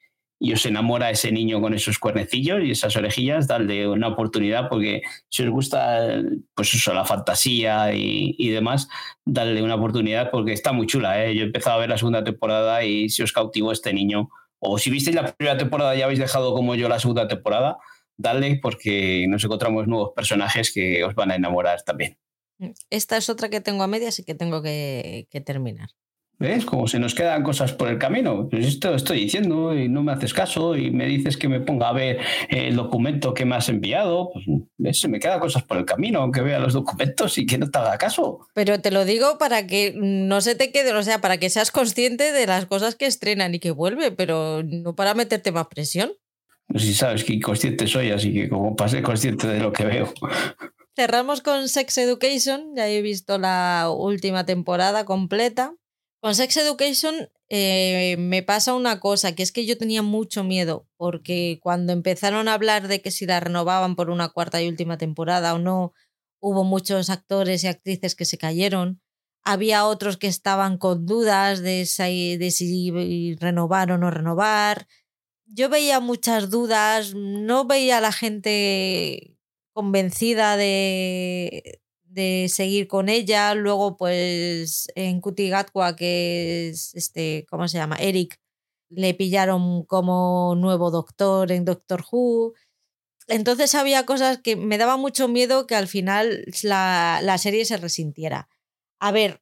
[0.43, 5.01] y os enamora ese niño con esos cuernecillos y esas orejillas, darle una oportunidad porque
[5.29, 6.21] si os gusta
[6.53, 8.89] pues eso, la fantasía y, demás,
[9.23, 11.23] darle una oportunidad porque está muy chula.
[11.23, 11.33] ¿eh?
[11.33, 14.27] Yo he empezado a ver la segunda temporada y si os cautivó este niño,
[14.59, 17.77] o si visteis la primera temporada y habéis dejado como yo la segunda temporada,
[18.17, 22.17] dale porque nos encontramos nuevos personajes que os van a enamorar también.
[22.89, 25.87] Esta es otra que tengo a medias y que tengo que terminar.
[26.39, 26.65] ¿Ves?
[26.65, 28.49] Como se nos quedan cosas por el camino.
[28.49, 31.89] Pues esto estoy diciendo y no me haces caso y me dices que me ponga
[31.89, 32.19] a ver
[32.49, 34.31] el documento que me has enviado.
[34.77, 37.69] Pues se me quedan cosas por el camino, aunque vea los documentos y que no
[37.69, 38.47] te haga caso.
[38.53, 41.71] Pero te lo digo para que no se te quede, o sea, para que seas
[41.71, 46.11] consciente de las cosas que estrenan y que vuelve, pero no para meterte más presión.
[46.67, 49.85] No sé si sabes que inconsciente soy, así que como pasé consciente de lo que
[49.85, 50.13] veo.
[50.95, 55.73] Cerramos con Sex Education, ya he visto la última temporada completa.
[56.23, 60.87] Con Sex Education eh, me pasa una cosa, que es que yo tenía mucho miedo,
[60.95, 64.97] porque cuando empezaron a hablar de que si la renovaban por una cuarta y última
[64.97, 65.91] temporada o no,
[66.39, 69.01] hubo muchos actores y actrices que se cayeron.
[69.43, 74.87] Había otros que estaban con dudas de si, de si renovar o no renovar.
[75.45, 79.37] Yo veía muchas dudas, no veía a la gente
[79.73, 81.82] convencida de,
[82.13, 83.53] de seguir con ella.
[83.55, 87.97] Luego, pues en Kutigatwa, que es este, ¿cómo se llama?
[87.97, 88.39] Eric,
[88.89, 92.53] le pillaron como nuevo doctor en Doctor Who.
[93.27, 97.77] Entonces había cosas que me daba mucho miedo que al final la, la serie se
[97.77, 98.49] resintiera.
[98.99, 99.41] A ver,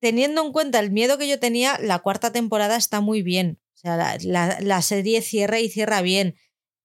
[0.00, 3.60] teniendo en cuenta el miedo que yo tenía, la cuarta temporada está muy bien.
[3.74, 6.36] O sea, la, la, la serie cierra y cierra bien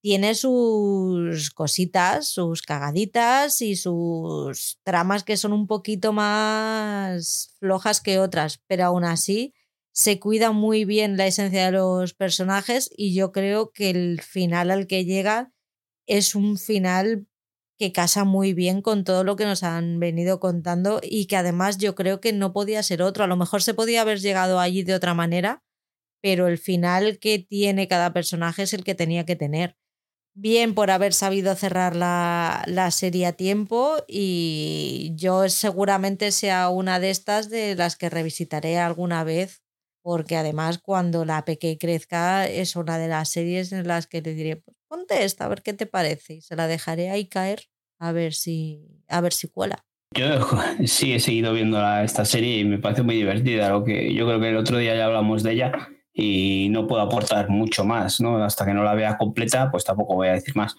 [0.02, 8.19] tiene sus cositas, sus cagaditas y sus tramas que son un poquito más flojas que
[8.19, 9.53] otras, pero aún así
[9.94, 14.72] se cuida muy bien la esencia de los personajes y yo creo que el final
[14.72, 15.53] al que llega
[16.07, 17.28] es un final
[17.78, 21.78] que casa muy bien con todo lo que nos han venido contando y que además
[21.78, 23.23] yo creo que no podía ser otro.
[23.23, 25.64] A lo mejor se podía haber llegado allí de otra manera,
[26.22, 29.78] pero el final que tiene cada personaje es el que tenía que tener
[30.34, 36.99] bien por haber sabido cerrar la, la, serie a tiempo y yo seguramente sea una
[36.99, 39.62] de estas de las que revisitaré alguna vez
[40.02, 44.34] porque además cuando la peque crezca es una de las series en las que le
[44.34, 47.64] diré pues ponte esta a ver qué te parece y se la dejaré ahí caer
[47.99, 49.86] a ver si a ver si cuela.
[50.18, 50.26] Yo
[50.86, 54.40] sí he seguido viendo esta serie y me parece muy divertida, lo que yo creo
[54.40, 55.72] que el otro día ya hablamos de ella
[56.14, 58.44] y no puedo aportar mucho más, ¿no?
[58.44, 60.76] Hasta que no la vea completa, pues tampoco voy a decir más.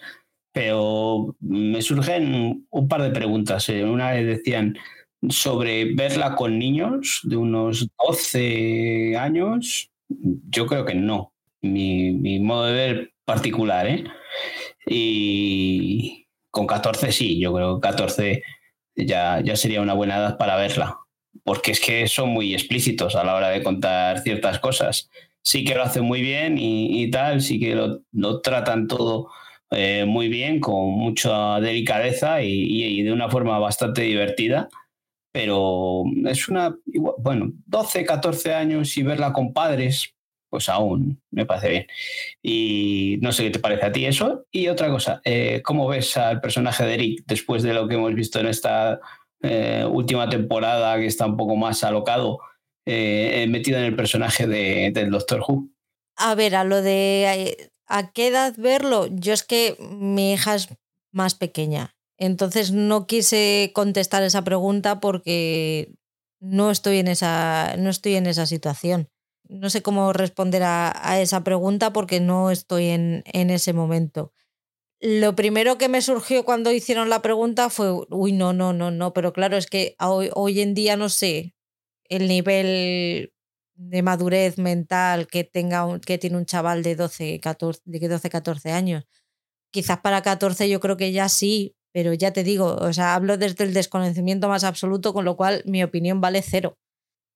[0.51, 3.67] Pero me surgen un par de preguntas.
[3.69, 3.83] ¿eh?
[3.83, 4.77] Una decían
[5.29, 9.91] sobre verla con niños de unos 12 años.
[10.07, 11.33] Yo creo que no.
[11.61, 14.03] Mi, mi modo de ver particular, ¿eh?
[14.85, 18.43] Y con 14 sí, yo creo que 14
[18.95, 21.02] ya, ya sería una buena edad para verla
[21.43, 25.09] porque es que son muy explícitos a la hora de contar ciertas cosas.
[25.41, 29.29] sí que lo hace muy bien y, tal, sí que lo, tratan todo
[29.71, 34.69] eh, muy bien, con mucha delicadeza y, de una forma bastante divertida.
[35.33, 36.75] Pero es una,
[37.17, 40.13] bueno, 12, 14 años y verla con padres,
[40.49, 41.87] pues aún me parece bien.
[42.41, 44.45] Y no sé qué te parece a ti eso.
[44.51, 48.13] Y otra cosa, eh, ¿cómo ves al personaje de Eric después de lo que hemos
[48.13, 48.99] visto en esta
[49.43, 52.39] eh, última temporada que está un poco más alocado?
[52.85, 55.69] eh, metido en el personaje de, del Doctor Who.
[56.17, 60.55] A ver, a lo de eh, a qué edad verlo, yo es que mi hija
[60.55, 60.69] es
[61.11, 61.95] más pequeña.
[62.17, 65.93] Entonces no quise contestar esa pregunta porque
[66.39, 69.09] no estoy en esa, no estoy en esa situación.
[69.49, 74.31] No sé cómo responder a, a esa pregunta porque no estoy en, en, ese momento.
[75.01, 79.13] Lo primero que me surgió cuando hicieron la pregunta fue, uy, no, no, no, no,
[79.13, 81.53] pero claro, es que hoy, hoy en día no sé,
[82.09, 83.33] el nivel
[83.75, 88.71] de madurez mental que, tenga que tiene un chaval de 12, 14, de 12, 14
[88.71, 89.05] años.
[89.71, 93.37] Quizás para 14 yo creo que ya sí, pero ya te digo, o sea, hablo
[93.37, 96.77] desde el desconocimiento más absoluto, con lo cual mi opinión vale cero.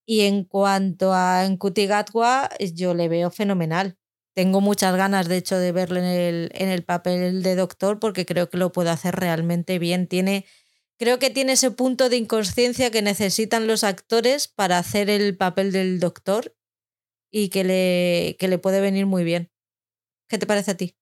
[0.08, 3.98] Y en cuanto a Gatwa, yo le veo fenomenal.
[4.38, 8.24] Tengo muchas ganas, de hecho, de verle en el, en el papel de doctor porque
[8.24, 10.06] creo que lo puede hacer realmente bien.
[10.06, 10.46] Tiene
[11.00, 15.72] Creo que tiene ese punto de inconsciencia que necesitan los actores para hacer el papel
[15.72, 16.56] del doctor
[17.32, 19.52] y que le, que le puede venir muy bien.
[20.28, 20.96] ¿Qué te parece a ti?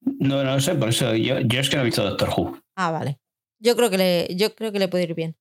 [0.00, 2.58] No, no sé, por eso yo, yo es que no he visto Doctor Who.
[2.74, 3.18] Ah, vale.
[3.58, 5.36] Yo creo que le, yo creo que le puede ir bien.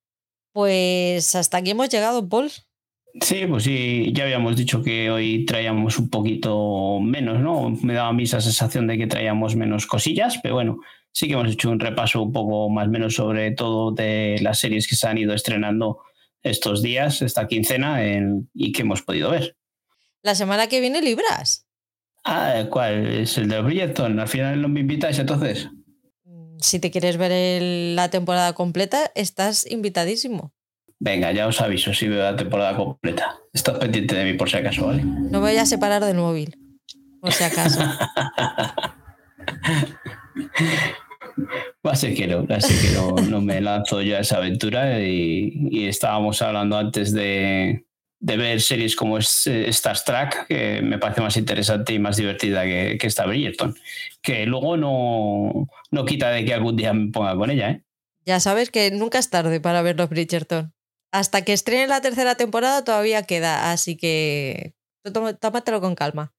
[0.54, 2.52] Pues hasta aquí hemos llegado, Paul.
[3.22, 7.70] Sí, pues sí, ya habíamos dicho que hoy traíamos un poquito menos, ¿no?
[7.82, 10.80] Me daba a mí esa sensación de que traíamos menos cosillas, pero bueno,
[11.12, 14.60] sí que hemos hecho un repaso un poco más o menos sobre todo de las
[14.60, 16.00] series que se han ido estrenando
[16.44, 18.00] estos días, esta quincena,
[18.54, 19.58] y que hemos podido ver.
[20.22, 21.66] La semana que viene libras.
[22.24, 23.08] Ah, ¿cuál?
[23.08, 24.20] Es el de Bridgerton.
[24.20, 25.70] Al final no me invitáis entonces.
[26.26, 27.62] Mm, si te quieres ver
[27.96, 30.54] la temporada completa, estás invitadísimo.
[31.00, 33.38] Venga, ya os aviso si veo la temporada completa.
[33.54, 35.04] Estás pendiente de mí por si acaso, ¿vale?
[35.04, 36.58] No me voy a separar del móvil,
[37.22, 37.82] por si acaso.
[41.86, 45.88] Va a ser que no, así que no, me lanzo yo a esa aventura y,
[45.88, 47.86] estábamos hablando antes de,
[48.20, 49.22] ver series como eh,
[49.68, 53.76] Star Trek, que me parece más interesante y más divertida que, que esta Bridgerton,
[54.22, 57.70] que luego no, no quita de que algún día me ponga con ella.
[57.70, 57.84] ¿eh?
[58.26, 60.74] Ya sabes que nunca es tarde para ver los Bridgerton.
[61.18, 64.76] Hasta que estrene la tercera temporada todavía queda, así que
[65.40, 66.32] tómatelo con calma.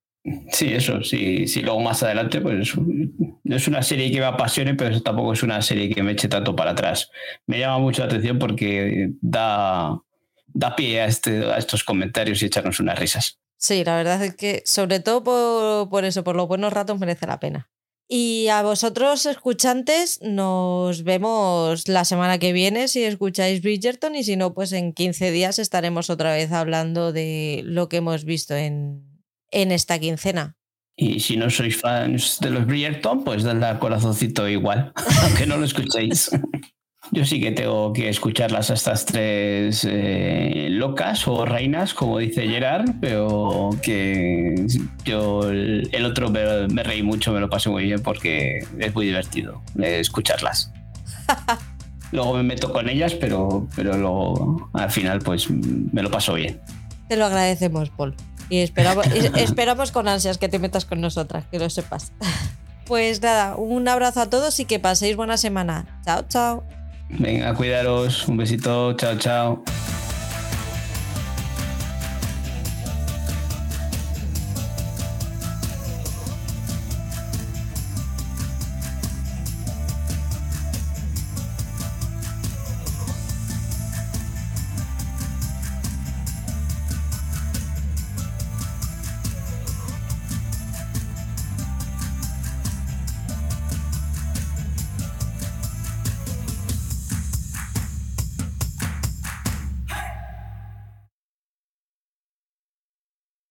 [0.52, 4.76] Sí, eso, sí, sí, luego más adelante, pues no es una serie que me apasione,
[4.76, 7.10] pero tampoco es una serie que me eche tanto para atrás.
[7.46, 10.00] Me llama mucho la atención porque da,
[10.46, 13.40] da pie a, este, a estos comentarios y echarnos unas risas.
[13.56, 17.26] Sí, la verdad es que sobre todo por, por eso, por los buenos ratos merece
[17.26, 17.68] la pena.
[18.10, 24.36] Y a vosotros, escuchantes, nos vemos la semana que viene si escucháis Bridgerton y si
[24.36, 29.04] no, pues en 15 días estaremos otra vez hablando de lo que hemos visto en,
[29.50, 30.56] en esta quincena.
[30.96, 34.92] Y si no sois fans de los Bridgerton, pues dadle al corazoncito igual,
[35.24, 36.30] aunque no lo escuchéis.
[37.10, 42.46] Yo sí que tengo que escucharlas a estas tres eh, locas o reinas, como dice
[42.46, 44.66] Gerard, pero que
[45.04, 49.62] yo el, otro me, reí mucho, me lo pasé muy bien porque es muy divertido
[49.78, 50.70] escucharlas.
[52.12, 56.60] luego me meto con ellas, pero, pero luego al final pues me lo paso bien.
[57.08, 58.14] Te lo agradecemos, Paul.
[58.50, 59.06] Y esperamos,
[59.36, 62.12] esperamos con ansias que te metas con nosotras, que lo sepas.
[62.88, 66.00] Pues nada, un abrazo a todos y que paséis buena semana.
[66.06, 66.77] Chao, chao.
[67.10, 68.28] Venga, cuidaros.
[68.28, 68.94] Un besito.
[68.94, 69.64] Chao, chao.